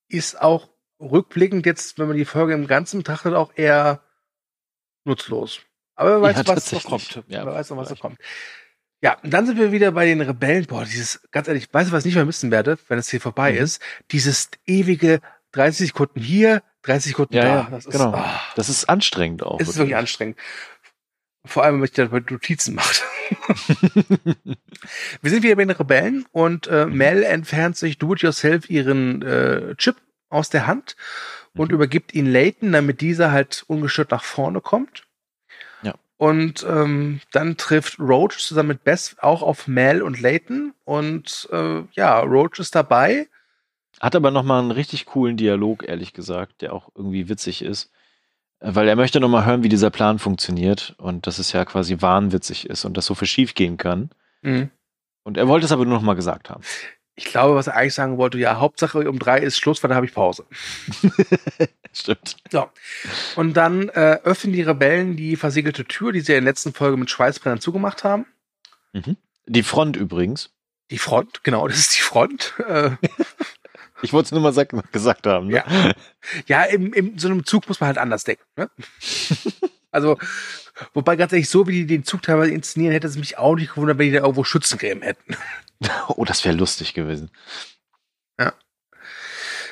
ist 0.07 0.39
auch 0.39 0.69
rückblickend 0.99 1.65
jetzt, 1.65 1.97
wenn 1.97 2.07
man 2.07 2.17
die 2.17 2.25
Folge 2.25 2.53
im 2.53 2.67
Ganzen 2.67 2.99
betrachtet, 2.99 3.33
auch 3.33 3.53
eher 3.55 4.01
nutzlos. 5.03 5.61
Aber 5.95 6.11
wer 6.15 6.21
weiß, 6.21 6.35
Ja, 6.35 6.39
was 6.39 6.47
noch 6.47 6.53
tatsächlich. 6.55 7.13
kommt. 7.13 7.23
Ja, 7.29 7.45
wer 7.45 7.53
weiß 7.53 7.69
noch, 7.69 7.77
was 7.77 7.87
vielleicht. 7.87 8.01
kommt. 8.01 8.17
Ja, 9.01 9.17
und 9.21 9.31
dann 9.33 9.45
sind 9.45 9.57
wir 9.57 9.71
wieder 9.71 9.91
bei 9.91 10.05
den 10.05 10.21
Rebellen. 10.21 10.65
Boah, 10.65 10.85
dieses, 10.85 11.21
ganz 11.31 11.47
ehrlich, 11.47 11.67
weißt 11.71 11.89
du, 11.89 11.93
was 11.93 12.01
ich 12.03 12.05
nicht 12.05 12.13
vermissen 12.15 12.51
werde, 12.51 12.77
wenn 12.87 12.97
es 12.99 13.09
hier 13.09 13.19
vorbei 13.21 13.51
Mhm. 13.51 13.57
ist? 13.59 13.81
Dieses 14.11 14.49
ewige 14.65 15.19
30 15.51 15.87
Sekunden 15.87 16.21
hier, 16.21 16.63
30 16.83 17.11
Sekunden 17.11 17.35
Ja, 17.35 17.43
da. 17.43 17.55
ja, 17.55 17.67
das 17.69 17.85
ist, 17.85 17.91
genau. 17.91 18.13
ah, 18.13 18.41
das 18.55 18.69
ist 18.69 18.85
anstrengend 18.89 19.43
auch. 19.43 19.59
es 19.59 19.67
ist 19.67 19.77
wirklich 19.77 19.95
anstrengend. 19.97 20.37
Vor 21.45 21.63
allem, 21.63 21.73
wenn 21.73 21.79
man 21.81 21.87
sich 21.87 21.95
dabei 21.95 22.19
Notizen 22.21 22.75
macht. 22.75 23.03
Wir 25.21 25.29
sind 25.31 25.43
wieder 25.43 25.55
bei 25.55 25.65
den 25.65 25.71
Rebellen 25.75 26.25
und 26.31 26.67
äh, 26.67 26.85
Mhm. 26.85 26.97
Mel 26.97 27.23
entfernt 27.23 27.77
sich 27.77 27.97
do-it-yourself 27.97 28.69
ihren 28.69 29.21
äh, 29.21 29.75
Chip 29.75 29.97
aus 30.29 30.49
der 30.49 30.65
Hand 30.67 30.95
und 31.55 31.69
Mhm. 31.69 31.75
übergibt 31.75 32.13
ihn 32.13 32.25
Layton, 32.31 32.71
damit 32.71 33.01
dieser 33.01 33.31
halt 33.31 33.63
ungestört 33.67 34.11
nach 34.11 34.23
vorne 34.23 34.61
kommt. 34.61 35.03
Und 36.17 36.65
ähm, 36.69 37.21
dann 37.31 37.57
trifft 37.57 37.99
Roach 37.99 38.37
zusammen 38.37 38.69
mit 38.69 38.83
Bess 38.83 39.15
auch 39.19 39.41
auf 39.41 39.67
Mel 39.67 40.01
und 40.01 40.21
Layton. 40.21 40.73
Und 40.85 41.49
äh, 41.51 41.81
ja, 41.93 42.19
Roach 42.19 42.59
ist 42.59 42.75
dabei. 42.75 43.27
Hat 43.99 44.15
aber 44.15 44.31
nochmal 44.31 44.61
einen 44.61 44.71
richtig 44.71 45.05
coolen 45.05 45.37
Dialog, 45.37 45.87
ehrlich 45.87 46.13
gesagt, 46.13 46.61
der 46.61 46.73
auch 46.73 46.89
irgendwie 46.95 47.29
witzig 47.29 47.61
ist. 47.61 47.91
Weil 48.59 48.87
er 48.87 48.95
möchte 48.95 49.19
nochmal 49.19 49.45
hören, 49.45 49.63
wie 49.63 49.69
dieser 49.69 49.89
Plan 49.89 50.19
funktioniert 50.19 50.95
und 50.97 51.27
dass 51.27 51.39
es 51.39 51.51
ja 51.51 51.65
quasi 51.65 52.01
wahnwitzig 52.01 52.69
ist 52.69 52.85
und 52.85 52.95
dass 52.95 53.05
so 53.05 53.15
viel 53.15 53.27
schief 53.27 53.55
gehen 53.55 53.77
kann. 53.77 54.09
Mhm. 54.41 54.69
Und 55.23 55.37
er 55.37 55.47
wollte 55.47 55.65
es 55.65 55.71
aber 55.71 55.85
nur 55.85 55.95
nochmal 55.95 56.15
gesagt 56.15 56.49
haben. 56.49 56.63
Ich 57.15 57.25
glaube, 57.25 57.55
was 57.55 57.67
er 57.67 57.75
eigentlich 57.75 57.93
sagen 57.93 58.17
wollte, 58.17 58.37
ja, 58.39 58.59
Hauptsache 58.59 59.07
um 59.09 59.19
drei 59.19 59.39
ist 59.39 59.57
Schluss, 59.57 59.83
weil 59.83 59.89
da 59.89 59.95
habe 59.95 60.05
ich 60.05 60.13
Pause. 60.13 60.45
Stimmt. 61.93 62.37
So. 62.51 62.69
Und 63.35 63.53
dann 63.53 63.89
äh, 63.89 64.19
öffnen 64.23 64.53
die 64.53 64.63
Rebellen 64.63 65.15
die 65.15 65.35
versiegelte 65.35 65.85
Tür, 65.85 66.11
die 66.11 66.21
sie 66.21 66.33
in 66.33 66.43
der 66.43 66.51
letzten 66.51 66.73
Folge 66.73 66.97
mit 66.97 67.11
Schweißbrennern 67.11 67.59
zugemacht 67.59 68.03
haben. 68.03 68.25
Mhm. 68.93 69.17
Die 69.45 69.63
Front 69.63 69.95
übrigens. 69.95 70.49
Die 70.89 70.97
Front, 70.97 71.43
genau, 71.43 71.67
das 71.67 71.77
ist 71.79 71.97
die 71.97 72.01
Front. 72.01 72.53
Äh, 72.67 72.91
Ich 74.03 74.11
wollte 74.11 74.25
es 74.27 74.31
nur 74.33 74.41
mal 74.41 74.51
sag, 74.53 74.73
gesagt 74.91 75.25
haben. 75.25 75.47
Ne? 75.47 75.63
Ja. 75.65 75.93
ja, 76.45 76.63
in, 76.63 76.91
in 76.91 77.17
so 77.17 77.29
einem 77.29 77.45
Zug 77.45 77.69
muss 77.69 77.79
man 77.79 77.87
halt 77.87 77.97
anders 77.97 78.25
denken. 78.25 78.43
Ne? 78.57 78.69
also, 79.93 80.17
wobei 80.93 81.15
ganz 81.15 81.31
ehrlich, 81.31 81.49
so 81.49 81.67
wie 81.67 81.71
die 81.71 81.85
den 81.85 82.03
Zug 82.03 82.23
teilweise 82.23 82.51
inszenieren, 82.51 82.93
hätte 82.93 83.07
es 83.07 83.17
mich 83.17 83.37
auch 83.37 83.55
nicht 83.55 83.75
gewundert, 83.75 83.97
wenn 83.97 84.07
die 84.07 84.13
da 84.13 84.21
irgendwo 84.21 84.43
Schützengräben 84.43 85.03
hätten. 85.03 85.35
Oh, 86.07 86.23
das 86.23 86.45
wäre 86.45 86.55
lustig 86.55 86.93
gewesen. 86.93 87.29
Ja. 88.39 88.53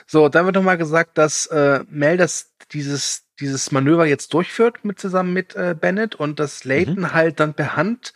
So, 0.06 0.28
dann 0.28 0.44
wird 0.44 0.56
nochmal 0.56 0.78
gesagt, 0.78 1.18
dass 1.18 1.46
äh, 1.46 1.86
Mel 1.88 2.18
das, 2.18 2.52
dieses, 2.74 3.24
dieses 3.40 3.72
Manöver 3.72 4.06
jetzt 4.06 4.34
durchführt 4.34 4.84
mit 4.84 5.00
zusammen 5.00 5.32
mit 5.32 5.56
äh, 5.56 5.74
Bennett 5.80 6.16
und 6.16 6.38
dass 6.38 6.66
Layton 6.66 7.00
mhm. 7.00 7.14
halt 7.14 7.40
dann 7.40 7.54
per 7.54 7.78
Hand 7.78 8.14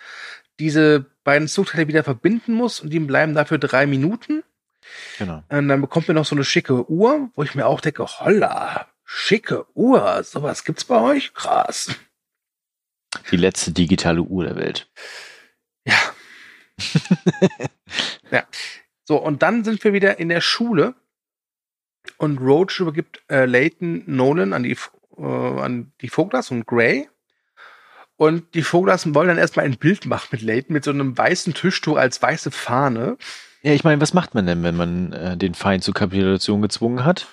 diese 0.59 1.05
beiden 1.23 1.47
Zugteile 1.47 1.87
wieder 1.87 2.03
verbinden 2.03 2.53
muss 2.53 2.81
und 2.81 2.93
ihm 2.93 3.07
bleiben 3.07 3.33
dafür 3.33 3.59
drei 3.59 3.85
Minuten. 3.85 4.43
Genau. 5.17 5.41
Und 5.47 5.69
dann 5.69 5.79
bekommt 5.79 6.09
man 6.09 6.15
noch 6.15 6.25
so 6.25 6.35
eine 6.35 6.43
schicke 6.43 6.89
Uhr, 6.89 7.29
wo 7.33 7.43
ich 7.43 7.55
mir 7.55 7.65
auch 7.65 7.79
denke, 7.79 8.05
holla, 8.05 8.87
schicke 9.05 9.65
Uhr, 9.75 10.23
sowas 10.23 10.65
gibt's 10.65 10.83
bei 10.83 10.99
euch? 10.99 11.33
Krass. 11.33 11.95
Die 13.31 13.37
letzte 13.37 13.71
digitale 13.71 14.21
Uhr 14.21 14.43
der 14.43 14.55
Welt. 14.57 14.89
Ja. 15.85 15.97
ja. 18.31 18.43
So, 19.05 19.17
und 19.17 19.43
dann 19.43 19.63
sind 19.63 19.83
wir 19.83 19.93
wieder 19.93 20.19
in 20.19 20.29
der 20.29 20.41
Schule 20.41 20.95
und 22.17 22.39
Roach 22.39 22.79
übergibt 22.79 23.23
äh, 23.29 23.45
Leighton 23.45 24.03
Nolan 24.07 24.53
an 24.53 24.63
die, 24.63 24.77
äh, 25.17 25.23
an 25.23 25.93
die 26.01 26.09
Voglas 26.09 26.51
und 26.51 26.65
Gray. 26.65 27.07
Und 28.17 28.53
die 28.55 28.63
Voglas 28.63 29.13
wollen 29.13 29.27
dann 29.27 29.37
erstmal 29.37 29.65
ein 29.65 29.77
Bild 29.77 30.05
machen 30.05 30.29
mit 30.31 30.41
Leighton 30.41 30.73
mit 30.73 30.83
so 30.83 30.91
einem 30.91 31.17
weißen 31.17 31.53
Tischtuch 31.53 31.97
als 31.97 32.21
weiße 32.21 32.49
Fahne. 32.49 33.17
Ja, 33.61 33.73
ich 33.73 33.83
meine, 33.83 33.99
was 33.99 34.13
macht 34.13 34.35
man 34.35 34.45
denn, 34.45 34.63
wenn 34.63 34.75
man 34.75 35.11
äh, 35.11 35.37
den 35.37 35.53
Feind 35.53 35.83
zur 35.83 35.93
Kapitulation 35.93 36.61
gezwungen 36.61 37.03
hat? 37.03 37.27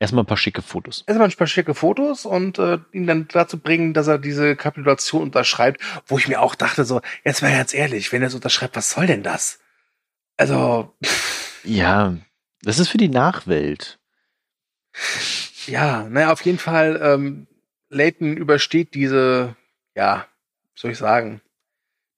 Erstmal 0.00 0.24
ein 0.24 0.26
paar 0.26 0.38
schicke 0.38 0.62
Fotos. 0.62 1.04
Erstmal 1.06 1.28
ein 1.28 1.36
paar 1.36 1.46
schicke 1.46 1.74
Fotos 1.74 2.24
und 2.24 2.58
äh, 2.58 2.78
ihn 2.90 3.06
dann 3.06 3.28
dazu 3.28 3.58
bringen, 3.58 3.92
dass 3.92 4.06
er 4.06 4.18
diese 4.18 4.56
Kapitulation 4.56 5.22
unterschreibt, 5.22 5.82
wo 6.06 6.16
ich 6.16 6.26
mir 6.26 6.40
auch 6.40 6.54
dachte, 6.54 6.86
so, 6.86 7.02
jetzt 7.22 7.42
mal 7.42 7.52
ganz 7.52 7.74
ehrlich, 7.74 8.10
wenn 8.10 8.22
er 8.22 8.28
es 8.28 8.34
unterschreibt, 8.34 8.76
was 8.76 8.90
soll 8.90 9.06
denn 9.06 9.22
das? 9.22 9.60
Also. 10.38 10.94
Pff. 11.04 11.64
Ja, 11.64 12.16
das 12.62 12.78
ist 12.78 12.88
für 12.88 12.96
die 12.96 13.10
Nachwelt. 13.10 13.98
Ja, 15.66 16.08
naja, 16.08 16.32
auf 16.32 16.40
jeden 16.46 16.58
Fall, 16.58 16.98
ähm, 17.02 17.46
Leighton 17.90 18.38
übersteht 18.38 18.94
diese, 18.94 19.54
ja, 19.94 20.26
soll 20.74 20.92
ich 20.92 20.98
sagen, 20.98 21.42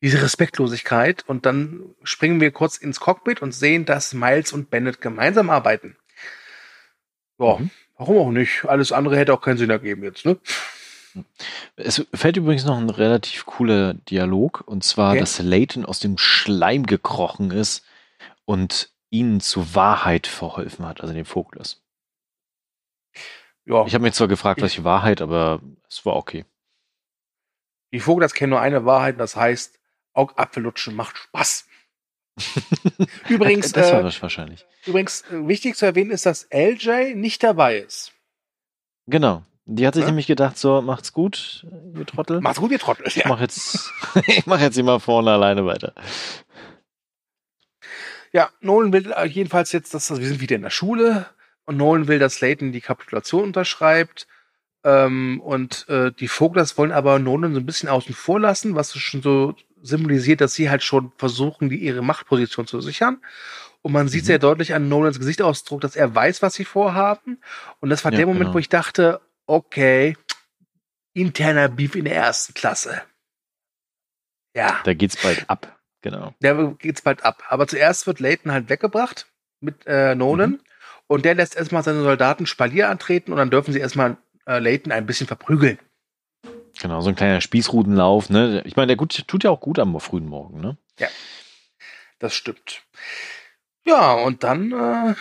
diese 0.03 0.23
Respektlosigkeit 0.23 1.25
und 1.29 1.47
dann 1.47 1.95
springen 2.05 2.41
wir 2.41 2.53
kurz 2.53 2.77
ins 2.77 3.01
Cockpit 3.01 3.43
und 3.43 3.53
sehen, 3.53 3.85
dass 3.85 4.15
Miles 4.15 4.53
und 4.53 4.71
Bennett 4.71 5.01
gemeinsam 5.01 5.51
arbeiten. 5.51 5.97
Ja, 7.43 7.59
mhm. 7.59 7.71
warum 7.97 8.19
auch 8.19 8.31
nicht? 8.31 8.65
Alles 8.65 8.93
andere 8.93 9.17
hätte 9.17 9.35
auch 9.35 9.41
keinen 9.41 9.59
Sinn 9.59 9.71
ergeben 9.71 10.03
jetzt, 10.05 10.25
ne? 10.25 10.39
Es 11.77 12.07
fällt 12.15 12.39
übrigens 12.39 12.65
noch 12.65 12.79
ein 12.79 12.89
relativ 12.89 13.45
cooler 13.45 13.95
Dialog, 13.95 14.63
und 14.67 14.83
zwar, 14.83 15.11
okay. 15.11 15.21
dass 15.21 15.39
Layton 15.41 15.85
aus 15.85 16.01
dem 16.01 16.17
Schleim 16.17 16.87
gekrochen 16.87 17.51
ist 17.51 17.85
und 18.47 18.91
ihnen 19.11 19.41
zur 19.41 19.75
Wahrheit 19.75 20.27
verholfen 20.27 20.87
hat, 20.87 21.03
also 21.03 21.13
den 21.13 21.27
Fokus. 21.27 21.83
Ja. 23.67 23.85
Ich 23.87 23.95
habe 23.95 24.03
mich 24.03 24.15
zwar 24.15 24.29
gefragt, 24.29 24.63
was 24.63 24.73
ich 24.73 24.85
Wahrheit, 24.85 25.21
aber 25.21 25.61
es 25.89 26.05
war 26.07 26.17
okay. 26.17 26.47
Die 27.93 28.01
Vogels 28.01 28.33
kennen 28.33 28.51
nur 28.51 28.61
eine 28.61 28.87
Wahrheit, 28.87 29.21
das 29.21 29.37
heißt, 29.37 29.79
Augapfellutschen 30.15 30.97
macht 30.97 31.19
Spaß. 31.19 31.69
Übrigens, 33.29 33.73
das 33.73 33.93
war 33.93 34.01
äh, 34.01 34.23
wahrscheinlich. 34.23 34.65
Übrigens, 34.87 35.23
äh, 35.31 35.47
wichtig 35.47 35.77
zu 35.77 35.87
erwähnen 35.87 36.11
ist, 36.11 36.27
dass 36.27 36.49
LJ 36.51 37.15
nicht 37.15 37.43
dabei 37.43 37.79
ist. 37.79 38.13
Genau. 39.07 39.43
Die 39.65 39.87
hat 39.87 39.95
sich 39.95 40.03
ja? 40.03 40.09
nämlich 40.09 40.27
gedacht, 40.27 40.59
so, 40.59 40.83
macht's 40.83 41.13
gut, 41.13 41.67
ihr 41.95 42.07
Trottel. 42.07 42.41
Macht's 42.41 42.59
gut, 42.59 42.73
ihr 42.73 42.79
Trottel. 42.79 43.05
Ja. 43.07 43.13
Ich 43.17 43.25
mach 43.27 43.41
jetzt, 43.41 43.93
ich 44.27 44.47
mach 44.47 44.61
jetzt 44.61 44.77
immer 44.77 44.99
vorne 44.99 45.31
alleine 45.31 45.65
weiter. 45.67 45.95
Ja, 48.33 48.51
Nolan 48.61 48.93
will 48.93 49.13
äh, 49.13 49.27
jedenfalls 49.27 49.73
jetzt, 49.73 49.95
dass 49.95 50.11
wir 50.11 50.27
sind 50.27 50.41
wieder 50.41 50.57
in 50.57 50.63
der 50.63 50.71
Schule 50.71 51.27
und 51.65 51.77
Nolan 51.77 52.09
will, 52.09 52.19
dass 52.19 52.41
Layton 52.41 52.73
die 52.73 52.81
Kapitulation 52.81 53.45
unterschreibt. 53.45 54.27
Ähm, 54.85 55.41
und 55.41 55.89
äh, 55.89 56.13
die 56.13 56.29
Voglers 56.29 56.77
wollen 56.77 56.93
aber 56.93 57.19
Nolan 57.19 57.55
so 57.55 57.61
ein 57.61 57.67
bisschen 57.67 57.89
außen 57.89 58.15
vor 58.15 58.41
lassen, 58.41 58.75
was 58.75 58.97
schon 58.97 59.23
so 59.23 59.55
symbolisiert, 59.81 60.41
dass 60.41 60.55
sie 60.55 60.71
halt 60.71 60.83
schon 60.83 61.13
versuchen, 61.17 61.69
die 61.69 61.77
ihre 61.77 62.03
Machtposition 62.03 62.67
zu 62.67 62.81
sichern. 62.81 63.21
Und 63.83 63.93
man 63.93 64.09
sieht 64.09 64.23
mhm. 64.23 64.27
sehr 64.27 64.39
deutlich 64.39 64.75
an 64.75 64.89
Nolans 64.89 65.19
Gesichtsausdruck, 65.19 65.81
dass 65.81 65.97
er 65.97 66.15
weiß, 66.15 66.41
was 66.41 66.55
sie 66.55 66.65
vorhaben. 66.65 67.41
Und 67.81 67.91
das 67.91 68.05
war 68.05 68.13
ja, 68.13 68.19
der 68.19 68.27
Moment, 68.27 68.45
genau. 68.45 68.55
wo 68.55 68.59
ich 68.59 68.69
dachte, 68.69 69.21
okay, 69.47 70.17
interner 71.15 71.69
Beef 71.69 71.97
in 71.97 72.05
der 72.05 72.15
ersten 72.15 72.55
Klasse. 72.55 73.03
Ja. 74.55 74.81
Da 74.85 74.95
geht's 74.95 75.21
bald 75.21 75.49
ab, 75.51 75.81
genau. 76.01 76.35
Da 76.41 76.75
geht's 76.79 77.03
bald 77.03 77.25
ab. 77.25 77.43
Aber 77.49 77.67
zuerst 77.67 78.07
wird 78.07 78.21
Layton 78.21 78.53
halt 78.53 78.69
weggebracht 78.69 79.27
mit 79.61 79.87
äh, 79.87 80.15
Nolan. 80.15 80.51
Mhm. 80.51 80.61
Und 81.09 81.25
der 81.25 81.35
lässt 81.35 81.57
erstmal 81.57 81.83
seine 81.83 82.03
Soldaten 82.03 82.47
Spalier 82.47 82.89
antreten 82.89 83.33
und 83.33 83.39
dann 83.39 83.51
dürfen 83.51 83.73
sie 83.73 83.81
erstmal 83.81 84.17
äh, 84.57 84.59
Layton 84.59 84.93
ein 84.93 85.07
bisschen 85.07 85.27
verprügeln. 85.27 85.79
Genau, 86.81 87.01
so 87.01 87.11
ein 87.11 87.17
kleiner 87.17 87.41
Spießrutenlauf, 87.41 88.31
ne? 88.31 88.63
Ich 88.65 88.77
meine, 88.77 88.89
der 88.89 88.97
gut, 88.97 89.27
tut 89.29 89.45
ja 89.45 89.51
auch 89.51 89.61
gut 89.61 89.79
am 89.79 89.99
frühen 90.01 90.27
Morgen, 90.27 90.61
ne? 90.61 90.77
Ja. 90.99 91.09
Das 92.19 92.35
stimmt. 92.35 92.83
Ja, 93.85 94.13
und 94.15 94.43
dann 94.43 94.73
äh, 94.73 95.15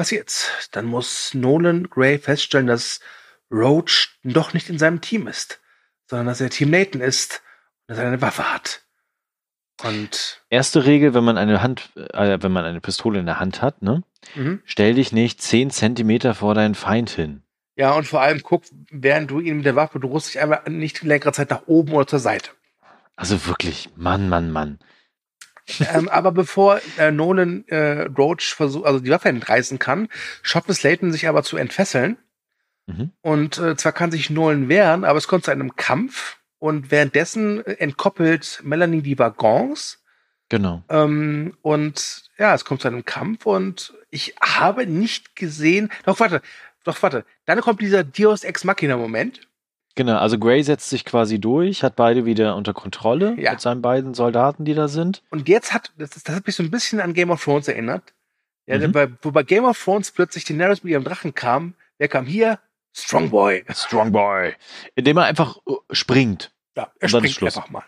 was 0.00 0.10
jetzt? 0.10 0.68
Dann 0.72 0.86
muss 0.86 1.34
Nolan 1.34 1.90
Gray 1.90 2.18
feststellen, 2.18 2.66
dass 2.66 3.00
Roach 3.50 4.16
doch 4.22 4.54
nicht 4.54 4.70
in 4.70 4.78
seinem 4.78 5.00
Team 5.00 5.26
ist, 5.26 5.60
sondern 6.08 6.26
dass 6.26 6.40
er 6.40 6.50
Team 6.50 6.70
Nathan 6.70 7.00
ist 7.00 7.42
und 7.86 7.92
dass 7.94 7.98
er 7.98 8.06
eine 8.06 8.22
Waffe 8.22 8.50
hat. 8.52 8.82
Und 9.82 10.42
erste 10.50 10.84
Regel, 10.84 11.14
wenn 11.14 11.24
man 11.24 11.38
eine 11.38 11.62
Hand, 11.62 11.90
äh, 11.96 12.38
wenn 12.40 12.52
man 12.52 12.64
eine 12.64 12.80
Pistole 12.80 13.18
in 13.18 13.26
der 13.26 13.40
Hand 13.40 13.60
hat, 13.60 13.82
ne? 13.82 14.02
Mhm. 14.34 14.62
Stell 14.64 14.94
dich 14.94 15.12
nicht 15.12 15.42
zehn 15.42 15.70
Zentimeter 15.70 16.34
vor 16.34 16.54
deinen 16.54 16.74
Feind 16.74 17.10
hin. 17.10 17.42
Ja, 17.80 17.94
und 17.94 18.06
vor 18.06 18.20
allem 18.20 18.42
guck, 18.42 18.64
während 18.90 19.30
du 19.30 19.40
ihn 19.40 19.56
mit 19.56 19.64
der 19.64 19.74
Waffe, 19.74 19.98
du 19.98 20.08
rüstest 20.08 20.34
dich 20.34 20.42
einfach 20.42 20.66
nicht 20.66 21.02
längere 21.02 21.32
Zeit 21.32 21.48
nach 21.48 21.62
oben 21.64 21.92
oder 21.94 22.06
zur 22.06 22.18
Seite. 22.18 22.50
Also 23.16 23.46
wirklich, 23.46 23.88
Mann, 23.96 24.28
Mann, 24.28 24.50
Mann. 24.50 24.78
ähm, 25.94 26.10
aber 26.10 26.30
bevor 26.30 26.82
äh, 26.98 27.10
Nolan 27.10 27.64
äh, 27.68 28.02
Roach 28.02 28.54
versucht, 28.54 28.84
also 28.84 29.00
die 29.00 29.08
Waffe 29.08 29.30
entreißen 29.30 29.78
kann, 29.78 30.08
schafft 30.42 30.68
es 30.68 30.82
Layton 30.82 31.10
sich 31.10 31.26
aber 31.26 31.42
zu 31.42 31.56
entfesseln. 31.56 32.18
Mhm. 32.86 33.12
Und 33.22 33.56
äh, 33.56 33.76
zwar 33.76 33.92
kann 33.92 34.10
sich 34.10 34.28
Nolan 34.28 34.68
wehren, 34.68 35.04
aber 35.04 35.16
es 35.16 35.26
kommt 35.26 35.46
zu 35.46 35.50
einem 35.50 35.74
Kampf 35.74 36.36
und 36.58 36.90
währenddessen 36.90 37.64
entkoppelt 37.64 38.60
Melanie 38.62 39.00
die 39.00 39.18
Waggons. 39.18 40.02
Genau. 40.50 40.82
Ähm, 40.90 41.56
und 41.62 42.24
ja, 42.36 42.54
es 42.54 42.66
kommt 42.66 42.82
zu 42.82 42.88
einem 42.88 43.06
Kampf 43.06 43.46
und 43.46 43.94
ich 44.10 44.34
habe 44.42 44.86
nicht 44.86 45.34
gesehen. 45.34 45.90
Doch, 46.04 46.20
warte, 46.20 46.42
doch, 46.84 47.02
warte. 47.02 47.24
Dann 47.44 47.60
kommt 47.60 47.80
dieser 47.80 48.04
Dios 48.04 48.44
Ex 48.44 48.64
Machina-Moment. 48.64 49.40
Genau, 49.96 50.18
also 50.18 50.38
Gray 50.38 50.62
setzt 50.62 50.88
sich 50.88 51.04
quasi 51.04 51.40
durch, 51.40 51.82
hat 51.82 51.96
beide 51.96 52.24
wieder 52.24 52.56
unter 52.56 52.72
Kontrolle 52.72 53.34
ja. 53.38 53.52
mit 53.52 53.60
seinen 53.60 53.82
beiden 53.82 54.14
Soldaten, 54.14 54.64
die 54.64 54.74
da 54.74 54.88
sind. 54.88 55.22
Und 55.30 55.48
jetzt 55.48 55.74
hat, 55.74 55.92
das, 55.98 56.10
das 56.10 56.34
hat 56.34 56.46
mich 56.46 56.54
so 56.54 56.62
ein 56.62 56.70
bisschen 56.70 57.00
an 57.00 57.12
Game 57.12 57.30
of 57.30 57.42
Thrones 57.42 57.68
erinnert. 57.68 58.14
Ja, 58.66 58.78
mhm. 58.78 58.92
bei, 58.92 59.08
wo 59.22 59.32
bei 59.32 59.42
Game 59.42 59.64
of 59.64 59.82
Thrones 59.82 60.12
plötzlich 60.12 60.44
die 60.44 60.56
Daenerys 60.56 60.84
mit 60.84 60.92
ihrem 60.92 61.04
Drachen 61.04 61.34
kam, 61.34 61.74
wer 61.98 62.08
kam 62.08 62.24
hier? 62.24 62.60
Strongboy. 62.96 63.64
Strongboy. 63.68 64.54
Indem 64.94 65.16
er 65.16 65.24
einfach 65.24 65.58
äh, 65.66 65.72
springt. 65.90 66.52
Ja, 66.76 66.90
er 66.98 67.08
springt 67.08 67.42
einfach 67.42 67.68
mal. 67.70 67.84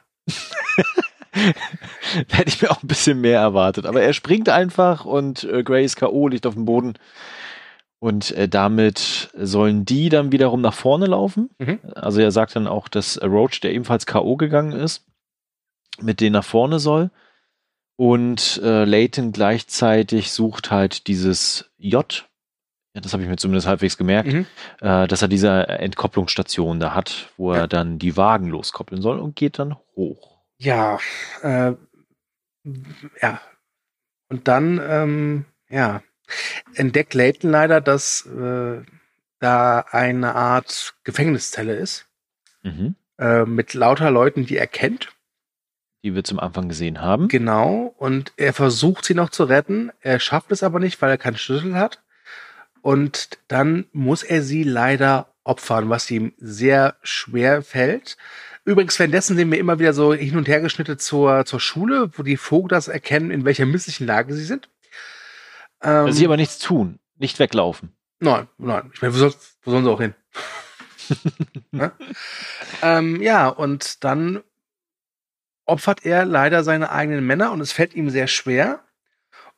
da 2.29 2.37
hätte 2.37 2.49
ich 2.49 2.63
mir 2.63 2.71
auch 2.71 2.83
ein 2.83 2.89
bisschen 2.89 3.21
mehr 3.21 3.41
erwartet. 3.41 3.87
Aber 3.87 4.03
er 4.03 4.13
springt 4.13 4.49
einfach 4.49 5.05
und 5.05 5.45
äh, 5.45 5.63
Gray 5.63 5.85
ist 5.85 5.97
K.O., 5.97 6.29
liegt 6.29 6.47
auf 6.47 6.55
dem 6.55 6.65
Boden. 6.65 6.95
Und 8.03 8.33
äh, 8.33 8.49
damit 8.49 9.31
sollen 9.39 9.85
die 9.85 10.09
dann 10.09 10.33
wiederum 10.33 10.61
nach 10.61 10.75
vorne 10.75 11.07
laufen. 11.07 11.51
Mhm. 11.61 11.79
Also 11.95 12.21
er 12.21 12.33
sagt 12.33 12.57
dann 12.57 12.67
auch, 12.67 12.89
dass 12.89 13.23
Roach, 13.23 13.61
der 13.61 13.73
ebenfalls 13.73 14.07
K.O. 14.07 14.37
gegangen 14.37 14.73
ist, 14.73 15.07
mit 16.01 16.21
denen 16.21 16.33
nach 16.33 16.45
vorne 16.45 16.81
soll. 16.81 17.13
Und 17.95 18.61
äh, 18.65 18.83
Layton 18.85 19.31
gleichzeitig 19.31 20.33
sucht 20.33 20.73
halt 20.73 21.07
dieses 21.07 21.71
J, 21.77 22.29
ja, 22.93 23.01
das 23.01 23.13
habe 23.13 23.23
ich 23.23 23.29
mir 23.29 23.37
zumindest 23.37 23.69
halbwegs 23.69 23.97
gemerkt, 23.97 24.33
Mhm. 24.33 24.47
äh, 24.81 25.07
dass 25.07 25.23
er 25.23 25.29
diese 25.29 25.69
Entkopplungsstation 25.69 26.81
da 26.81 26.97
hat, 26.97 27.31
wo 27.37 27.53
Ja. 27.55 27.61
er 27.61 27.69
dann 27.69 28.01
die 28.01 28.17
Wagen 28.17 28.49
loskoppeln 28.49 29.01
soll 29.01 29.21
und 29.21 29.37
geht 29.37 29.61
dann 29.61 29.77
hoch. 29.95 30.41
Ja, 30.59 30.99
äh, 31.43 31.75
ja. 33.23 33.41
Und 34.29 34.49
dann, 34.49 34.81
ähm, 34.85 35.45
ja, 35.71 36.03
entdeckt 36.75 37.15
Layton 37.15 37.51
leider, 37.51 37.81
dass 37.81 38.27
äh, 38.27 38.81
da 39.41 39.81
eine 39.91 40.35
Art 40.35 40.95
Gefängniszelle 41.05 41.75
ist, 41.75 42.07
Mhm. 42.63 42.95
äh, 43.19 43.45
mit 43.45 43.75
lauter 43.75 44.11
Leuten, 44.11 44.47
die 44.47 44.57
er 44.57 44.69
kennt. 44.69 45.09
Die 46.05 46.15
wir 46.15 46.23
zum 46.25 46.39
Anfang 46.41 46.69
gesehen 46.69 47.01
haben. 47.01 47.29
Genau. 47.29 47.95
Und 47.99 48.33
er 48.37 48.53
versucht 48.53 49.05
sie 49.05 49.15
noch 49.15 49.31
zu 49.31 49.45
retten. 49.45 49.91
Er 50.01 50.21
schafft 50.21 50.53
es 50.53 50.63
aber 50.63 50.79
nicht, 50.81 51.01
weil 51.03 51.11
er 51.11 51.19
keinen 51.19 51.37
Schlüssel 51.37 51.75
hat. 51.75 52.03
Und 52.81 53.39
dann 53.49 53.87
muss 53.93 54.23
er 54.25 54.43
sie 54.43 54.63
leider 54.65 55.29
opfern, 55.45 55.91
was 55.91 56.11
ihm 56.11 56.33
sehr 56.39 56.97
schwer 57.03 57.63
fällt. 57.63 58.17
Übrigens, 58.65 58.99
währenddessen 58.99 59.37
sehen 59.37 59.51
wir 59.51 59.59
immer 59.59 59.79
wieder 59.81 59.93
so 59.93 60.15
hin 60.15 60.37
und 60.37 60.47
her 60.49 60.61
geschnitten 60.61 60.99
zur, 60.99 61.45
zur 61.45 61.61
Schule, 61.61 62.11
wo 62.17 62.23
die 62.23 62.37
Vogels 62.37 62.87
erkennen, 62.89 63.31
in 63.33 63.45
welcher 63.45 63.67
misslichen 63.67 64.07
Lage 64.07 64.35
sie 64.35 64.45
sind. 64.45 64.69
Ähm, 65.83 66.13
Sie 66.13 66.25
aber 66.25 66.37
nichts 66.37 66.59
tun, 66.59 66.99
nicht 67.17 67.39
weglaufen. 67.39 67.93
Nein, 68.21 68.49
nein. 68.59 68.91
Ich 68.95 69.03
meine, 69.03 69.15
wo, 69.15 69.19
soll, 69.19 69.35
wo 69.63 69.71
sollen 69.71 69.85
sie 69.85 69.91
auch 69.91 70.01
hin? 70.01 70.15
ja? 71.73 71.93
Ähm, 72.83 73.21
ja, 73.21 73.49
und 73.49 74.05
dann 74.05 74.43
opfert 75.67 76.05
er 76.05 76.25
leider 76.25 76.65
seine 76.65 76.91
eigenen 76.91 77.27
Männer 77.27 77.53
und 77.53 77.61
es 77.61 77.73
fällt 77.73 77.95
ihm 77.95 78.11
sehr 78.11 78.29
schwer. 78.29 78.85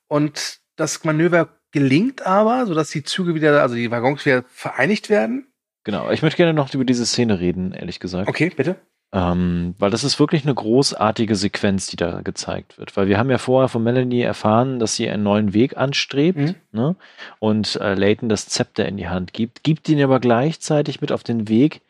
Und 0.09 0.61
das 0.77 1.05
Manöver 1.05 1.49
gelingt 1.73 2.25
aber, 2.25 2.67
sodass 2.67 2.91
die 2.91 3.03
Züge 3.03 3.35
wieder, 3.35 3.61
also 3.61 3.75
die 3.75 3.91
Waggons 3.91 4.25
wieder 4.25 4.45
vereinigt 4.49 5.11
werden. 5.11 5.53
Genau. 5.85 6.11
Ich 6.11 6.23
möchte 6.23 6.39
gerne 6.39 6.55
noch 6.55 6.73
über 6.73 6.85
diese 6.85 7.05
Szene 7.05 7.41
reden, 7.41 7.73
ehrlich 7.73 8.01
gesagt. 8.01 8.29
Okay, 8.29 8.51
bitte. 8.51 8.77
Ähm, 9.13 9.75
weil 9.79 9.91
das 9.91 10.03
ist 10.03 10.19
wirklich 10.19 10.45
eine 10.45 10.55
großartige 10.55 11.37
Sequenz, 11.37 11.87
die 11.87 11.97
da 11.97 12.23
gezeigt 12.23 12.79
wird. 12.79 12.97
Weil 12.97 13.07
wir 13.07 13.17
haben 13.17 13.31
ja 13.31 13.39
vorher 13.39 13.69
von 13.69 13.83
Melanie 13.85 14.23
erfahren, 14.23 14.81
dass 14.81 14.97
sie 14.97 15.09
einen 15.09 15.23
neuen 15.23 15.55
Weg 15.55 15.77
anstrebt 15.77 16.39
Mhm. 16.39 16.55
ne? 16.73 16.97
und 17.39 17.77
äh, 17.77 17.95
Layton 17.95 18.29
das 18.29 18.49
Zepter 18.49 18.87
in 18.87 18.97
die 18.97 19.09
Hand 19.09 19.33
gibt, 19.33 19.63
gibt 19.63 19.89
ihn 19.89 20.03
aber 20.03 20.19
gleichzeitig 20.19 21.01
mit 21.01 21.13
auf 21.13 21.23
den 21.23 21.49
Weg, 21.49 21.83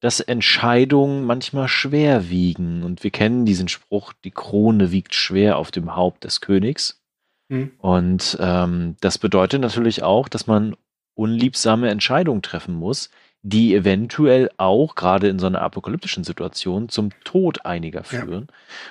dass 0.00 0.20
Entscheidungen 0.20 1.24
manchmal 1.24 1.68
schwer 1.68 2.28
wiegen. 2.28 2.82
Und 2.82 3.02
wir 3.02 3.10
kennen 3.10 3.46
diesen 3.46 3.68
Spruch, 3.68 4.12
die 4.12 4.30
Krone 4.30 4.92
wiegt 4.92 5.14
schwer 5.14 5.56
auf 5.56 5.70
dem 5.70 5.96
Haupt 5.96 6.24
des 6.24 6.42
Königs. 6.42 7.00
Mhm. 7.48 7.70
Und 7.78 8.36
ähm, 8.38 8.96
das 9.00 9.16
bedeutet 9.16 9.62
natürlich 9.62 10.02
auch, 10.02 10.28
dass 10.28 10.46
man 10.46 10.76
unliebsame 11.14 11.88
Entscheidungen 11.88 12.42
treffen 12.42 12.74
muss, 12.74 13.10
die 13.48 13.74
eventuell 13.76 14.50
auch 14.56 14.96
gerade 14.96 15.28
in 15.28 15.38
so 15.38 15.46
einer 15.46 15.62
apokalyptischen 15.62 16.24
Situation 16.24 16.88
zum 16.88 17.10
Tod 17.22 17.64
einiger 17.64 18.00
Ja. 18.00 18.04
führen. 18.20 18.48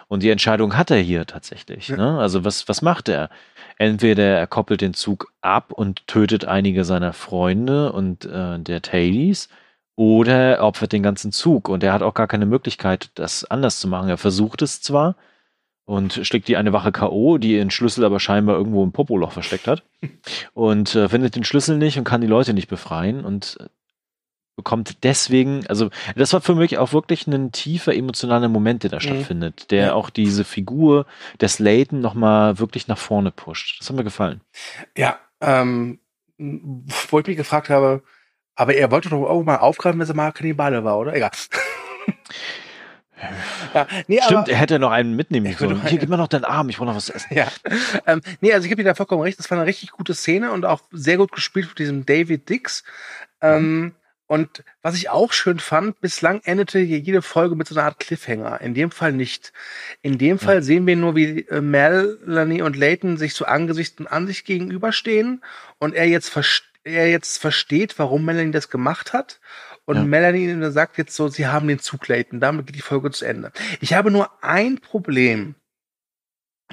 Und 0.07 0.23
die 0.23 0.29
Entscheidung 0.29 0.77
hat 0.77 0.91
er 0.91 0.97
hier 0.97 1.25
tatsächlich. 1.25 1.89
Ja. 1.89 1.97
Ne? 1.97 2.19
Also 2.19 2.45
was, 2.45 2.69
was 2.69 2.81
macht 2.81 3.09
er? 3.09 3.29
Entweder 3.77 4.23
er 4.23 4.47
koppelt 4.47 4.79
den 4.79 4.93
Zug 4.93 5.27
ab 5.41 5.73
und 5.73 6.07
tötet 6.07 6.45
einige 6.45 6.85
seiner 6.85 7.11
Freunde 7.11 7.91
und 7.91 8.23
äh, 8.25 8.57
der 8.59 8.81
Tailies, 8.81 9.49
oder 9.97 10.57
er 10.57 10.63
opfert 10.63 10.93
den 10.93 11.03
ganzen 11.03 11.33
Zug. 11.33 11.67
Und 11.67 11.83
er 11.83 11.91
hat 11.91 12.01
auch 12.01 12.13
gar 12.13 12.27
keine 12.27 12.45
Möglichkeit, 12.45 13.09
das 13.15 13.43
anders 13.43 13.79
zu 13.81 13.89
machen. 13.89 14.07
Er 14.07 14.17
versucht 14.17 14.61
es 14.61 14.81
zwar, 14.81 15.15
und 15.83 16.13
schlägt 16.23 16.47
die 16.47 16.55
eine 16.57 16.71
Wache 16.73 16.91
K.O., 16.93 17.37
die 17.37 17.55
ihren 17.57 17.71
Schlüssel 17.71 18.05
aber 18.05 18.19
scheinbar 18.21 18.55
irgendwo 18.55 18.83
im 18.83 18.91
Popoloch 18.93 19.33
versteckt 19.33 19.67
hat. 19.67 19.83
Und 20.53 20.95
äh, 20.95 21.09
findet 21.09 21.35
den 21.35 21.43
Schlüssel 21.43 21.77
nicht 21.77 21.97
und 21.97 22.05
kann 22.05 22.21
die 22.21 22.27
Leute 22.27 22.53
nicht 22.53 22.67
befreien 22.69 23.23
und 23.25 23.57
äh, 23.59 23.65
bekommt 24.55 25.03
deswegen, 25.03 25.65
also 25.67 25.89
das 26.15 26.31
war 26.33 26.41
für 26.41 26.55
mich 26.55 26.77
auch 26.77 26.93
wirklich 26.93 27.27
ein 27.27 27.51
tiefer 27.51 27.93
emotionaler 27.93 28.47
Moment, 28.47 28.83
der 28.83 28.89
da 28.89 28.99
stattfindet, 28.99 29.71
der 29.71 29.87
Ja. 29.87 29.93
auch 29.93 30.09
diese 30.09 30.43
Figur 30.45 31.05
des 31.41 31.59
Layton 31.59 31.99
nochmal 31.99 32.57
wirklich 32.57 32.87
nach 32.87 32.97
vorne 32.97 33.31
pusht. 33.31 33.79
Das 33.79 33.89
hat 33.89 33.95
mir 33.95 34.03
gefallen. 34.03 34.41
Ja, 34.97 35.19
ähm, 35.41 35.99
wo 36.37 37.19
ich 37.19 37.27
mich 37.27 37.37
gefragt 37.37 37.69
habe, 37.69 38.01
aber 38.55 38.75
er 38.75 38.91
wollte 38.91 39.09
doch 39.09 39.23
auch 39.23 39.43
mal 39.43 39.57
aufgreifen, 39.57 39.99
dass 39.99 40.09
er 40.09 40.15
mal 40.15 40.31
Kannibale 40.31 40.83
war, 40.83 40.97
oder? 40.99 41.13
Egal. 41.13 41.31
ja, 43.73 43.87
nee, 44.07 44.19
Stimmt, 44.23 44.39
aber, 44.39 44.49
er 44.51 44.57
hätte 44.57 44.79
noch 44.79 44.91
einen 44.91 45.15
mitnehmen 45.15 45.45
noch- 45.59 45.83
Hier, 45.85 45.99
gib 45.99 46.09
mir 46.09 46.17
noch 46.17 46.27
deinen 46.27 46.45
Arm, 46.45 46.69
ich 46.69 46.77
brauche 46.77 46.87
noch 46.87 46.95
was 46.95 47.05
zu 47.07 47.13
essen. 47.13 47.33
ja. 47.35 47.47
Ähm, 48.05 48.21
nee, 48.41 48.53
also 48.53 48.65
ich 48.65 48.69
gebe 48.69 48.83
dir 48.83 48.89
da 48.89 48.95
vollkommen 48.95 49.21
recht. 49.21 49.39
Das 49.39 49.49
war 49.51 49.57
eine 49.57 49.67
richtig 49.67 49.91
gute 49.91 50.13
Szene 50.13 50.51
und 50.51 50.65
auch 50.65 50.81
sehr 50.91 51.17
gut 51.17 51.31
gespielt 51.31 51.65
von 51.67 51.75
diesem 51.75 52.05
David 52.05 52.47
Dix. 52.49 52.83
Ähm, 53.41 53.93
und 54.28 54.63
was 54.82 54.95
ich 54.95 55.09
auch 55.09 55.32
schön 55.34 55.59
fand, 55.59 56.01
bislang 56.01 56.41
endete 56.45 56.80
hier 56.80 56.99
jede 56.99 57.21
Folge 57.21 57.55
mit 57.55 57.67
so 57.67 57.76
einer 57.76 57.86
Art 57.86 57.99
Cliffhanger. 57.99 58.59
In 58.61 58.73
dem 58.73 58.89
Fall 58.91 59.11
nicht. 59.11 59.53
In 60.01 60.17
dem 60.17 60.39
Fall 60.39 60.63
sehen 60.63 60.88
wir 60.88 60.95
nur, 60.95 61.15
wie 61.15 61.41
äh, 61.47 61.61
Melanie 61.61 62.61
und 62.63 62.76
Layton 62.76 63.17
sich 63.17 63.34
so 63.36 63.45
Angesicht 63.45 63.99
und 63.99 64.07
an 64.07 64.26
sich 64.28 64.43
gegenüberstehen 64.43 65.43
und 65.78 65.93
er 65.93 66.07
jetzt, 66.07 66.36
er 66.84 67.09
jetzt 67.09 67.38
versteht, 67.38 67.99
warum 67.99 68.26
Melanie 68.26 68.51
das 68.51 68.69
gemacht 68.69 69.13
hat. 69.13 69.39
Und 69.86 69.97
Ja. 69.97 70.03
Melanie 70.03 70.71
sagt 70.71 70.97
jetzt 70.97 71.15
so, 71.15 71.28
sie 71.28 71.45
haben 71.45 71.67
den 71.67 71.78
Zug, 71.80 72.07
Layton. 72.07 72.39
Damit 72.39 72.65
geht 72.65 72.76
die 72.76 72.82
Folge 72.82 73.11
zu 73.11 73.26
Ende. 73.26 73.51
Ich 73.82 73.93
habe 73.93 74.09
nur 74.09 74.32
ein 74.43 74.80
Problem. 74.80 75.53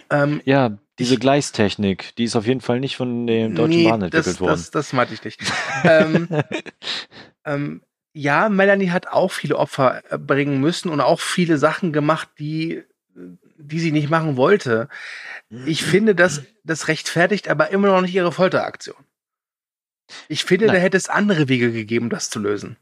Ähm, 0.08 0.40
Ja, 0.46 0.78
diese 0.98 1.18
Gleistechnik, 1.18 2.14
die 2.16 2.24
ist 2.24 2.36
auf 2.36 2.46
jeden 2.46 2.62
Fall 2.62 2.80
nicht 2.80 2.96
von 2.96 3.26
der 3.26 3.48
Deutschen 3.50 3.82
Nee, 3.82 3.88
Bahn 3.90 4.00
entwickelt 4.02 4.26
das, 4.26 4.40
worden. 4.40 4.50
Das, 4.52 4.70
das 4.70 4.92
meinte 4.94 5.12
ich 5.14 5.22
nicht. 5.24 5.40
ähm, 5.84 6.28
ähm, 7.44 7.82
ja, 8.12 8.48
Melanie 8.48 8.90
hat 8.90 9.08
auch 9.08 9.32
viele 9.32 9.56
Opfer 9.56 10.02
äh, 10.10 10.18
bringen 10.18 10.60
müssen 10.60 10.88
und 10.88 11.00
auch 11.00 11.20
viele 11.20 11.58
Sachen 11.58 11.92
gemacht, 11.92 12.28
die, 12.38 12.82
die 13.56 13.80
sie 13.80 13.92
nicht 13.92 14.10
machen 14.10 14.36
wollte. 14.36 14.88
Ich 15.66 15.82
finde, 15.82 16.14
das, 16.14 16.42
das 16.64 16.88
rechtfertigt 16.88 17.48
aber 17.48 17.70
immer 17.70 17.88
noch 17.88 18.00
nicht 18.00 18.14
ihre 18.14 18.32
Folteraktion. 18.32 18.96
Ich 20.28 20.44
finde, 20.44 20.66
da 20.66 20.74
Nein. 20.74 20.82
hätte 20.82 20.96
es 20.96 21.08
andere 21.08 21.48
Wege 21.48 21.72
gegeben, 21.72 22.10
das 22.10 22.30
zu 22.30 22.38
lösen. 22.38 22.76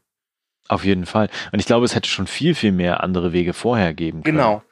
Auf 0.67 0.85
jeden 0.85 1.05
Fall. 1.05 1.29
Und 1.51 1.59
ich 1.59 1.65
glaube, 1.65 1.85
es 1.85 1.95
hätte 1.95 2.09
schon 2.09 2.27
viel, 2.27 2.55
viel 2.55 2.71
mehr 2.71 3.03
andere 3.03 3.33
Wege 3.33 3.53
vorher 3.53 3.93
geben 3.93 4.23
können. 4.23 4.37
Genau. 4.37 4.63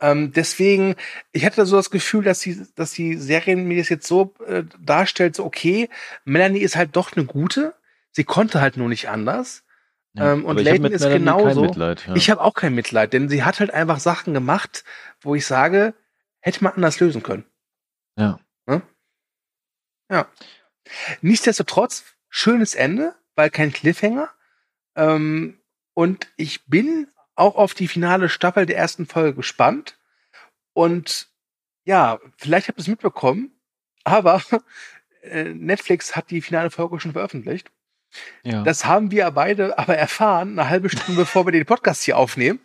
Ähm, 0.00 0.32
deswegen, 0.32 0.96
ich 1.32 1.44
hatte 1.44 1.64
so 1.66 1.76
das 1.76 1.90
Gefühl, 1.90 2.24
dass 2.24 2.40
die, 2.40 2.60
dass 2.74 2.92
die 2.92 3.16
Serie 3.16 3.56
mir 3.56 3.78
das 3.78 3.88
jetzt 3.88 4.06
so 4.06 4.34
äh, 4.46 4.64
darstellt, 4.80 5.36
so 5.36 5.44
okay, 5.44 5.88
Melanie 6.24 6.60
ist 6.60 6.76
halt 6.76 6.96
doch 6.96 7.12
eine 7.12 7.24
gute, 7.24 7.74
sie 8.14 8.24
konnte 8.24 8.60
halt 8.60 8.76
nur 8.76 8.88
nicht 8.88 9.08
anders. 9.08 9.64
Ja, 10.14 10.32
Ähm, 10.32 10.44
und 10.44 10.58
Layton 10.58 10.92
ist 10.92 11.02
genauso. 11.02 11.62
Mitleid, 11.62 12.06
ja. 12.06 12.14
Ich 12.14 12.30
habe 12.30 12.40
auch 12.40 12.54
kein 12.54 12.74
Mitleid, 12.74 13.12
denn 13.12 13.28
sie 13.28 13.42
hat 13.42 13.60
halt 13.60 13.72
einfach 13.72 13.98
Sachen 13.98 14.32
gemacht, 14.32 14.84
wo 15.20 15.34
ich 15.34 15.44
sage, 15.44 15.94
hätte 16.40 16.62
man 16.62 16.74
anders 16.74 17.00
lösen 17.00 17.22
können. 17.22 17.44
Ja. 18.16 18.38
Ne? 18.66 18.82
Ja. 20.10 20.28
Nichtsdestotrotz, 21.20 22.04
schönes 22.28 22.74
Ende, 22.74 23.14
weil 23.34 23.50
kein 23.50 23.72
Cliffhanger. 23.72 24.30
Ähm, 24.94 25.58
und 25.94 26.28
ich 26.36 26.66
bin 26.66 27.08
auch 27.34 27.56
auf 27.56 27.74
die 27.74 27.88
finale 27.88 28.28
Staffel 28.28 28.66
der 28.66 28.76
ersten 28.76 29.06
Folge 29.06 29.34
gespannt. 29.34 29.98
Und 30.72 31.28
ja, 31.84 32.20
vielleicht 32.36 32.68
habt 32.68 32.78
ihr 32.78 32.82
es 32.82 32.88
mitbekommen, 32.88 33.58
aber 34.04 34.40
äh, 35.22 35.44
Netflix 35.44 36.14
hat 36.14 36.30
die 36.30 36.42
finale 36.42 36.70
Folge 36.70 37.00
schon 37.00 37.12
veröffentlicht. 37.12 37.72
Ja. 38.42 38.62
Das 38.62 38.84
haben 38.84 39.10
wir 39.10 39.30
beide 39.30 39.78
aber 39.78 39.96
erfahren, 39.96 40.58
eine 40.58 40.68
halbe 40.68 40.88
Stunde 40.88 41.20
bevor 41.20 41.46
wir 41.46 41.52
den 41.52 41.66
Podcast 41.66 42.02
hier 42.02 42.16
aufnehmen. 42.16 42.60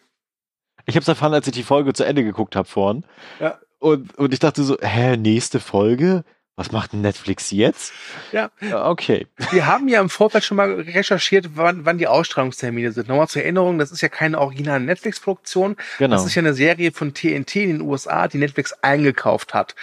Ich 0.86 0.96
habe 0.96 1.02
es 1.02 1.08
erfahren, 1.08 1.34
als 1.34 1.48
ich 1.48 1.54
die 1.54 1.64
Folge 1.64 1.94
zu 1.94 2.04
Ende 2.04 2.24
geguckt 2.24 2.56
habe 2.56 2.68
vorhin. 2.68 3.04
Ja. 3.40 3.60
Und, 3.80 4.18
und 4.18 4.34
ich 4.34 4.40
dachte 4.40 4.64
so, 4.64 4.78
hä, 4.82 5.18
nächste 5.18 5.60
Folge? 5.60 6.24
Was 6.60 6.74
macht 6.74 6.94
Netflix 6.94 7.52
jetzt? 7.52 7.94
Ja. 8.34 8.52
Ja, 8.60 8.90
Okay. 8.90 9.28
Wir 9.52 9.66
haben 9.66 9.88
ja 9.88 10.02
im 10.02 10.10
Vorfeld 10.10 10.44
schon 10.44 10.58
mal 10.58 10.74
recherchiert, 10.74 11.52
wann, 11.56 11.86
wann 11.86 11.98
die 11.98 12.08
Ausstrahlungstermine 12.08 12.92
sind. 12.92 13.08
Nochmal 13.08 13.30
zur 13.30 13.44
Erinnerung, 13.44 13.80
das 13.80 13.94
ist 13.94 14.02
ja 14.02 14.10
keine 14.10 14.38
originale 14.38 14.84
Netflix-Produktion. 14.84 15.78
Genau. 16.00 16.14
Das 16.14 16.26
ist 16.26 16.36
ja 16.36 16.42
eine 16.42 16.54
Serie 16.54 16.92
von 16.92 17.14
TNT 17.14 17.56
in 17.56 17.70
den 17.70 17.82
USA, 17.82 18.28
die 18.28 18.40
Netflix 18.40 18.74
eingekauft 18.82 19.54
hat. 19.54 19.76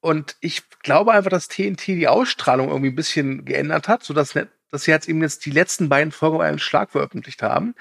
Und 0.00 0.36
ich 0.40 0.62
glaube 0.84 1.10
einfach, 1.10 1.30
dass 1.30 1.48
TNT 1.48 1.88
die 1.88 2.06
Ausstrahlung 2.06 2.68
irgendwie 2.68 2.90
ein 2.90 2.96
bisschen 2.96 3.44
geändert 3.44 3.88
hat, 3.88 4.04
sodass 4.04 4.36
Net 4.36 4.50
dass 4.70 4.84
sie 4.84 4.90
jetzt 4.90 5.08
eben 5.08 5.22
jetzt 5.22 5.44
die 5.46 5.50
letzten 5.50 5.88
beiden 5.88 6.12
Folgen 6.12 6.36
auf 6.36 6.42
einen 6.42 6.58
Schlag 6.58 6.90
veröffentlicht 6.90 7.42
haben. 7.42 7.74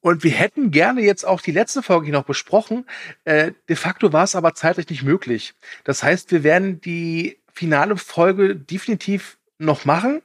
Und 0.00 0.24
wir 0.24 0.30
hätten 0.30 0.70
gerne 0.70 1.02
jetzt 1.02 1.24
auch 1.26 1.40
die 1.40 1.52
letzte 1.52 1.82
Folge 1.82 2.06
hier 2.06 2.14
noch 2.14 2.24
besprochen. 2.24 2.86
Äh, 3.24 3.52
de 3.68 3.76
facto 3.76 4.12
war 4.12 4.24
es 4.24 4.34
aber 4.34 4.54
zeitlich 4.54 4.88
nicht 4.88 5.02
möglich. 5.02 5.54
Das 5.84 6.02
heißt, 6.02 6.30
wir 6.30 6.44
werden 6.44 6.80
die 6.80 7.38
finale 7.52 7.96
Folge 7.96 8.56
definitiv 8.56 9.38
noch 9.58 9.84
machen. 9.84 10.22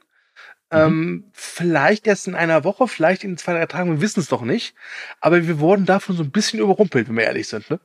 Ähm, 0.70 1.24
vielleicht 1.32 2.06
erst 2.06 2.28
in 2.28 2.34
einer 2.34 2.62
Woche, 2.62 2.88
vielleicht 2.88 3.24
in 3.24 3.38
zwei, 3.38 3.54
drei 3.54 3.66
Tagen, 3.66 3.90
wir 3.90 4.00
wissen 4.02 4.20
es 4.20 4.28
doch 4.28 4.42
nicht. 4.42 4.74
Aber 5.20 5.46
wir 5.46 5.60
wurden 5.60 5.86
davon 5.86 6.14
so 6.14 6.22
ein 6.22 6.30
bisschen 6.30 6.60
überrumpelt, 6.60 7.08
wenn 7.08 7.16
wir 7.16 7.24
ehrlich 7.24 7.48
sind. 7.48 7.70
Ne? 7.70 7.80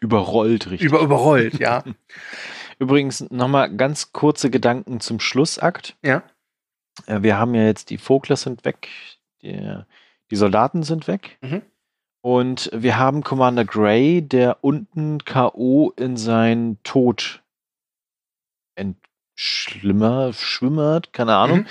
Überrollt, 0.00 0.70
richtig. 0.70 0.86
Über, 0.86 1.00
überrollt, 1.00 1.58
ja. 1.58 1.82
Übrigens 2.78 3.30
nochmal 3.30 3.74
ganz 3.74 4.12
kurze 4.12 4.50
Gedanken 4.50 5.00
zum 5.00 5.20
Schlussakt. 5.20 5.96
ja. 6.02 6.22
Äh, 7.06 7.22
Wir 7.22 7.38
haben 7.38 7.54
ja 7.54 7.64
jetzt 7.64 7.90
die 7.90 7.98
Vogler 7.98 8.36
sind 8.36 8.64
weg, 8.64 8.88
die, 9.42 9.78
die 10.30 10.36
Soldaten 10.36 10.82
sind 10.82 11.08
weg. 11.08 11.38
Mhm. 11.42 11.62
Und 12.22 12.70
wir 12.72 12.96
haben 12.96 13.22
Commander 13.22 13.66
Gray, 13.66 14.22
der 14.22 14.64
unten 14.64 15.22
K.O. 15.24 15.92
in 15.96 16.16
seinen 16.16 16.82
Tod 16.82 17.42
entschlimmer, 18.76 20.32
schwimmert, 20.32 21.12
keine 21.12 21.34
Ahnung. 21.34 21.58
Mhm. 21.58 21.66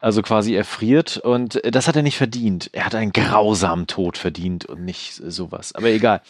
Also 0.00 0.22
quasi 0.22 0.56
erfriert. 0.56 1.18
Und 1.18 1.60
das 1.64 1.86
hat 1.86 1.94
er 1.94 2.02
nicht 2.02 2.16
verdient. 2.16 2.70
Er 2.72 2.86
hat 2.86 2.96
einen 2.96 3.12
grausamen 3.12 3.86
Tod 3.86 4.18
verdient 4.18 4.64
und 4.64 4.84
nicht 4.84 5.14
sowas. 5.14 5.72
Aber 5.74 5.86
egal. 5.86 6.20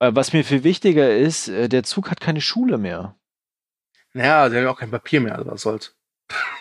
Äh, 0.00 0.10
Was 0.12 0.32
mir 0.32 0.44
viel 0.44 0.64
wichtiger 0.64 1.16
ist, 1.16 1.48
äh, 1.48 1.68
der 1.68 1.84
Zug 1.84 2.10
hat 2.10 2.20
keine 2.20 2.40
Schule 2.40 2.78
mehr. 2.78 3.14
Naja, 4.12 4.44
haben 4.44 4.54
ja 4.54 4.70
auch 4.70 4.78
kein 4.78 4.90
Papier 4.90 5.20
mehr, 5.20 5.36
also 5.36 5.50
was 5.50 5.62
soll's. 5.62 5.96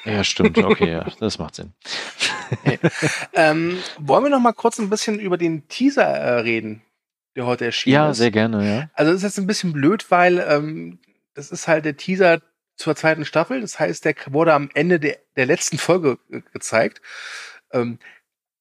Ja, 0.06 0.24
stimmt. 0.24 0.58
Okay, 0.58 0.92
ja, 0.92 1.06
das 1.20 1.40
macht 1.40 1.56
Sinn. 1.56 1.74
Ähm, 3.34 3.80
wollen 3.98 4.24
wir 4.26 4.30
noch 4.30 4.40
mal 4.40 4.54
kurz 4.54 4.78
ein 4.78 4.90
bisschen 4.90 5.20
über 5.20 5.38
den 5.38 5.68
Teaser 5.68 6.04
äh, 6.06 6.40
reden, 6.42 6.84
der 7.36 7.46
heute 7.48 7.66
erschienen 7.66 7.96
Ja, 7.96 8.12
ist? 8.12 8.18
sehr 8.18 8.30
gerne, 8.30 8.68
ja. 8.68 8.90
Also 8.94 9.12
das 9.12 9.22
ist 9.22 9.24
jetzt 9.24 9.38
ein 9.40 9.48
bisschen 9.48 9.74
blöd, 9.74 10.12
weil 10.12 10.40
ähm, 10.48 11.00
das 11.34 11.52
ist 11.52 11.68
halt 11.68 11.86
der 11.86 11.98
Teaser 11.98 12.42
zur 12.76 12.96
zweiten 12.96 13.26
Staffel. 13.26 13.62
Das 13.62 13.80
heißt, 13.80 14.06
der 14.06 14.16
wurde 14.28 14.54
am 14.54 14.70
Ende 14.74 15.00
der, 15.00 15.18
der 15.36 15.46
letzten 15.48 15.78
Folge 15.80 16.20
äh, 16.30 16.42
gezeigt. 16.54 17.02
Ähm, 17.72 17.98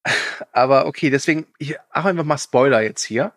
aber 0.52 0.86
okay, 0.86 1.10
deswegen, 1.10 1.46
ich 1.58 1.76
mache 1.94 2.08
einfach 2.08 2.24
mal 2.24 2.38
Spoiler 2.38 2.80
jetzt 2.80 3.04
hier. 3.04 3.32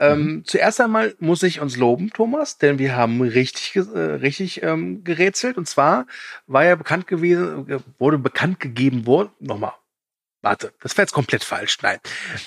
Ähm, 0.00 0.42
Zuerst 0.46 0.80
einmal 0.80 1.14
muss 1.20 1.42
ich 1.42 1.60
uns 1.60 1.76
loben, 1.76 2.10
Thomas, 2.10 2.58
denn 2.58 2.78
wir 2.78 2.96
haben 2.96 3.20
richtig, 3.20 3.76
äh, 3.76 3.98
richtig 3.98 4.62
ähm, 4.62 5.04
gerätselt. 5.04 5.58
Und 5.58 5.68
zwar 5.68 6.06
war 6.46 6.64
ja 6.64 6.74
bekannt 6.74 7.06
gewesen, 7.06 7.82
wurde 7.98 8.18
bekannt 8.18 8.60
gegeben 8.60 9.06
worden, 9.06 9.30
nochmal, 9.40 9.74
warte, 10.42 10.72
das 10.80 10.96
wäre 10.96 11.02
jetzt 11.02 11.12
komplett 11.12 11.44
falsch, 11.44 11.78
nein. 11.82 11.98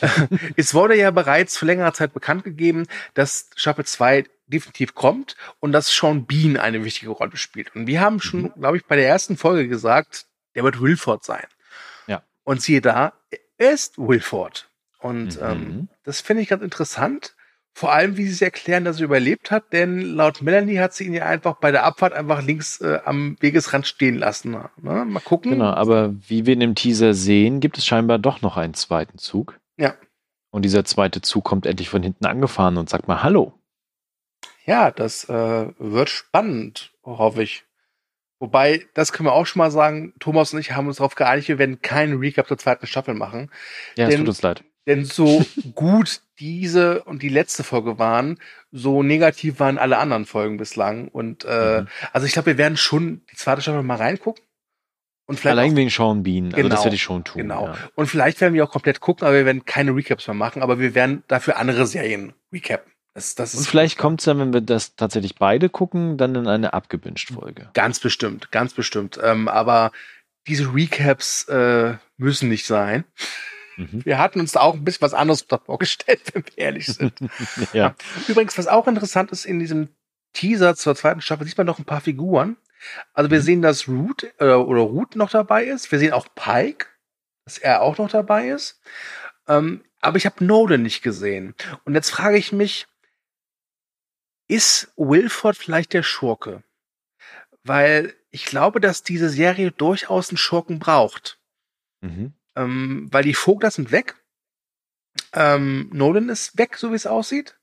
es 0.58 0.74
wurde 0.74 0.98
ja 0.98 1.12
bereits 1.12 1.58
vor 1.58 1.68
längerer 1.68 1.94
Zeit 1.94 2.14
bekannt 2.14 2.44
gegeben, 2.44 2.88
dass 3.14 3.50
Staffel 3.56 3.86
2 3.86 4.26
definitiv 4.48 4.96
kommt 4.96 5.36
und 5.60 5.72
dass 5.72 5.96
Sean 5.96 6.26
Bean 6.26 6.58
eine 6.58 6.84
wichtige 6.84 7.12
Rolle 7.12 7.38
spielt. 7.38 7.76
Und 7.76 7.86
wir 7.88 8.02
haben 8.02 8.20
schon, 8.20 8.52
glaube 8.56 8.78
ich, 8.78 8.86
bei 8.86 8.96
der 8.96 9.08
ersten 9.08 9.38
Folge 9.38 9.68
gesagt, 9.68 10.26
der 10.56 10.64
wird 10.64 10.82
Wilford 10.82 11.24
sein. 11.24 11.46
Ja. 12.08 12.24
Und 12.44 12.62
siehe 12.62 12.82
da, 12.82 13.14
er 13.58 13.72
ist 13.74 13.98
Wilford. 13.98 14.70
Und 15.00 15.36
Mhm. 15.40 15.42
ähm, 15.44 15.90
das 16.04 16.22
finde 16.22 16.42
ich 16.44 16.50
ganz 16.50 16.64
interessant. 16.64 17.36
Vor 17.76 17.92
allem, 17.92 18.18
wie 18.18 18.26
sie 18.26 18.34
es 18.34 18.42
erklären, 18.42 18.86
dass 18.86 19.00
er 19.00 19.06
überlebt 19.06 19.50
hat, 19.50 19.74
denn 19.74 20.00
laut 20.02 20.44
Melanie 20.44 20.78
hat 20.78 20.94
sie 20.94 21.06
ihn 21.06 21.14
ja 21.14 21.26
einfach 21.26 21.56
bei 21.56 21.72
der 21.72 21.84
Abfahrt 21.84 22.14
einfach 22.14 22.44
links 22.44 22.80
äh, 22.82 23.00
am 23.04 23.36
Wegesrand 23.40 23.88
stehen 23.88 24.16
lassen. 24.16 24.52
Ne? 24.52 25.06
Mal 25.06 25.20
gucken. 25.22 25.52
Genau, 25.52 25.72
aber 25.72 26.14
wie 26.28 26.46
wir 26.46 26.54
in 26.54 26.60
dem 26.60 26.76
Teaser 26.76 27.16
sehen, 27.16 27.60
gibt 27.60 27.80
es 27.80 27.86
scheinbar 27.86 28.20
doch 28.20 28.42
noch 28.42 28.58
einen 28.58 28.76
zweiten 28.76 29.18
Zug. 29.18 29.60
Ja. 29.78 29.96
Und 30.52 30.66
dieser 30.66 30.86
zweite 30.86 31.22
Zug 31.22 31.46
kommt 31.46 31.66
endlich 31.66 31.90
von 31.90 32.04
hinten 32.04 32.28
angefahren 32.28 32.78
und 32.78 32.90
sagt 32.90 33.08
mal 33.08 33.24
Hallo. 33.24 33.54
Ja, 34.66 34.92
das 34.92 35.28
äh, 35.28 35.68
wird 35.80 36.10
spannend, 36.10 36.94
hoffe 37.04 37.42
ich. 37.42 37.66
Wobei, 38.40 38.86
das 38.94 39.14
können 39.14 39.28
wir 39.28 39.34
auch 39.34 39.46
schon 39.46 39.60
mal 39.60 39.72
sagen, 39.72 40.14
Thomas 40.20 40.54
und 40.54 40.60
ich 40.60 40.74
haben 40.74 40.88
uns 40.88 40.98
darauf 40.98 41.16
geeinigt, 41.16 41.48
wir 41.48 41.58
werden 41.58 41.82
keinen 41.82 42.20
Recap 42.20 42.48
zur 42.48 42.58
zweiten 42.58 42.86
Staffel 42.86 43.14
machen. 43.14 43.50
Ja, 43.98 44.08
es 44.08 44.16
tut 44.16 44.28
uns 44.28 44.42
leid. 44.42 44.64
Denn 44.86 45.06
so 45.06 45.46
gut 45.76 46.22
diese 46.40 47.04
und 47.04 47.22
die 47.22 47.30
letzte 47.30 47.64
Folge 47.64 48.00
waren, 48.00 48.40
so 48.72 49.02
negativ 49.04 49.60
waren 49.60 49.78
alle 49.78 49.98
anderen 49.98 50.26
Folgen 50.26 50.58
bislang. 50.58 51.08
Und 51.08 51.46
äh, 51.46 51.82
Mhm. 51.82 51.88
also 52.12 52.28
ich 52.28 52.34
glaube, 52.34 52.48
wir 52.48 52.58
werden 52.58 52.78
schon 52.78 53.22
die 53.32 53.36
zweite 53.36 53.62
Staffel 53.62 53.84
mal 53.84 53.96
reingucken. 53.98 54.44
Und 55.26 55.40
vielleicht 55.40 55.58
Allein 55.58 55.72
auch, 55.72 55.76
wegen 55.78 55.90
Sean 55.90 56.22
Bean. 56.24 56.54
Also 56.54 56.58
das 56.58 56.64
Genau, 56.64 56.84
werde 56.84 56.96
ich 56.98 57.02
schon 57.04 57.24
tun. 57.24 57.42
genau. 57.42 57.68
Ja. 57.68 57.78
Und 57.96 58.08
vielleicht 58.08 58.42
werden 58.42 58.54
wir 58.56 58.64
auch 58.66 58.72
komplett 58.72 59.00
gucken, 59.00 59.26
aber 59.26 59.38
wir 59.38 59.46
werden 59.46 59.64
keine 59.64 59.96
Recaps 59.96 60.28
mehr 60.28 60.34
machen, 60.34 60.62
aber 60.62 60.80
wir 60.80 60.96
werden 60.96 61.24
dafür 61.30 61.56
andere 61.58 61.86
Serien 61.88 62.34
recappen. 62.52 62.92
Das, 63.14 63.36
das 63.36 63.54
Und 63.56 63.66
vielleicht 63.66 63.98
kommt 63.98 64.20
es 64.20 64.26
dann, 64.26 64.40
wenn 64.40 64.52
wir 64.54 64.60
das 64.62 64.96
tatsächlich 64.96 65.36
beide 65.36 65.70
gucken, 65.70 66.18
dann 66.18 66.36
in 66.36 66.48
eine 66.48 66.74
abgebinged 66.74 67.30
Folge. 67.30 67.70
Ganz 67.74 68.00
bestimmt, 68.00 68.52
ganz 68.52 68.74
bestimmt. 68.74 69.18
Ähm, 69.24 69.48
aber 69.48 69.92
diese 70.48 70.74
Recaps 70.74 71.46
äh, 71.48 71.94
müssen 72.18 72.50
nicht 72.50 72.66
sein. 72.66 73.06
Mhm. 73.78 74.06
Wir 74.06 74.18
hatten 74.18 74.40
uns 74.40 74.52
da 74.54 74.62
auch 74.62 74.74
ein 74.76 74.84
bisschen 74.84 75.02
was 75.02 75.14
anderes 75.14 75.46
vorgestellt, 75.66 76.22
wenn 76.34 76.46
wir 76.46 76.58
ehrlich 76.58 76.86
sind. 76.88 77.14
Ja. 77.74 77.96
Übrigens, 78.28 78.58
was 78.58 78.68
auch 78.68 78.88
interessant 78.88 79.32
ist, 79.32 79.46
in 79.46 79.60
diesem 79.60 79.90
Teaser 80.34 80.76
zur 80.76 80.96
zweiten 80.96 81.22
Staffel 81.22 81.46
sieht 81.48 81.58
man 81.58 81.68
noch 81.68 81.80
ein 81.80 81.86
paar 81.86 82.02
Figuren. 82.02 82.58
Also 83.14 83.30
wir 83.32 83.40
Mhm. 83.40 83.44
sehen, 83.44 83.62
dass 83.62 83.88
Root 83.88 84.24
äh, 84.40 84.46
oder 84.54 84.82
Root 84.82 85.16
noch 85.16 85.30
dabei 85.30 85.66
ist. 85.66 85.92
Wir 85.92 86.00
sehen 86.00 86.12
auch 86.14 86.28
Pike, 86.36 86.88
dass 87.46 87.58
er 87.58 87.82
auch 87.82 87.98
noch 87.98 88.10
dabei 88.10 88.50
ist. 88.50 88.82
Ähm, 89.48 89.84
aber 90.02 90.18
ich 90.18 90.26
habe 90.26 90.44
Nolan 90.44 90.82
nicht 90.84 91.02
gesehen. 91.02 91.56
Und 91.86 91.96
jetzt 91.96 92.10
frage 92.10 92.38
ich 92.38 92.52
mich, 92.52 92.88
ist 94.48 94.92
Wilford 94.98 95.56
vielleicht 95.56 95.94
der 95.94 96.04
Schurke? 96.04 96.64
Weil 97.64 98.14
ich 98.30 98.46
glaube, 98.46 98.82
dass 98.82 99.04
diese 99.04 99.30
Serie 99.30 99.72
durchaus 99.72 100.30
einen 100.30 100.38
Schurken 100.38 100.80
braucht. 100.80 101.40
Mhm. 102.02 102.34
Ähm, 102.56 103.08
weil 103.12 103.24
die 103.24 103.34
Vogler 103.34 103.72
sind 103.72 103.92
weg. 103.92 104.16
Ähm, 105.34 105.90
Nolan 105.94 106.30
ist 106.30 106.58
weg, 106.58 106.78
so 106.78 106.92
wie 106.92 106.96
es 106.96 107.08
aussieht. 107.08 107.58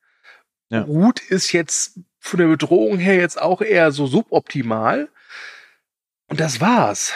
Ja. 0.70 0.82
Root 0.82 1.20
ist 1.20 1.52
jetzt 1.52 2.00
von 2.18 2.38
der 2.38 2.46
Bedrohung 2.46 2.98
her 2.98 3.16
jetzt 3.16 3.40
auch 3.40 3.60
eher 3.60 3.92
so 3.92 4.06
suboptimal. 4.06 5.08
Und 6.28 6.40
das 6.40 6.60
war's. 6.60 7.12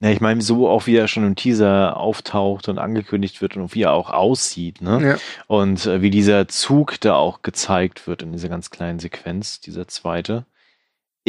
Ja, 0.00 0.10
ich 0.10 0.20
meine, 0.20 0.42
so 0.42 0.68
auch 0.68 0.86
wie 0.86 0.96
er 0.96 1.08
schon 1.08 1.24
im 1.24 1.36
Teaser 1.36 1.96
auftaucht 1.96 2.68
und 2.68 2.78
angekündigt 2.78 3.40
wird 3.40 3.56
und 3.56 3.74
wie 3.74 3.82
er 3.82 3.92
auch 3.92 4.10
aussieht, 4.10 4.82
ne? 4.82 5.00
Ja. 5.02 5.18
Und 5.46 5.86
äh, 5.86 6.02
wie 6.02 6.10
dieser 6.10 6.48
Zug 6.48 7.00
da 7.00 7.14
auch 7.14 7.40
gezeigt 7.40 8.06
wird 8.06 8.22
in 8.22 8.32
dieser 8.32 8.50
ganz 8.50 8.70
kleinen 8.70 8.98
Sequenz, 8.98 9.60
dieser 9.60 9.88
zweite. 9.88 10.44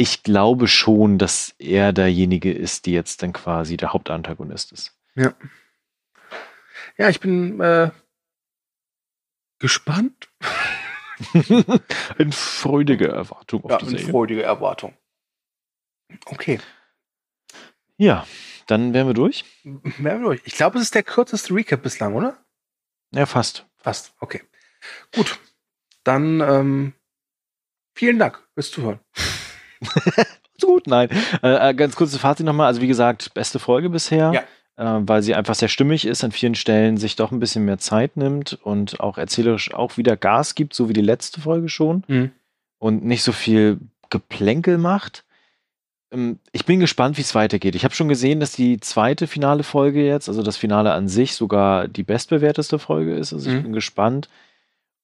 Ich 0.00 0.22
glaube 0.22 0.68
schon, 0.68 1.18
dass 1.18 1.56
er 1.58 1.92
derjenige 1.92 2.52
ist, 2.52 2.86
die 2.86 2.92
jetzt 2.92 3.20
dann 3.24 3.32
quasi 3.32 3.76
der 3.76 3.92
Hauptantagonist 3.92 4.70
ist. 4.70 4.96
Ja, 5.16 7.08
ich 7.08 7.18
bin 7.18 7.60
äh, 7.60 7.90
gespannt. 9.58 10.28
in 12.18 12.30
freudiger 12.30 13.08
Erwartung 13.08 13.64
auf 13.64 13.70
Ja, 13.72 13.78
in 13.80 13.88
Serie. 13.88 14.06
freudiger 14.08 14.44
Erwartung. 14.44 14.96
Okay, 16.26 16.60
Ja, 17.96 18.24
dann 18.68 18.94
wären 18.94 19.08
wir 19.08 19.14
durch. 19.14 19.44
werden 19.64 20.20
wir 20.22 20.28
durch. 20.28 20.42
Ich 20.44 20.54
glaube, 20.54 20.78
es 20.78 20.84
ist 20.84 20.94
der 20.94 21.02
kürzeste 21.02 21.52
Recap 21.52 21.82
bislang, 21.82 22.14
oder? 22.14 22.38
Ja, 23.12 23.26
fast. 23.26 23.66
Fast. 23.78 24.14
Okay. 24.20 24.44
Gut. 25.12 25.40
Dann 26.04 26.40
ähm, 26.40 26.92
vielen 27.96 28.20
Dank 28.20 28.48
fürs 28.54 28.70
Zuhören. 28.70 29.00
Gut, 30.60 30.86
nein. 30.86 31.08
Äh, 31.42 31.70
äh, 31.70 31.74
ganz 31.74 31.94
kurzes 31.96 32.18
Fazit 32.18 32.44
nochmal. 32.46 32.66
Also 32.66 32.80
wie 32.80 32.88
gesagt, 32.88 33.32
beste 33.34 33.58
Folge 33.58 33.90
bisher, 33.90 34.32
Ja. 34.76 34.98
äh, 34.98 35.00
weil 35.06 35.22
sie 35.22 35.34
einfach 35.34 35.54
sehr 35.54 35.68
stimmig 35.68 36.04
ist, 36.06 36.24
an 36.24 36.32
vielen 36.32 36.54
Stellen 36.56 36.96
sich 36.96 37.16
doch 37.16 37.30
ein 37.30 37.38
bisschen 37.40 37.64
mehr 37.64 37.78
Zeit 37.78 38.16
nimmt 38.16 38.58
und 38.62 39.00
auch 39.00 39.18
erzählerisch 39.18 39.72
auch 39.72 39.96
wieder 39.96 40.16
Gas 40.16 40.54
gibt, 40.54 40.74
so 40.74 40.88
wie 40.88 40.92
die 40.94 41.00
letzte 41.00 41.40
Folge 41.40 41.68
schon 41.68 42.02
Mhm. 42.08 42.32
und 42.78 43.04
nicht 43.04 43.22
so 43.22 43.32
viel 43.32 43.78
Geplänkel 44.10 44.78
macht. 44.78 45.24
Ähm, 46.10 46.38
Ich 46.52 46.64
bin 46.64 46.80
gespannt, 46.80 47.18
wie 47.18 47.22
es 47.22 47.34
weitergeht. 47.34 47.74
Ich 47.76 47.84
habe 47.84 47.94
schon 47.94 48.08
gesehen, 48.08 48.40
dass 48.40 48.52
die 48.52 48.80
zweite 48.80 49.26
finale 49.26 49.62
Folge 49.62 50.04
jetzt, 50.04 50.28
also 50.28 50.42
das 50.42 50.56
Finale 50.56 50.92
an 50.92 51.06
sich, 51.06 51.34
sogar 51.34 51.86
die 51.86 52.02
bestbewerteste 52.02 52.78
Folge 52.78 53.14
ist. 53.14 53.32
Also 53.32 53.48
ich 53.50 53.56
Mhm. 53.58 53.62
bin 53.64 53.72
gespannt. 53.74 54.28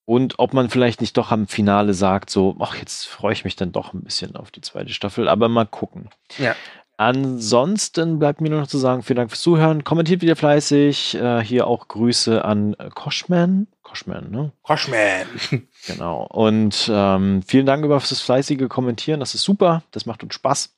Und 0.06 0.38
ob 0.38 0.52
man 0.52 0.68
vielleicht 0.68 1.00
nicht 1.00 1.16
doch 1.16 1.30
am 1.30 1.46
Finale 1.46 1.94
sagt, 1.94 2.28
so, 2.28 2.56
ach, 2.60 2.76
jetzt 2.76 3.06
freue 3.06 3.32
ich 3.32 3.44
mich 3.44 3.56
dann 3.56 3.72
doch 3.72 3.94
ein 3.94 4.02
bisschen 4.02 4.36
auf 4.36 4.50
die 4.50 4.60
zweite 4.60 4.92
Staffel, 4.92 5.28
aber 5.28 5.48
mal 5.48 5.66
gucken. 5.66 6.10
Ja. 6.38 6.54
Ansonsten 6.96 8.18
bleibt 8.18 8.40
mir 8.40 8.50
nur 8.50 8.60
noch 8.60 8.68
zu 8.68 8.78
sagen, 8.78 9.02
vielen 9.02 9.16
Dank 9.16 9.30
fürs 9.30 9.40
Zuhören. 9.40 9.82
Kommentiert 9.82 10.22
wieder 10.22 10.36
fleißig. 10.36 11.16
Äh, 11.16 11.42
hier 11.42 11.66
auch 11.66 11.88
Grüße 11.88 12.44
an 12.44 12.76
Koschman. 12.94 13.66
Koschman, 13.82 14.30
ne? 14.30 14.52
Crushman. 14.64 15.26
Genau. 15.86 16.26
Und 16.30 16.90
ähm, 16.90 17.42
vielen 17.46 17.66
Dank 17.66 17.84
über 17.84 17.96
das 17.96 18.20
fleißige 18.20 18.68
Kommentieren. 18.70 19.20
Das 19.20 19.34
ist 19.34 19.42
super. 19.42 19.82
Das 19.90 20.06
macht 20.06 20.22
uns 20.22 20.34
Spaß. 20.34 20.74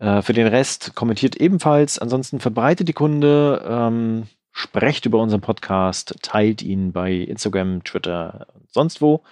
Äh, 0.00 0.22
für 0.22 0.32
den 0.32 0.48
Rest 0.48 0.96
kommentiert 0.96 1.36
ebenfalls. 1.36 2.00
Ansonsten 2.00 2.40
verbreitet 2.40 2.88
die 2.88 2.92
Kunde, 2.92 3.64
ähm, 3.64 4.26
Sprecht 4.52 5.06
über 5.06 5.18
unseren 5.18 5.40
Podcast, 5.40 6.16
teilt 6.22 6.62
ihn 6.62 6.92
bei 6.92 7.12
Instagram, 7.12 7.84
Twitter 7.84 8.48
und 8.54 8.72
sonst 8.72 9.00
wo. 9.00 9.22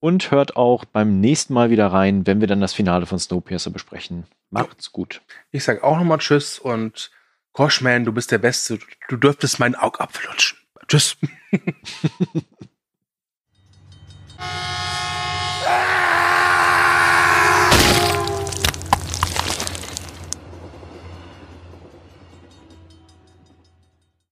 Und 0.00 0.30
hört 0.30 0.56
auch 0.56 0.84
beim 0.84 1.20
nächsten 1.20 1.54
Mal 1.54 1.70
wieder 1.70 1.88
rein, 1.88 2.26
wenn 2.26 2.40
wir 2.40 2.46
dann 2.46 2.60
das 2.60 2.72
Finale 2.72 3.06
von 3.06 3.18
Snowpiercer 3.18 3.70
besprechen. 3.70 4.26
Macht's 4.50 4.92
gut. 4.92 5.22
Ich 5.50 5.64
sag 5.64 5.82
auch 5.82 5.96
nochmal 5.96 6.18
Tschüss 6.18 6.58
und 6.58 7.10
Koschman, 7.52 8.04
du 8.04 8.12
bist 8.12 8.30
der 8.30 8.38
Beste. 8.38 8.78
Du 9.08 9.16
dürftest 9.16 9.58
meinen 9.58 9.74
Augapfel 9.74 10.26
lutschen. 10.30 10.58
Tschüss. 10.86 11.16